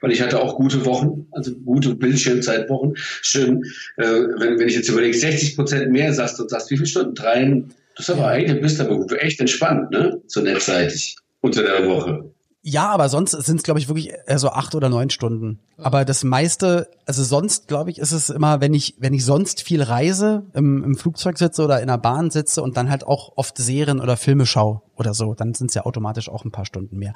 Weil 0.00 0.12
ich 0.12 0.20
hatte 0.20 0.40
auch 0.40 0.56
gute 0.56 0.84
Wochen, 0.84 1.26
also 1.30 1.54
gute 1.54 1.94
Bildschirmzeitwochen. 1.94 2.94
Schön, 2.96 3.62
äh, 3.96 4.04
wenn, 4.04 4.58
wenn 4.58 4.68
ich 4.68 4.74
jetzt 4.74 4.88
überlege, 4.88 5.16
60 5.16 5.56
Prozent 5.56 5.90
mehr 5.90 6.12
sagst 6.12 6.40
und 6.40 6.50
sagst, 6.50 6.70
wie 6.70 6.76
viele 6.76 6.88
Stunden? 6.88 7.14
Drei, 7.14 7.64
das 7.96 8.08
ist 8.08 8.14
aber 8.14 8.28
eigentlich, 8.28 8.60
bist 8.60 8.80
aber 8.80 8.96
gut, 8.96 9.12
echt 9.12 9.40
entspannt, 9.40 9.90
ne? 9.90 10.20
So 10.26 10.40
netzseitig 10.40 11.16
unter 11.40 11.62
der 11.62 11.86
Woche. 11.86 12.32
Ja, 12.64 12.90
aber 12.90 13.08
sonst 13.08 13.32
sind 13.32 13.56
es, 13.56 13.64
glaube 13.64 13.80
ich, 13.80 13.88
wirklich 13.88 14.12
so 14.36 14.50
acht 14.50 14.76
oder 14.76 14.88
neun 14.88 15.10
Stunden. 15.10 15.58
Aber 15.78 16.04
das 16.04 16.22
meiste, 16.22 16.88
also 17.06 17.24
sonst, 17.24 17.66
glaube 17.66 17.90
ich, 17.90 17.98
ist 17.98 18.12
es 18.12 18.30
immer, 18.30 18.60
wenn 18.60 18.72
ich, 18.72 18.94
wenn 18.98 19.12
ich 19.12 19.24
sonst 19.24 19.62
viel 19.62 19.82
reise, 19.82 20.44
im, 20.54 20.84
im 20.84 20.96
Flugzeug 20.96 21.38
sitze 21.38 21.64
oder 21.64 21.80
in 21.80 21.88
der 21.88 21.98
Bahn 21.98 22.30
sitze 22.30 22.62
und 22.62 22.76
dann 22.76 22.88
halt 22.88 23.04
auch 23.04 23.32
oft 23.34 23.58
Serien 23.58 24.00
oder 24.00 24.16
Filme 24.16 24.46
schaue 24.46 24.80
oder 25.02 25.14
so, 25.14 25.34
dann 25.34 25.52
sind 25.54 25.70
es 25.70 25.74
ja 25.74 25.84
automatisch 25.84 26.28
auch 26.28 26.44
ein 26.44 26.52
paar 26.52 26.64
Stunden 26.64 26.96
mehr. 26.96 27.12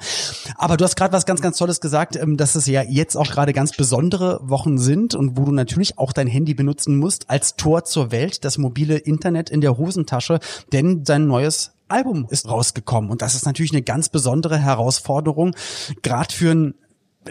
Aber 0.57 0.75
du 0.75 0.83
hast 0.83 0.95
gerade 0.97 1.13
was 1.13 1.25
ganz, 1.25 1.41
ganz 1.41 1.57
Tolles 1.57 1.79
gesagt, 1.79 2.17
ähm, 2.17 2.35
dass 2.35 2.55
es 2.55 2.65
ja 2.67 2.83
jetzt 2.83 3.15
auch 3.15 3.27
gerade 3.27 3.53
ganz 3.53 3.75
besondere 3.75 4.39
Wochen 4.43 4.77
sind 4.77 5.15
und 5.15 5.37
wo 5.37 5.45
du 5.45 5.51
natürlich 5.53 5.97
auch 5.97 6.11
dein 6.11 6.27
Handy 6.27 6.53
benutzen 6.53 6.97
musst 6.97 7.29
als 7.29 7.55
Tor 7.55 7.85
zur 7.85 8.11
Welt, 8.11 8.43
das 8.43 8.57
mobile 8.57 8.97
Internet 8.97 9.49
in 9.49 9.61
der 9.61 9.77
Hosentasche, 9.77 10.39
denn 10.73 11.03
dein 11.05 11.27
neues 11.27 11.71
Album 11.87 12.27
ist 12.29 12.49
rausgekommen 12.49 13.09
und 13.09 13.21
das 13.21 13.35
ist 13.35 13.45
natürlich 13.45 13.71
eine 13.71 13.81
ganz 13.81 14.09
besondere 14.09 14.57
Herausforderung, 14.57 15.55
gerade 16.01 16.33
für 16.33 16.51
einen 16.51 16.73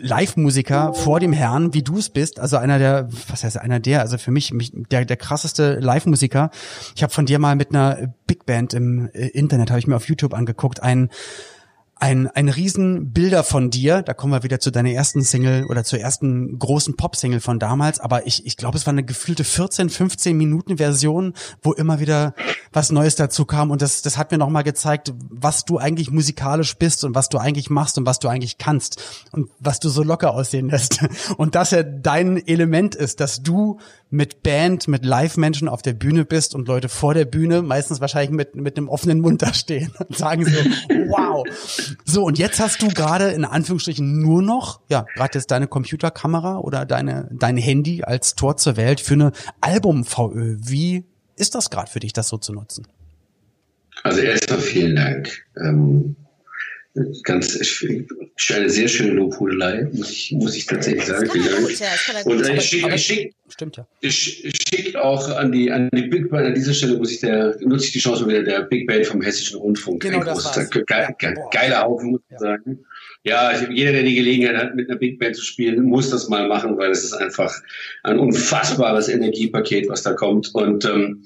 Live-Musiker 0.00 0.94
vor 0.94 1.20
dem 1.20 1.32
Herrn, 1.32 1.74
wie 1.74 1.82
du 1.82 1.98
es 1.98 2.10
bist, 2.10 2.40
also 2.40 2.56
einer 2.56 2.78
der, 2.78 3.08
was 3.28 3.44
heißt 3.44 3.58
einer 3.58 3.80
der, 3.80 4.00
also 4.00 4.18
für 4.18 4.30
mich, 4.30 4.52
mich 4.52 4.72
der, 4.74 5.04
der 5.04 5.16
krasseste 5.16 5.78
Live-Musiker. 5.80 6.50
Ich 6.94 7.02
habe 7.02 7.12
von 7.12 7.26
dir 7.26 7.38
mal 7.38 7.56
mit 7.56 7.70
einer 7.70 8.14
Big 8.26 8.46
Band 8.46 8.74
im 8.74 9.08
äh, 9.12 9.28
Internet, 9.28 9.70
habe 9.70 9.80
ich 9.80 9.86
mir 9.86 9.96
auf 9.96 10.08
YouTube 10.08 10.34
angeguckt, 10.34 10.82
ein 10.82 11.10
ein, 11.98 12.28
ein 12.28 12.50
riesen 12.50 13.12
Bilder 13.12 13.42
von 13.42 13.70
dir, 13.70 14.02
da 14.02 14.12
kommen 14.12 14.32
wir 14.32 14.42
wieder 14.42 14.60
zu 14.60 14.70
deiner 14.70 14.90
ersten 14.90 15.22
Single 15.22 15.64
oder 15.64 15.82
zur 15.82 15.98
ersten 15.98 16.58
großen 16.58 16.94
Pop-Single 16.96 17.40
von 17.40 17.58
damals, 17.58 18.00
aber 18.00 18.26
ich, 18.26 18.44
ich 18.44 18.58
glaube, 18.58 18.76
es 18.76 18.84
war 18.86 18.92
eine 18.92 19.02
gefühlte 19.02 19.44
14, 19.44 19.88
15 19.88 20.36
Minuten 20.36 20.76
Version, 20.76 21.32
wo 21.62 21.72
immer 21.72 21.98
wieder 21.98 22.34
was 22.76 22.92
Neues 22.92 23.16
dazu 23.16 23.46
kam 23.46 23.70
und 23.70 23.80
das, 23.80 24.02
das 24.02 24.18
hat 24.18 24.30
mir 24.30 24.36
nochmal 24.36 24.62
gezeigt, 24.62 25.14
was 25.30 25.64
du 25.64 25.78
eigentlich 25.78 26.10
musikalisch 26.10 26.76
bist 26.76 27.04
und 27.04 27.14
was 27.14 27.30
du 27.30 27.38
eigentlich 27.38 27.70
machst 27.70 27.96
und 27.96 28.04
was 28.04 28.18
du 28.18 28.28
eigentlich 28.28 28.58
kannst 28.58 29.26
und 29.32 29.48
was 29.58 29.80
du 29.80 29.88
so 29.88 30.02
locker 30.02 30.34
aussehen 30.34 30.68
lässt 30.68 31.00
und 31.38 31.54
dass 31.54 31.70
ja 31.70 31.82
dein 31.82 32.36
Element 32.46 32.94
ist, 32.94 33.20
dass 33.20 33.42
du 33.42 33.78
mit 34.10 34.42
Band, 34.42 34.88
mit 34.88 35.06
Live-Menschen 35.06 35.68
auf 35.68 35.80
der 35.80 35.94
Bühne 35.94 36.26
bist 36.26 36.54
und 36.54 36.68
Leute 36.68 36.90
vor 36.90 37.14
der 37.14 37.24
Bühne 37.24 37.62
meistens 37.62 38.02
wahrscheinlich 38.02 38.30
mit, 38.30 38.56
mit 38.56 38.76
einem 38.76 38.90
offenen 38.90 39.20
Mund 39.20 39.40
da 39.40 39.54
stehen 39.54 39.92
und 39.98 40.14
sagen 40.14 40.44
so, 40.44 40.50
wow. 41.08 41.46
So, 42.04 42.24
und 42.24 42.38
jetzt 42.38 42.60
hast 42.60 42.82
du 42.82 42.88
gerade 42.88 43.30
in 43.30 43.46
Anführungsstrichen 43.46 44.20
nur 44.20 44.42
noch, 44.42 44.80
ja, 44.90 45.06
gerade 45.14 45.38
jetzt 45.38 45.50
deine 45.50 45.66
Computerkamera 45.66 46.58
oder 46.58 46.84
deine, 46.84 47.30
dein 47.32 47.56
Handy 47.56 48.04
als 48.04 48.34
Tor 48.34 48.58
zur 48.58 48.76
Welt 48.76 49.00
für 49.00 49.14
eine 49.14 49.32
Album-VÖ. 49.62 50.58
Wie 50.60 51.06
ist 51.36 51.54
das 51.54 51.70
gerade 51.70 51.90
für 51.90 52.00
dich, 52.00 52.12
das 52.12 52.28
so 52.28 52.38
zu 52.38 52.52
nutzen? 52.52 52.86
Also 54.02 54.20
erstmal 54.20 54.60
vielen 54.60 54.96
Dank. 54.96 55.44
Ähm, 55.56 56.16
Ganz 57.24 57.54
eine 58.54 58.70
sehr 58.70 58.88
schöne 58.88 59.10
Lobhudelei, 59.10 59.86
muss 59.92 60.10
ich, 60.10 60.32
muss 60.32 60.56
ich 60.56 60.64
tatsächlich 60.64 61.04
sagen. 61.04 61.28
Gut, 61.28 61.78
ja, 61.78 62.22
und 62.24 62.48
ich 62.48 62.64
schicke 62.64 62.98
schick, 62.98 63.34
Stimmt 63.50 63.76
ja. 63.76 63.86
Ich, 64.00 64.44
ich 64.46 64.56
schicke 64.66 65.04
auch 65.04 65.28
an 65.36 65.52
die, 65.52 65.70
an 65.70 65.90
die 65.92 66.02
Big 66.02 66.30
Band, 66.30 66.46
an 66.46 66.54
dieser 66.54 66.72
Stelle 66.72 66.96
muss 66.96 67.12
ich 67.12 67.20
der, 67.20 67.54
nutze 67.60 67.86
ich 67.86 67.92
die 67.92 67.98
Chance 67.98 68.26
wieder 68.26 68.42
der 68.42 68.62
Big 68.62 68.86
Band 68.86 69.06
vom 69.06 69.20
Hessischen 69.20 69.58
Rundfunk. 69.58 70.00
Genau, 70.02 70.24
das 70.24 70.42
war's. 70.46 70.70
Ge 70.70 70.84
ge 70.86 71.06
ge 71.18 71.34
geiler 71.52 71.82
Haufen, 71.82 72.12
muss 72.12 72.20
ich 72.28 72.32
ja. 72.32 72.38
sagen. 72.38 72.78
Ja, 73.26 73.50
jeder, 73.72 73.90
der 73.90 74.04
die 74.04 74.14
Gelegenheit 74.14 74.56
hat, 74.56 74.76
mit 74.76 74.88
einer 74.88 75.00
Big 75.00 75.18
Band 75.18 75.34
zu 75.34 75.42
spielen, 75.42 75.82
muss 75.82 76.10
das 76.10 76.28
mal 76.28 76.46
machen, 76.46 76.78
weil 76.78 76.92
es 76.92 77.02
ist 77.02 77.12
einfach 77.12 77.52
ein 78.04 78.20
unfassbares 78.20 79.08
Energiepaket, 79.08 79.88
was 79.88 80.04
da 80.04 80.12
kommt. 80.12 80.54
Und 80.54 80.84
ähm, 80.84 81.24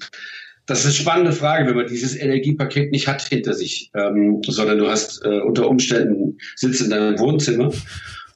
das 0.65 0.79
ist 0.79 0.85
eine 0.85 0.93
spannende 0.95 1.31
Frage, 1.31 1.67
wenn 1.67 1.75
man 1.75 1.85
dieses 1.85 2.17
Energiepaket 2.17 2.91
nicht 2.91 3.07
hat 3.07 3.21
hinter 3.21 3.53
sich, 3.53 3.91
ähm, 3.93 4.41
sondern 4.47 4.79
du 4.79 4.87
hast 4.87 5.23
äh, 5.23 5.41
unter 5.41 5.69
Umständen 5.69 6.39
sitzt 6.55 6.81
in 6.81 6.89
deinem 6.89 7.19
Wohnzimmer 7.19 7.71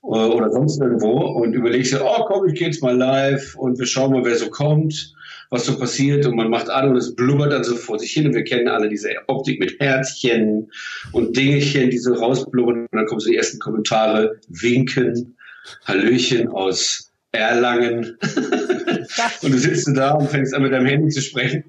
äh, 0.04 0.08
oder 0.08 0.52
sonst 0.52 0.80
irgendwo 0.80 1.22
und 1.22 1.54
überlegst 1.54 1.92
dir, 1.92 2.06
oh 2.06 2.24
komm, 2.28 2.48
ich 2.48 2.60
gehe 2.60 2.68
jetzt 2.68 2.84
mal 2.84 2.96
live 2.96 3.56
und 3.56 3.80
wir 3.80 3.88
schauen 3.88 4.12
mal, 4.12 4.24
wer 4.26 4.36
so 4.36 4.52
kommt, 4.52 5.12
was 5.56 5.66
so 5.66 5.80
passiert 5.80 6.26
und 6.26 6.36
man 6.36 6.50
macht 6.50 6.70
an 6.70 6.90
und 6.90 6.98
es 6.98 7.16
blubbert 7.16 7.54
dann 7.54 7.64
so 7.64 7.76
vor 7.76 7.98
sich 7.98 8.12
hin 8.12 8.28
und 8.28 8.36
wir 8.36 8.44
kennen 8.44 8.68
alle 8.68 8.90
diese 8.90 9.10
Optik 9.28 9.60
mit 9.60 9.80
Herzchen 9.80 10.70
und 11.14 11.36
Dingelchen, 11.36 11.90
die 11.90 11.98
so 11.98 12.14
rausblubbern 12.14 12.82
und 12.82 12.88
dann 12.92 13.06
kommen 13.06 13.22
so 13.22 13.30
die 13.30 13.38
ersten 13.38 13.60
Kommentare, 13.60 14.36
winken, 14.50 15.38
Hallöchen 15.86 16.50
aus 16.50 17.12
Erlangen. 17.32 18.18
Und 19.42 19.52
du 19.52 19.58
sitzt 19.58 19.90
da 19.96 20.12
und 20.12 20.30
fängst 20.30 20.54
an 20.54 20.64
mit 20.64 20.72
deinem 20.72 20.86
Handy 20.86 21.10
zu 21.10 21.22
sprechen. 21.22 21.64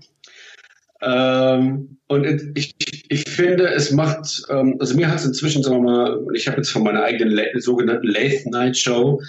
Ähm, 1.03 1.99
und 2.09 2.53
ich, 2.55 2.75
ich 3.09 3.25
finde, 3.29 3.69
es 3.69 3.91
macht, 3.91 4.43
ähm, 4.49 4.77
also 4.79 4.97
mir 4.97 5.09
hat 5.09 5.19
es 5.19 5.27
inzwischen, 5.27 5.63
sagen 5.63 5.85
wir 5.85 5.93
mal, 5.93 6.27
ich 6.35 6.47
habe 6.47 6.59
jetzt 6.59 6.71
von 6.71 6.83
meiner 6.83 7.03
eigenen 7.03 7.39
sogenannten 7.61 8.07
Late 8.07 8.49
Night 8.49 8.77
Show, 8.77 9.21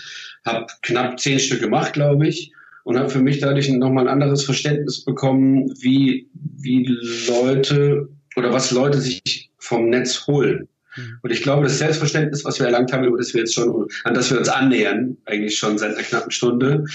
habe 0.46 0.68
knapp 0.84 1.20
zehn 1.20 1.40
Stück 1.40 1.60
gemacht, 1.60 1.94
glaube 1.94 2.28
ich, 2.28 2.54
und 2.88 2.98
habe 2.98 3.10
für 3.10 3.20
mich 3.20 3.40
dadurch 3.40 3.68
nochmal 3.68 4.08
ein 4.08 4.14
anderes 4.14 4.46
Verständnis 4.46 5.04
bekommen, 5.04 5.74
wie, 5.82 6.30
wie 6.34 6.86
Leute 7.28 8.08
oder 8.38 8.54
was 8.54 8.72
Leute 8.72 9.02
sich 9.02 9.52
vom 9.58 9.90
Netz 9.90 10.26
holen. 10.26 10.70
Mhm. 10.96 11.20
Und 11.22 11.32
ich 11.32 11.42
glaube, 11.42 11.66
das 11.66 11.80
Selbstverständnis, 11.80 12.46
was 12.46 12.60
wir 12.60 12.66
erlangt 12.66 12.94
haben, 12.94 13.04
über 13.04 13.18
das 13.18 13.34
wir 13.34 13.42
jetzt 13.42 13.56
schon, 13.56 13.88
an 14.06 14.14
das 14.14 14.32
wir 14.32 14.40
uns 14.40 14.48
annähern, 14.48 15.18
eigentlich 15.26 15.58
schon 15.58 15.78
seit 15.78 15.96
einer 15.96 16.04
knappen 16.04 16.32
Stunde, 16.32 16.86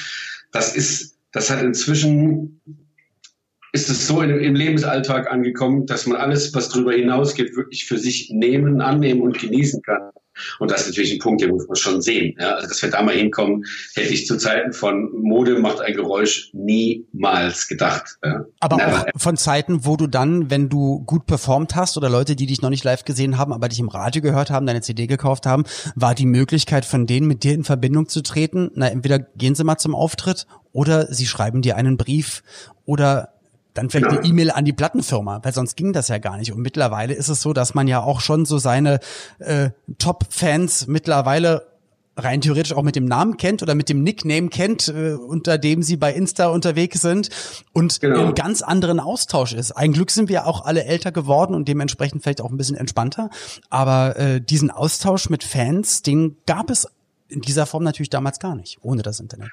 das 0.50 0.74
ist, 0.74 1.18
das 1.30 1.50
hat 1.50 1.62
inzwischen 1.62 2.58
ist 3.72 3.88
es 3.88 4.06
so 4.06 4.20
in, 4.20 4.30
im 4.30 4.54
Lebensalltag 4.54 5.30
angekommen, 5.30 5.86
dass 5.86 6.06
man 6.06 6.18
alles, 6.18 6.54
was 6.54 6.68
darüber 6.68 6.92
hinausgeht, 6.92 7.56
wirklich 7.56 7.86
für 7.86 7.98
sich 7.98 8.30
nehmen, 8.30 8.80
annehmen 8.80 9.22
und 9.22 9.38
genießen 9.38 9.82
kann. 9.82 10.10
Und 10.58 10.70
das 10.70 10.82
ist 10.82 10.88
natürlich 10.88 11.12
ein 11.12 11.18
Punkt, 11.18 11.42
den 11.42 11.50
muss 11.50 11.66
man 11.68 11.76
schon 11.76 12.00
sehen. 12.00 12.34
Ja, 12.38 12.54
also, 12.54 12.68
dass 12.68 12.82
wir 12.82 12.90
da 12.90 13.02
mal 13.02 13.14
hinkommen, 13.14 13.64
hätte 13.94 14.12
ich 14.12 14.26
zu 14.26 14.36
Zeiten 14.38 14.72
von 14.72 15.10
Mode 15.12 15.58
macht 15.58 15.80
ein 15.80 15.94
Geräusch 15.94 16.50
niemals 16.52 17.68
gedacht. 17.68 18.18
Ja. 18.24 18.44
Aber 18.60 18.76
Never. 18.76 19.06
auch 19.14 19.20
von 19.20 19.36
Zeiten, 19.36 19.84
wo 19.84 19.96
du 19.96 20.06
dann, 20.06 20.50
wenn 20.50 20.68
du 20.68 21.04
gut 21.04 21.26
performt 21.26 21.74
hast 21.74 21.96
oder 21.96 22.08
Leute, 22.08 22.34
die 22.34 22.46
dich 22.46 22.62
noch 22.62 22.70
nicht 22.70 22.84
live 22.84 23.04
gesehen 23.04 23.38
haben, 23.38 23.52
aber 23.52 23.68
dich 23.68 23.80
im 23.80 23.88
Radio 23.88 24.22
gehört 24.22 24.50
haben, 24.50 24.66
deine 24.66 24.80
CD 24.80 25.06
gekauft 25.06 25.46
haben, 25.46 25.64
war 25.94 26.14
die 26.14 26.26
Möglichkeit 26.26 26.84
von 26.84 27.06
denen 27.06 27.26
mit 27.26 27.42
dir 27.44 27.52
in 27.52 27.64
Verbindung 27.64 28.08
zu 28.08 28.22
treten. 28.22 28.70
Na, 28.74 28.88
entweder 28.88 29.18
gehen 29.18 29.54
sie 29.54 29.64
mal 29.64 29.78
zum 29.78 29.94
Auftritt 29.94 30.46
oder 30.72 31.12
sie 31.12 31.26
schreiben 31.26 31.60
dir 31.62 31.76
einen 31.76 31.98
Brief 31.98 32.42
oder 32.86 33.28
dann 33.74 33.90
vielleicht 33.90 34.08
genau. 34.08 34.20
eine 34.20 34.28
E-Mail 34.28 34.50
an 34.50 34.64
die 34.64 34.72
Plattenfirma, 34.72 35.40
weil 35.42 35.52
sonst 35.52 35.76
ging 35.76 35.92
das 35.92 36.08
ja 36.08 36.18
gar 36.18 36.36
nicht. 36.36 36.52
Und 36.52 36.60
mittlerweile 36.60 37.14
ist 37.14 37.28
es 37.28 37.40
so, 37.40 37.52
dass 37.52 37.74
man 37.74 37.88
ja 37.88 38.02
auch 38.02 38.20
schon 38.20 38.44
so 38.44 38.58
seine 38.58 39.00
äh, 39.38 39.70
Top-Fans 39.98 40.86
mittlerweile 40.86 41.72
rein 42.16 42.42
theoretisch 42.42 42.74
auch 42.74 42.82
mit 42.82 42.94
dem 42.94 43.06
Namen 43.06 43.38
kennt 43.38 43.62
oder 43.62 43.74
mit 43.74 43.88
dem 43.88 44.02
Nickname 44.02 44.48
kennt, 44.48 44.88
äh, 44.88 45.14
unter 45.14 45.56
dem 45.56 45.82
sie 45.82 45.96
bei 45.96 46.12
Insta 46.12 46.48
unterwegs 46.48 47.00
sind 47.00 47.30
und 47.72 48.00
genau. 48.00 48.28
in 48.28 48.34
ganz 48.34 48.60
anderen 48.60 49.00
Austausch 49.00 49.54
ist. 49.54 49.72
Ein 49.72 49.92
Glück 49.92 50.10
sind 50.10 50.28
wir 50.28 50.46
auch 50.46 50.64
alle 50.64 50.84
älter 50.84 51.10
geworden 51.10 51.54
und 51.54 51.68
dementsprechend 51.68 52.22
vielleicht 52.22 52.42
auch 52.42 52.50
ein 52.50 52.58
bisschen 52.58 52.76
entspannter. 52.76 53.30
Aber 53.70 54.16
äh, 54.16 54.40
diesen 54.40 54.70
Austausch 54.70 55.30
mit 55.30 55.42
Fans, 55.42 56.02
den 56.02 56.36
gab 56.46 56.70
es 56.70 56.86
in 57.28 57.40
dieser 57.40 57.64
Form 57.64 57.82
natürlich 57.82 58.10
damals 58.10 58.38
gar 58.40 58.54
nicht, 58.54 58.78
ohne 58.82 59.02
das 59.02 59.18
Internet 59.18 59.50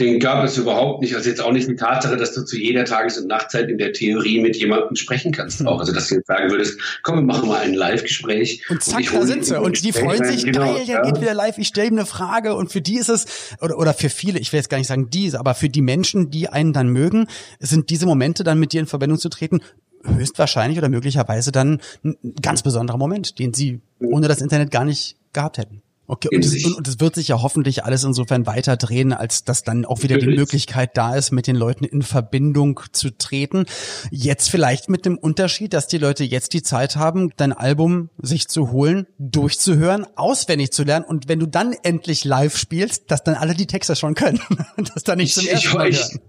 den 0.00 0.20
gab 0.20 0.44
es 0.44 0.56
überhaupt 0.56 1.02
nicht. 1.02 1.14
Also 1.14 1.28
jetzt 1.28 1.40
auch 1.40 1.52
nicht 1.52 1.68
die 1.68 1.74
Tatsache, 1.74 2.16
dass 2.16 2.32
du 2.32 2.42
zu 2.44 2.56
jeder 2.56 2.84
Tages- 2.84 3.18
und 3.18 3.26
Nachtzeit 3.26 3.68
in 3.68 3.78
der 3.78 3.92
Theorie 3.92 4.40
mit 4.40 4.56
jemandem 4.56 4.94
sprechen 4.94 5.32
kannst. 5.32 5.66
Auch. 5.66 5.80
Also 5.80 5.92
dass 5.92 6.08
du 6.08 6.16
jetzt 6.16 6.28
sagen 6.28 6.50
würdest, 6.50 6.78
komm, 7.02 7.16
wir 7.16 7.22
machen 7.22 7.48
mal 7.48 7.60
ein 7.60 7.74
Live-Gespräch. 7.74 8.62
Und 8.68 8.82
zack, 8.82 8.98
und 8.98 9.14
da 9.14 9.26
sind 9.26 9.44
sie. 9.44 9.60
Und 9.60 9.84
die 9.84 9.92
freuen 9.92 10.24
sich, 10.24 10.44
genau, 10.44 10.74
geil, 10.74 10.86
der 10.86 10.96
ja. 10.96 11.02
geht 11.02 11.20
wieder 11.20 11.34
live, 11.34 11.58
ich 11.58 11.68
stelle 11.68 11.88
ihm 11.88 11.94
eine 11.94 12.06
Frage. 12.06 12.54
Und 12.54 12.70
für 12.70 12.80
die 12.80 12.96
ist 12.96 13.08
es, 13.08 13.26
oder, 13.60 13.76
oder 13.76 13.92
für 13.92 14.08
viele, 14.08 14.38
ich 14.38 14.52
will 14.52 14.58
jetzt 14.58 14.70
gar 14.70 14.78
nicht 14.78 14.86
sagen 14.86 15.10
die, 15.10 15.34
aber 15.34 15.54
für 15.54 15.68
die 15.68 15.82
Menschen, 15.82 16.30
die 16.30 16.48
einen 16.48 16.72
dann 16.72 16.88
mögen, 16.88 17.26
sind 17.58 17.90
diese 17.90 18.06
Momente 18.06 18.44
dann 18.44 18.60
mit 18.60 18.72
dir 18.72 18.80
in 18.80 18.86
Verbindung 18.86 19.18
zu 19.18 19.28
treten, 19.28 19.60
höchstwahrscheinlich 20.04 20.78
oder 20.78 20.88
möglicherweise 20.88 21.50
dann 21.50 21.80
ein 22.04 22.16
ganz 22.40 22.62
besonderer 22.62 22.98
Moment, 22.98 23.38
den 23.38 23.52
sie 23.52 23.80
ohne 24.00 24.28
das 24.28 24.40
Internet 24.40 24.70
gar 24.70 24.84
nicht 24.84 25.16
gehabt 25.32 25.58
hätten. 25.58 25.82
Okay, 26.10 26.30
und 26.34 26.42
es, 26.42 26.64
und 26.64 26.88
es, 26.88 27.00
wird 27.00 27.16
sich 27.16 27.28
ja 27.28 27.42
hoffentlich 27.42 27.84
alles 27.84 28.02
insofern 28.02 28.46
weiter 28.46 28.78
drehen, 28.78 29.12
als 29.12 29.44
dass 29.44 29.62
dann 29.62 29.84
auch 29.84 30.02
wieder 30.02 30.16
die 30.16 30.26
Möglichkeit 30.26 30.96
da 30.96 31.14
ist, 31.14 31.32
mit 31.32 31.46
den 31.46 31.54
Leuten 31.54 31.84
in 31.84 32.00
Verbindung 32.00 32.80
zu 32.92 33.10
treten. 33.10 33.66
Jetzt 34.10 34.48
vielleicht 34.48 34.88
mit 34.88 35.04
dem 35.04 35.18
Unterschied, 35.18 35.74
dass 35.74 35.86
die 35.86 35.98
Leute 35.98 36.24
jetzt 36.24 36.54
die 36.54 36.62
Zeit 36.62 36.96
haben, 36.96 37.30
dein 37.36 37.52
Album 37.52 38.08
sich 38.16 38.48
zu 38.48 38.70
holen, 38.70 39.06
durchzuhören, 39.18 40.06
auswendig 40.16 40.72
zu 40.72 40.82
lernen 40.82 41.04
und 41.04 41.28
wenn 41.28 41.40
du 41.40 41.46
dann 41.46 41.74
endlich 41.82 42.24
live 42.24 42.56
spielst, 42.56 43.10
dass 43.10 43.22
dann 43.22 43.34
alle 43.34 43.52
die 43.52 43.66
Texte 43.66 43.94
schon 43.94 44.14
können. 44.14 44.40
dass 44.94 45.04
da 45.04 45.14
nicht 45.14 45.34
zum 45.34 45.46
ersten 45.46 45.74
Mal 45.74 45.92
hören. 45.92 46.20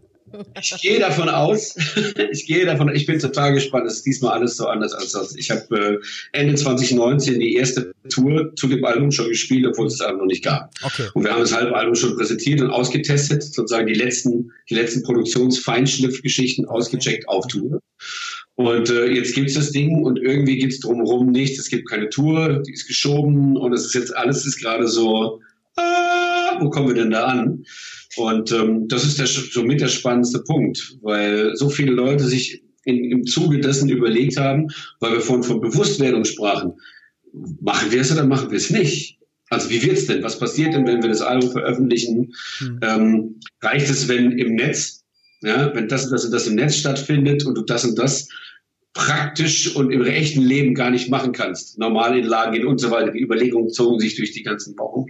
Ich 0.60 0.82
gehe 0.82 1.00
davon 1.00 1.30
aus, 1.30 1.76
ich 2.32 2.46
gehe 2.46 2.66
davon, 2.66 2.94
ich 2.94 3.06
bin 3.06 3.20
total 3.20 3.54
gespannt, 3.54 3.88
es 3.88 3.98
ist 3.98 4.06
diesmal 4.06 4.34
alles 4.34 4.58
so 4.58 4.68
anders 4.68 4.94
als 4.94 5.12
das. 5.12 5.36
Ich 5.36 5.52
habe 5.52 6.02
äh, 6.34 6.38
Ende 6.38 6.56
2019 6.56 7.40
die 7.40 7.56
erste 7.56 7.94
Tour 8.10 8.54
zu 8.56 8.68
dem 8.68 8.84
Album 8.84 9.12
schon 9.12 9.30
gespielt, 9.30 9.66
obwohl 9.68 9.88
es 9.88 9.98
das 9.98 10.08
Album 10.08 10.22
noch 10.22 10.28
nicht 10.28 10.44
gab. 10.44 10.72
Okay. 10.84 11.08
Und 11.14 11.24
wir 11.24 11.32
haben 11.32 11.42
das 11.42 11.54
halbe 11.54 11.76
Album 11.76 11.96
schon 11.96 12.16
präsentiert 12.16 12.62
und 12.62 12.70
ausgetestet, 12.70 13.44
sozusagen 13.44 13.88
die 13.88 13.94
letzten, 13.94 14.52
die 14.70 14.76
letzten 14.76 15.04
Produktionsfeinschliffgeschichten 15.04 16.66
ausgecheckt 16.66 17.28
auf 17.28 17.48
Tour. 17.48 17.82
Und 18.56 18.90
äh, 18.90 19.06
jetzt 19.06 19.36
gibt's 19.36 19.54
das 19.54 19.72
Ding 19.72 20.04
und 20.04 20.20
irgendwie 20.20 20.58
gibt's 20.58 20.82
drumherum 20.82 21.32
nichts. 21.32 21.60
Es 21.60 21.70
gibt 21.70 21.90
keine 21.90 22.10
Tour, 22.10 22.62
die 22.68 22.74
ist 22.74 22.88
geschoben 22.88 23.56
und 23.56 23.72
es 23.72 23.86
ist 23.86 23.96
jetzt 23.96 24.16
alles 24.16 24.46
ist 24.46 24.60
gerade 24.60 24.88
so, 24.88 25.40
ah, 25.78 26.58
wo 26.60 26.70
kommen 26.70 26.90
wir 26.90 26.96
denn 26.96 27.12
da 27.12 27.26
an? 27.26 27.64
Und 28.18 28.52
ähm, 28.52 28.88
das 28.88 29.04
ist 29.06 29.20
der, 29.20 29.28
somit 29.28 29.82
der 29.82 29.88
spannendste 29.88 30.40
Punkt, 30.40 30.98
weil 31.02 31.56
so 31.56 31.70
viele 31.70 31.92
Leute 31.92 32.24
sich 32.24 32.64
in, 32.86 33.12
im 33.12 33.26
Zuge 33.26 33.60
dessen 33.60 33.90
überlegt 33.90 34.38
haben, 34.38 34.68
weil 35.00 35.14
wir 35.14 35.22
vorhin 35.22 35.44
von 35.44 35.62
Bewusstwerdung 35.62 36.26
sprachen, 36.26 36.74
machen 37.62 37.92
wir 37.92 38.02
es 38.02 38.12
oder 38.12 38.26
machen 38.26 38.50
wir 38.50 38.58
es 38.58 38.70
nicht? 38.70 39.20
Also 39.50 39.70
wie 39.70 39.82
wird's 39.84 40.06
denn? 40.06 40.24
Was 40.24 40.40
passiert 40.40 40.74
denn, 40.74 40.86
wenn 40.86 41.02
wir 41.02 41.10
das 41.10 41.22
Album 41.22 41.52
veröffentlichen? 41.52 42.34
Hm. 42.60 42.80
Ähm, 42.82 43.40
reicht 43.62 43.90
es, 43.90 44.08
wenn 44.08 44.32
im 44.38 44.56
Netz, 44.56 45.04
ja, 45.42 45.74
wenn 45.74 45.88
das 45.88 46.06
und 46.06 46.12
das 46.12 46.26
und 46.26 46.32
das 46.32 46.48
im 46.48 46.56
Netz 46.56 46.76
stattfindet 46.76 47.46
und 47.46 47.56
du 47.56 47.62
das 47.64 47.86
und 47.86 47.98
das 47.98 48.28
praktisch 48.94 49.76
und 49.76 49.92
im 49.92 50.04
echten 50.04 50.42
Leben 50.42 50.74
gar 50.74 50.90
nicht 50.90 51.10
machen 51.10 51.32
kannst. 51.32 51.78
Normal 51.78 52.18
in 52.18 52.26
Lagen 52.26 52.54
gehen 52.54 52.66
und 52.66 52.80
so 52.80 52.90
weiter. 52.90 53.12
Die 53.12 53.22
Überlegungen 53.22 53.70
zogen 53.70 54.00
sich 54.00 54.16
durch 54.16 54.32
die 54.32 54.42
ganzen 54.42 54.78
Wochen. 54.80 55.06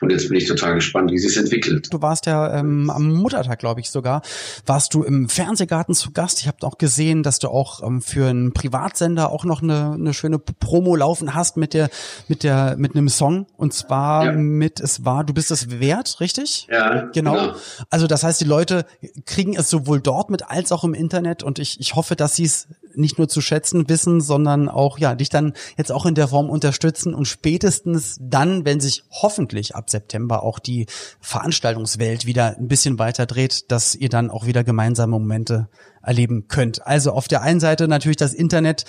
Und 0.00 0.10
jetzt 0.10 0.28
bin 0.28 0.38
ich 0.38 0.46
total 0.46 0.74
gespannt, 0.74 1.10
wie 1.10 1.18
sich 1.18 1.36
entwickelt. 1.36 1.92
Du 1.92 2.00
warst 2.00 2.26
ja 2.26 2.56
ähm, 2.58 2.90
am 2.90 3.12
Muttertag, 3.12 3.58
glaube 3.58 3.80
ich 3.80 3.90
sogar, 3.90 4.22
warst 4.66 4.94
du 4.94 5.02
im 5.02 5.28
Fernsehgarten 5.28 5.94
zu 5.94 6.12
Gast. 6.12 6.40
Ich 6.40 6.46
habe 6.46 6.58
auch 6.62 6.78
gesehen, 6.78 7.24
dass 7.24 7.40
du 7.40 7.48
auch 7.48 7.82
ähm, 7.84 8.02
für 8.02 8.28
einen 8.28 8.52
Privatsender 8.52 9.30
auch 9.30 9.44
noch 9.44 9.62
eine, 9.62 9.94
eine 9.94 10.14
schöne 10.14 10.38
Promo 10.38 10.94
laufen 10.94 11.34
hast 11.34 11.56
mit 11.56 11.74
der 11.74 11.90
mit 12.28 12.44
der 12.44 12.76
mit 12.78 12.94
einem 12.94 13.08
Song 13.08 13.46
und 13.56 13.74
zwar 13.74 14.26
ja. 14.26 14.32
mit 14.32 14.80
es 14.80 15.04
war 15.04 15.24
du 15.24 15.34
bist 15.34 15.50
es 15.50 15.80
wert, 15.80 16.20
richtig? 16.20 16.68
Ja. 16.70 17.10
Genau. 17.12 17.32
genau. 17.32 17.54
Also 17.90 18.06
das 18.06 18.22
heißt, 18.22 18.40
die 18.40 18.44
Leute 18.44 18.86
kriegen 19.26 19.56
es 19.56 19.68
sowohl 19.68 20.00
dort 20.00 20.30
mit 20.30 20.48
als 20.48 20.70
auch 20.70 20.84
im 20.84 20.94
Internet 20.94 21.42
und 21.42 21.58
ich 21.58 21.80
ich 21.80 21.94
hoffe, 21.96 22.14
dass 22.14 22.36
sie 22.36 22.44
es 22.44 22.68
nicht 22.96 23.18
nur 23.18 23.28
zu 23.28 23.40
schätzen 23.40 23.88
wissen, 23.88 24.20
sondern 24.20 24.68
auch 24.68 24.98
ja 24.98 25.14
dich 25.14 25.28
dann 25.28 25.54
jetzt 25.76 25.92
auch 25.92 26.06
in 26.06 26.14
der 26.14 26.28
Form 26.28 26.50
unterstützen 26.50 27.14
und 27.14 27.26
spätestens 27.26 28.16
dann, 28.20 28.64
wenn 28.64 28.80
sich 28.80 29.04
hoffentlich 29.10 29.74
ab 29.74 29.90
September 29.90 30.42
auch 30.42 30.58
die 30.58 30.86
Veranstaltungswelt 31.20 32.26
wieder 32.26 32.56
ein 32.56 32.68
bisschen 32.68 32.98
weiter 32.98 33.26
dreht, 33.26 33.70
dass 33.70 33.94
ihr 33.94 34.08
dann 34.08 34.30
auch 34.30 34.46
wieder 34.46 34.64
gemeinsame 34.64 35.12
Momente 35.12 35.68
erleben 36.02 36.48
könnt. 36.48 36.86
Also 36.86 37.12
auf 37.12 37.28
der 37.28 37.42
einen 37.42 37.60
Seite 37.60 37.88
natürlich 37.88 38.16
das 38.16 38.34
Internet 38.34 38.84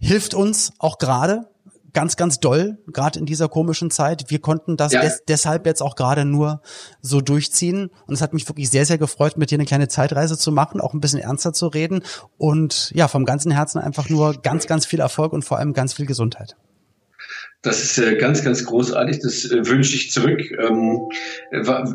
hilft 0.00 0.34
uns 0.34 0.72
auch 0.78 0.98
gerade 0.98 1.48
ganz, 1.92 2.16
ganz 2.16 2.40
doll, 2.40 2.78
gerade 2.92 3.18
in 3.18 3.26
dieser 3.26 3.48
komischen 3.48 3.90
Zeit. 3.90 4.26
Wir 4.28 4.40
konnten 4.40 4.76
das 4.76 4.92
ja. 4.92 5.00
des, 5.00 5.22
deshalb 5.26 5.66
jetzt 5.66 5.82
auch 5.82 5.96
gerade 5.96 6.24
nur 6.24 6.62
so 7.00 7.20
durchziehen. 7.20 7.90
Und 8.06 8.14
es 8.14 8.22
hat 8.22 8.34
mich 8.34 8.48
wirklich 8.48 8.70
sehr, 8.70 8.86
sehr 8.86 8.98
gefreut, 8.98 9.36
mit 9.36 9.50
dir 9.50 9.56
eine 9.56 9.64
kleine 9.64 9.88
Zeitreise 9.88 10.36
zu 10.38 10.52
machen, 10.52 10.80
auch 10.80 10.94
ein 10.94 11.00
bisschen 11.00 11.20
ernster 11.20 11.52
zu 11.52 11.68
reden. 11.68 12.02
Und 12.38 12.90
ja, 12.94 13.08
vom 13.08 13.24
ganzen 13.24 13.50
Herzen 13.50 13.78
einfach 13.78 14.08
nur 14.08 14.34
ganz, 14.42 14.66
ganz 14.66 14.86
viel 14.86 15.00
Erfolg 15.00 15.32
und 15.32 15.44
vor 15.44 15.58
allem 15.58 15.72
ganz 15.72 15.94
viel 15.94 16.06
Gesundheit. 16.06 16.56
Das 17.62 17.82
ist 17.82 17.98
äh, 17.98 18.16
ganz, 18.16 18.44
ganz 18.44 18.64
großartig. 18.64 19.20
Das 19.20 19.50
äh, 19.50 19.66
wünsche 19.66 19.96
ich 19.96 20.12
zurück. 20.12 20.40
Ähm, 20.52 21.08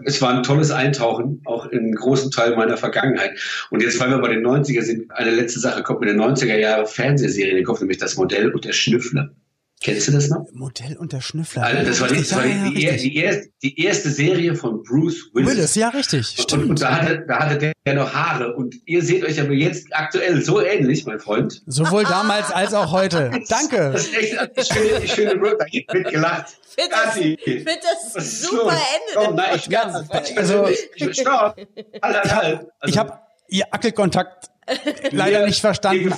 es 0.03 0.21
war 0.21 0.33
ein 0.33 0.43
tolles 0.43 0.71
Eintauchen, 0.71 1.41
auch 1.45 1.65
in 1.67 1.79
einen 1.79 1.95
großen 1.95 2.31
Teil 2.31 2.55
meiner 2.55 2.75
Vergangenheit. 2.77 3.39
Und 3.69 3.81
jetzt, 3.81 3.99
weil 3.99 4.09
wir 4.09 4.19
bei 4.19 4.29
den 4.29 4.45
90er 4.45 4.81
sind, 4.81 5.11
eine 5.11 5.31
letzte 5.31 5.59
Sache 5.59 5.83
kommt 5.83 6.01
mit 6.01 6.09
den 6.09 6.19
90er 6.19 6.57
Jahre 6.57 6.85
Fernsehserie, 6.85 7.55
die 7.55 7.63
kommt 7.63 7.79
nämlich 7.79 7.99
das 7.99 8.17
Modell 8.17 8.51
und 8.51 8.65
der 8.65 8.73
Schnüffler. 8.73 9.29
Kennst 9.83 10.07
du 10.07 10.11
das 10.11 10.29
noch? 10.29 10.45
Modell 10.53 10.95
und 10.97 11.11
der 11.11 11.21
Schnüffler. 11.21 11.63
Also 11.63 11.89
das 11.89 11.99
war, 12.01 12.07
die, 12.07 12.17
das 12.17 12.35
war 12.35 12.45
Ja, 12.45 12.69
die, 12.69 12.73
die, 12.97 13.15
erste, 13.15 13.49
die 13.63 13.79
erste 13.83 14.09
Serie 14.11 14.53
von 14.55 14.83
Bruce 14.83 15.31
Willis. 15.33 15.49
Willis, 15.49 15.75
ja, 15.75 15.89
richtig. 15.89 16.27
Stimmt. 16.27 16.63
Und, 16.63 16.69
und 16.69 16.81
da, 16.81 16.97
hatte, 16.97 17.25
da 17.27 17.39
hatte 17.39 17.73
der 17.85 17.93
noch 17.95 18.13
Haare. 18.13 18.53
Und 18.55 18.75
ihr 18.85 19.01
seht 19.03 19.23
euch 19.25 19.39
aber 19.41 19.53
jetzt 19.53 19.87
aktuell 19.91 20.39
so 20.43 20.61
ähnlich, 20.61 21.05
mein 21.07 21.19
Freund. 21.19 21.63
Sowohl 21.65 22.03
damals 22.03 22.51
als 22.51 22.75
auch 22.75 22.91
heute. 22.91 23.31
Danke. 23.49 23.91
Das 23.91 24.03
ist 24.07 24.15
echt 24.15 24.37
eine 24.37 24.51
schöne, 24.65 25.07
schöne 25.07 25.33
Road. 25.41 25.55
Da 25.59 25.65
geht 25.65 25.91
mitgelacht. 25.91 26.45
Ich 26.77 27.39
finde 27.43 27.65
das, 27.81 28.13
das 28.13 28.41
super 28.41 28.63
los? 28.65 28.73
Ende. 28.73 29.25
Komm, 29.25 29.35
nein, 29.35 29.55
ich 29.55 29.67
nicht. 29.67 30.37
Also- 30.37 30.67
ich, 30.95 31.19
stopp. 31.19 31.57
Halt, 31.57 31.67
halt, 32.03 32.35
halt. 32.35 32.59
Also, 32.79 32.91
Ich 32.93 32.97
habe 32.99 33.19
Ihr 33.47 33.65
Ackelkontakt 33.73 34.49
leider 35.11 35.41
Ja, 35.41 35.45
nicht 35.47 35.59
verstanden. 35.59 36.13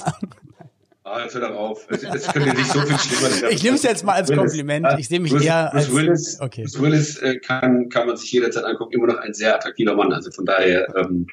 Ah, 1.05 1.19
jetzt 1.21 1.33
hör 1.35 1.41
doch 1.41 1.55
auf. 1.55 1.85
Es, 1.89 2.01
es 2.01 2.27
könnte 2.31 2.53
nicht 2.55 2.71
so 2.71 2.79
viel 2.79 2.97
schlimmer 2.97 3.29
sein. 3.29 3.49
Ich 3.51 3.61
nehme 3.61 3.75
es 3.75 3.83
jetzt 3.83 4.05
mal 4.05 4.13
als 4.13 4.29
Willis, 4.29 4.39
Kompliment. 4.39 4.85
ja, 4.85 4.97
Ich 4.97 5.09
sehe 5.09 5.19
mich 5.19 5.33
Bruce, 5.33 5.43
eher 5.43 5.69
Bruce 5.73 5.81
als 5.83 5.93
Willis, 5.93 6.37
okay. 6.39 6.61
Bruce 6.63 6.81
Willis 6.81 7.17
äh, 7.17 7.39
kann, 7.39 7.89
kann 7.89 8.07
man 8.07 8.15
sich 8.15 8.31
jederzeit 8.31 8.63
angucken. 8.63 8.93
Immer 8.93 9.07
noch 9.07 9.17
ein 9.17 9.33
sehr 9.33 9.53
attraktiver 9.53 9.95
Mann. 9.95 10.13
Also 10.13 10.31
von 10.31 10.45
daher 10.45 10.87
ähm, 10.95 11.27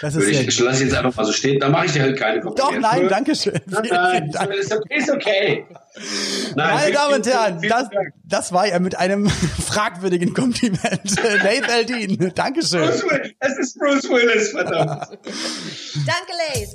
Das 0.00 0.16
ist 0.16 0.26
ich, 0.28 0.58
lasse 0.58 0.82
ich 0.84 0.90
jetzt 0.90 0.98
einfach 0.98 1.14
mal 1.16 1.24
so 1.24 1.30
stehen. 1.32 1.60
Da 1.60 1.68
mache 1.68 1.86
ich 1.86 1.92
dir 1.92 2.02
halt 2.02 2.18
keine 2.18 2.40
Doch, 2.40 2.46
Komplimente. 2.56 2.80
nein, 2.80 3.08
danke 3.08 3.36
schön. 3.36 3.60
Nein, 3.66 3.82
nein, 3.90 4.30
Dank. 4.32 4.54
ist 4.54 4.72
okay. 4.74 4.96
Ist 4.98 5.10
okay. 5.10 5.66
Nein, 6.56 6.74
Meine 6.74 6.92
Damen 6.92 7.14
und 7.14 7.26
Herren, 7.26 7.60
das, 7.68 7.88
das 8.24 8.52
war 8.52 8.66
ja 8.66 8.80
mit 8.80 8.98
einem 8.98 9.28
fragwürdigen 9.66 10.34
Kompliment. 10.34 10.82
Nate 11.44 11.68
Aldin, 11.72 12.32
Dankeschön. 12.34 12.80
Bruce 12.88 13.04
Willis. 13.04 13.32
Es 13.38 13.58
ist 13.58 13.78
Bruce 13.78 14.08
Willis, 14.08 14.48
verdammt. 14.50 15.10
Danke, 15.10 16.32
Lace. 16.56 16.74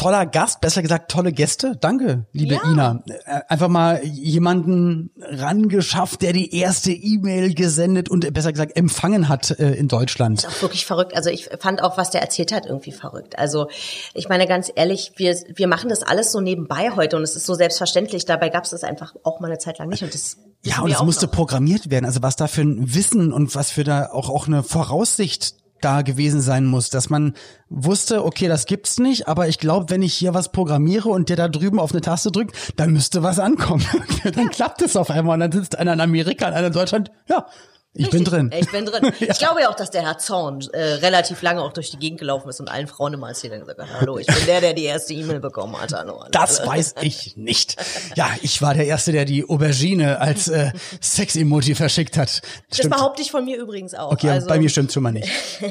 Toller 0.00 0.24
Gast, 0.24 0.62
besser 0.62 0.80
gesagt 0.80 1.10
tolle 1.10 1.30
Gäste. 1.30 1.76
Danke, 1.78 2.24
liebe 2.32 2.54
Ja. 2.54 2.60
Ina. 2.64 3.02
Äh, 3.26 3.40
Einfach 3.48 3.68
mal 3.68 4.02
jemanden 4.04 5.10
rangeschafft, 5.20 6.22
der 6.22 6.32
die 6.32 6.54
erste 6.54 6.90
E-Mail 6.90 7.52
gesendet 7.54 8.08
und 8.08 8.24
äh, 8.24 8.30
besser 8.30 8.50
gesagt 8.52 8.76
empfangen 8.78 9.28
hat 9.28 9.50
äh, 9.58 9.72
in 9.74 9.88
Deutschland. 9.88 10.38
ist 10.38 10.46
auch 10.48 10.62
wirklich 10.62 10.86
verrückt. 10.86 11.14
Also 11.14 11.28
ich 11.28 11.50
fand 11.60 11.82
auch, 11.82 11.98
was 11.98 12.08
der 12.10 12.22
erzählt 12.22 12.50
hat, 12.50 12.64
irgendwie 12.64 12.92
verrückt. 12.92 13.38
Also 13.38 13.68
ich 14.14 14.28
meine 14.30 14.46
ganz 14.46 14.72
ehrlich, 14.74 15.12
wir, 15.16 15.36
wir 15.54 15.66
machen 15.68 15.90
das 15.90 16.02
alles 16.02 16.32
so 16.32 16.40
nebenbei 16.40 16.90
heute 16.96 17.16
und 17.18 17.22
es 17.22 17.36
ist 17.36 17.44
so 17.44 17.52
selbstverständlich. 17.54 18.24
Dabei 18.24 18.48
gab 18.48 18.64
es 18.64 18.70
das 18.70 18.84
einfach 18.84 19.14
auch 19.22 19.40
mal 19.40 19.48
eine 19.48 19.58
Zeit 19.58 19.78
lang 19.78 19.88
nicht. 19.90 20.02
Und 20.02 20.14
das 20.14 20.38
Ja, 20.62 20.80
und 20.80 20.90
es 20.90 21.02
musste 21.02 21.26
noch. 21.26 21.32
programmiert 21.32 21.90
werden. 21.90 22.06
Also 22.06 22.22
was 22.22 22.36
da 22.36 22.46
für 22.46 22.62
ein 22.62 22.94
Wissen 22.94 23.34
und 23.34 23.54
was 23.54 23.70
für 23.70 23.84
da 23.84 24.06
auch, 24.12 24.30
auch 24.30 24.46
eine 24.46 24.62
Voraussicht 24.62 25.56
da 25.80 26.02
gewesen 26.02 26.40
sein 26.40 26.66
muss, 26.66 26.90
dass 26.90 27.10
man 27.10 27.34
wusste, 27.68 28.24
okay, 28.24 28.48
das 28.48 28.66
gibt's 28.66 28.98
nicht, 28.98 29.28
aber 29.28 29.48
ich 29.48 29.58
glaube, 29.58 29.90
wenn 29.90 30.02
ich 30.02 30.14
hier 30.14 30.34
was 30.34 30.52
programmiere 30.52 31.08
und 31.08 31.28
der 31.28 31.36
da 31.36 31.48
drüben 31.48 31.78
auf 31.78 31.92
eine 31.92 32.00
Taste 32.00 32.30
drückt, 32.30 32.56
dann 32.76 32.92
müsste 32.92 33.22
was 33.22 33.38
ankommen. 33.38 33.84
dann 34.34 34.50
klappt 34.50 34.82
es 34.82 34.96
auf 34.96 35.10
einmal 35.10 35.34
und 35.34 35.40
dann 35.40 35.52
sitzt 35.52 35.78
einer 35.78 35.92
in 35.92 36.00
Amerika 36.00 36.48
und 36.48 36.54
einer 36.54 36.68
in 36.68 36.72
Deutschland. 36.72 37.10
Ja, 37.28 37.46
ich 37.94 38.10
bin 38.10 38.24
drin. 38.24 38.50
Ich 38.60 38.70
bin 38.70 38.84
drin. 38.84 39.12
Ich 39.18 39.38
glaube 39.38 39.62
ja 39.62 39.70
auch, 39.70 39.74
dass 39.74 39.90
der 39.90 40.02
Herr 40.02 40.18
Zorn 40.18 40.60
äh, 40.72 40.78
relativ 40.78 41.42
lange 41.42 41.62
auch 41.62 41.72
durch 41.72 41.90
die 41.90 41.96
Gegend 41.96 42.20
gelaufen 42.20 42.48
ist 42.48 42.60
und 42.60 42.68
allen 42.68 42.86
Frauen 42.86 43.14
immer 43.14 43.28
erzählt 43.28 43.52
hat, 43.52 43.60
gesagt 43.60 43.80
hat, 43.80 43.88
hallo, 44.00 44.18
ich 44.18 44.26
bin 44.26 44.36
der, 44.46 44.60
der 44.60 44.74
die 44.74 44.84
erste 44.84 45.14
E-Mail 45.14 45.40
bekommen 45.40 45.80
hat. 45.80 45.92
Hallo. 45.92 46.24
Das 46.30 46.64
weiß 46.64 46.96
ich 47.00 47.36
nicht. 47.36 47.76
Ja, 48.16 48.28
ich 48.42 48.62
war 48.62 48.74
der 48.74 48.86
Erste, 48.86 49.12
der 49.12 49.24
die 49.24 49.48
Aubergine 49.48 50.20
als 50.20 50.48
äh, 50.48 50.70
Sex-Emoji 51.00 51.74
verschickt 51.74 52.16
hat. 52.16 52.42
Das 52.68 52.88
behaupte 52.88 53.22
ich 53.22 53.30
von 53.30 53.44
mir 53.44 53.56
übrigens 53.56 53.94
auch. 53.94 54.12
Okay, 54.12 54.30
also, 54.30 54.46
bei 54.46 54.58
mir 54.58 54.68
stimmt's 54.68 54.94
schon 54.94 55.02
mal 55.02 55.12
nicht. 55.12 55.28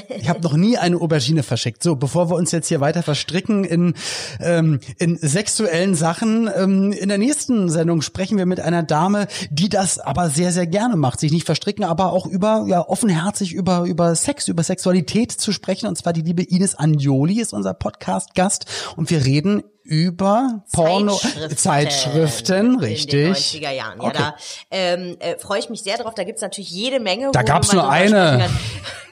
Ich 0.10 0.28
habe 0.28 0.42
noch 0.42 0.54
nie 0.54 0.78
eine 0.78 0.98
Aubergine 0.98 1.44
verschickt. 1.44 1.84
So, 1.84 1.96
bevor 1.96 2.30
wir 2.30 2.36
uns 2.36 2.52
jetzt 2.52 2.68
hier 2.68 2.82
weiter 2.82 3.04
verstricken 3.04 3.64
in, 3.64 3.94
ähm, 4.42 4.80
in 4.98 5.18
sexuellen 5.18 5.96
Sachen, 5.96 6.50
ähm, 6.54 6.92
in 6.92 7.08
der 7.08 7.18
nächsten 7.18 7.70
Sendung 7.70 8.02
sprechen 8.02 8.38
wir 8.38 8.46
mit 8.46 8.60
einer 8.60 8.84
Dame, 8.84 9.28
die 9.52 9.70
das 9.70 10.00
aber 10.00 10.30
sehr, 10.30 10.52
sehr 10.52 10.68
gerne 10.68 10.96
macht. 10.96 11.20
Sich 11.20 11.32
nicht 11.32 11.46
verstricken, 11.46 11.86
aber 11.86 12.09
auch 12.12 12.26
über, 12.26 12.66
ja, 12.68 12.88
offenherzig 12.88 13.54
über, 13.54 13.84
über 13.84 14.16
Sex, 14.16 14.48
über 14.48 14.64
Sexualität 14.64 15.32
zu 15.32 15.52
sprechen. 15.52 15.88
Und 15.88 15.98
zwar 15.98 16.14
die 16.14 16.22
liebe 16.22 16.44
Ines 16.44 16.76
Anjoli 16.76 17.40
ist 17.40 17.54
unser 17.54 17.74
Podcast-Gast. 17.74 18.66
Und 18.96 19.10
wir 19.10 19.26
reden 19.26 19.64
über 19.90 20.64
Porno, 20.72 21.14
Zeitschriften, 21.16 21.58
Zeitschriften 21.58 22.74
in 22.76 22.80
richtig. 22.80 23.12
den 23.12 23.34
90er 23.34 23.72
Jahren. 23.72 24.02
Ja, 24.02 24.08
Okay. 24.08 24.18
da 24.18 24.36
ähm, 24.72 25.18
äh, 25.20 25.38
freue 25.38 25.60
ich 25.60 25.70
mich 25.70 25.82
sehr 25.82 25.98
drauf. 25.98 26.14
Da 26.16 26.24
gibt's 26.24 26.42
natürlich 26.42 26.70
jede 26.70 27.00
Menge. 27.00 27.32
Da 27.34 27.42
gab's 27.44 27.74
nur 27.74 27.90
eine. 27.90 28.50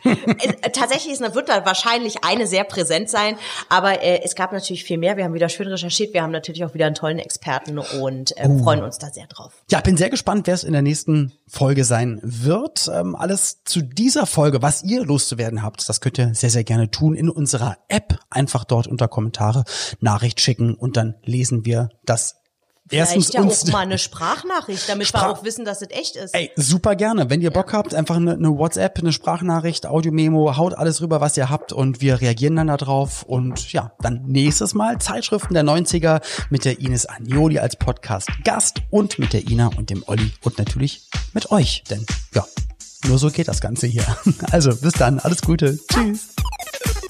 Äh, 0.06 0.70
Tatsächlich 0.72 1.12
ist, 1.14 1.36
wird 1.36 1.50
da 1.50 1.66
wahrscheinlich 1.66 2.24
eine 2.24 2.48
sehr 2.48 2.64
präsent 2.64 3.10
sein, 3.10 3.36
aber 3.68 4.02
äh, 4.04 4.22
es 4.24 4.36
gab 4.36 4.54
natürlich 4.54 4.86
viel 4.86 4.98
mehr. 4.98 5.18
Wir 5.18 5.26
haben 5.26 5.34
wieder 5.34 5.50
schön 5.50 5.68
recherchiert. 5.68 6.14
Wir 6.14 6.22
haben 6.22 6.32
natürlich 6.32 6.64
auch 6.64 6.74
wieder 6.74 6.86
einen 6.86 6.96
tollen 6.96 7.20
Experten 7.20 7.78
und 7.78 8.32
Oh. 8.38 8.42
ähm, 8.42 8.64
freuen 8.64 8.84
uns 8.84 9.00
da 9.00 9.10
sehr 9.10 9.28
drauf. 9.28 9.52
Ja, 9.70 9.82
bin 9.82 9.98
sehr 9.98 10.10
gespannt, 10.10 10.48
wer 10.48 10.54
es 10.54 10.64
in 10.64 10.72
der 10.72 10.82
nächsten 10.82 11.34
Folge 11.48 11.84
sein 11.84 12.20
wird. 12.24 12.90
Ähm, 12.94 13.16
alles 13.18 13.64
zu 13.66 13.82
dieser 13.82 14.26
Folge, 14.28 14.62
was 14.62 14.82
ihr 14.84 15.04
loszuwerden 15.04 15.62
habt, 15.62 15.88
das 15.90 16.00
könnt 16.00 16.18
ihr 16.20 16.34
sehr, 16.34 16.52
sehr 16.52 16.64
gerne 16.64 16.90
tun 16.90 17.14
in 17.16 17.30
unserer 17.30 17.78
App. 17.90 18.18
Einfach 18.30 18.64
dort 18.64 18.88
unter 18.88 19.08
Kommentare 19.10 19.64
Nachricht 20.00 20.40
schicken 20.40 20.67
und 20.76 20.98
dann 20.98 21.16
lesen 21.24 21.66
wir 21.66 21.90
das 22.06 22.36
erstens 22.90 23.26
Vielleicht 23.26 23.34
ja 23.34 23.42
uns. 23.42 23.64
auch 23.68 23.72
mal 23.74 23.80
eine 23.80 23.98
Sprachnachricht, 23.98 24.88
damit 24.88 25.08
Sprach- 25.08 25.24
wir 25.24 25.30
auch 25.32 25.44
wissen, 25.44 25.66
dass 25.66 25.82
es 25.82 25.90
echt 25.90 26.16
ist. 26.16 26.34
Ey, 26.34 26.52
super 26.56 26.96
gerne. 26.96 27.30
Wenn 27.30 27.42
ihr 27.42 27.52
Bock 27.52 27.74
habt, 27.74 27.94
einfach 27.94 28.16
eine, 28.16 28.32
eine 28.34 28.58
WhatsApp, 28.58 28.98
eine 29.00 29.12
Sprachnachricht, 29.12 29.86
Audio-Memo, 29.86 30.56
haut 30.56 30.74
alles 30.74 31.02
rüber, 31.02 31.20
was 31.20 31.36
ihr 31.36 31.50
habt 31.50 31.74
und 31.74 32.00
wir 32.00 32.22
reagieren 32.22 32.56
dann 32.56 32.68
da 32.68 32.78
drauf. 32.78 33.24
Und 33.24 33.74
ja, 33.74 33.92
dann 34.00 34.24
nächstes 34.28 34.74
Mal 34.74 35.00
Zeitschriften 35.00 35.54
der 35.54 35.64
90er 35.64 36.22
mit 36.50 36.64
der 36.64 36.80
Ines 36.80 37.10
Agnoli 37.10 37.60
als 37.60 37.76
Podcast-Gast 37.76 38.82
und 38.90 39.20
mit 39.20 39.34
der 39.34 39.46
Ina 39.50 39.68
und 39.76 39.90
dem 39.90 40.04
Olli 40.08 40.32
und 40.44 40.58
natürlich 40.58 41.10
mit 41.34 41.52
euch. 41.52 41.84
Denn 41.90 42.06
ja, 42.34 42.46
nur 43.06 43.20
so 43.20 43.30
geht 43.32 43.50
das 43.50 43.60
Ganze 43.60 43.88
hier. 43.88 44.06
Also, 44.52 44.74
bis 44.78 44.94
dann. 44.94 45.20
Alles 45.20 45.42
Gute. 45.42 45.78
Tschüss. 45.92 46.30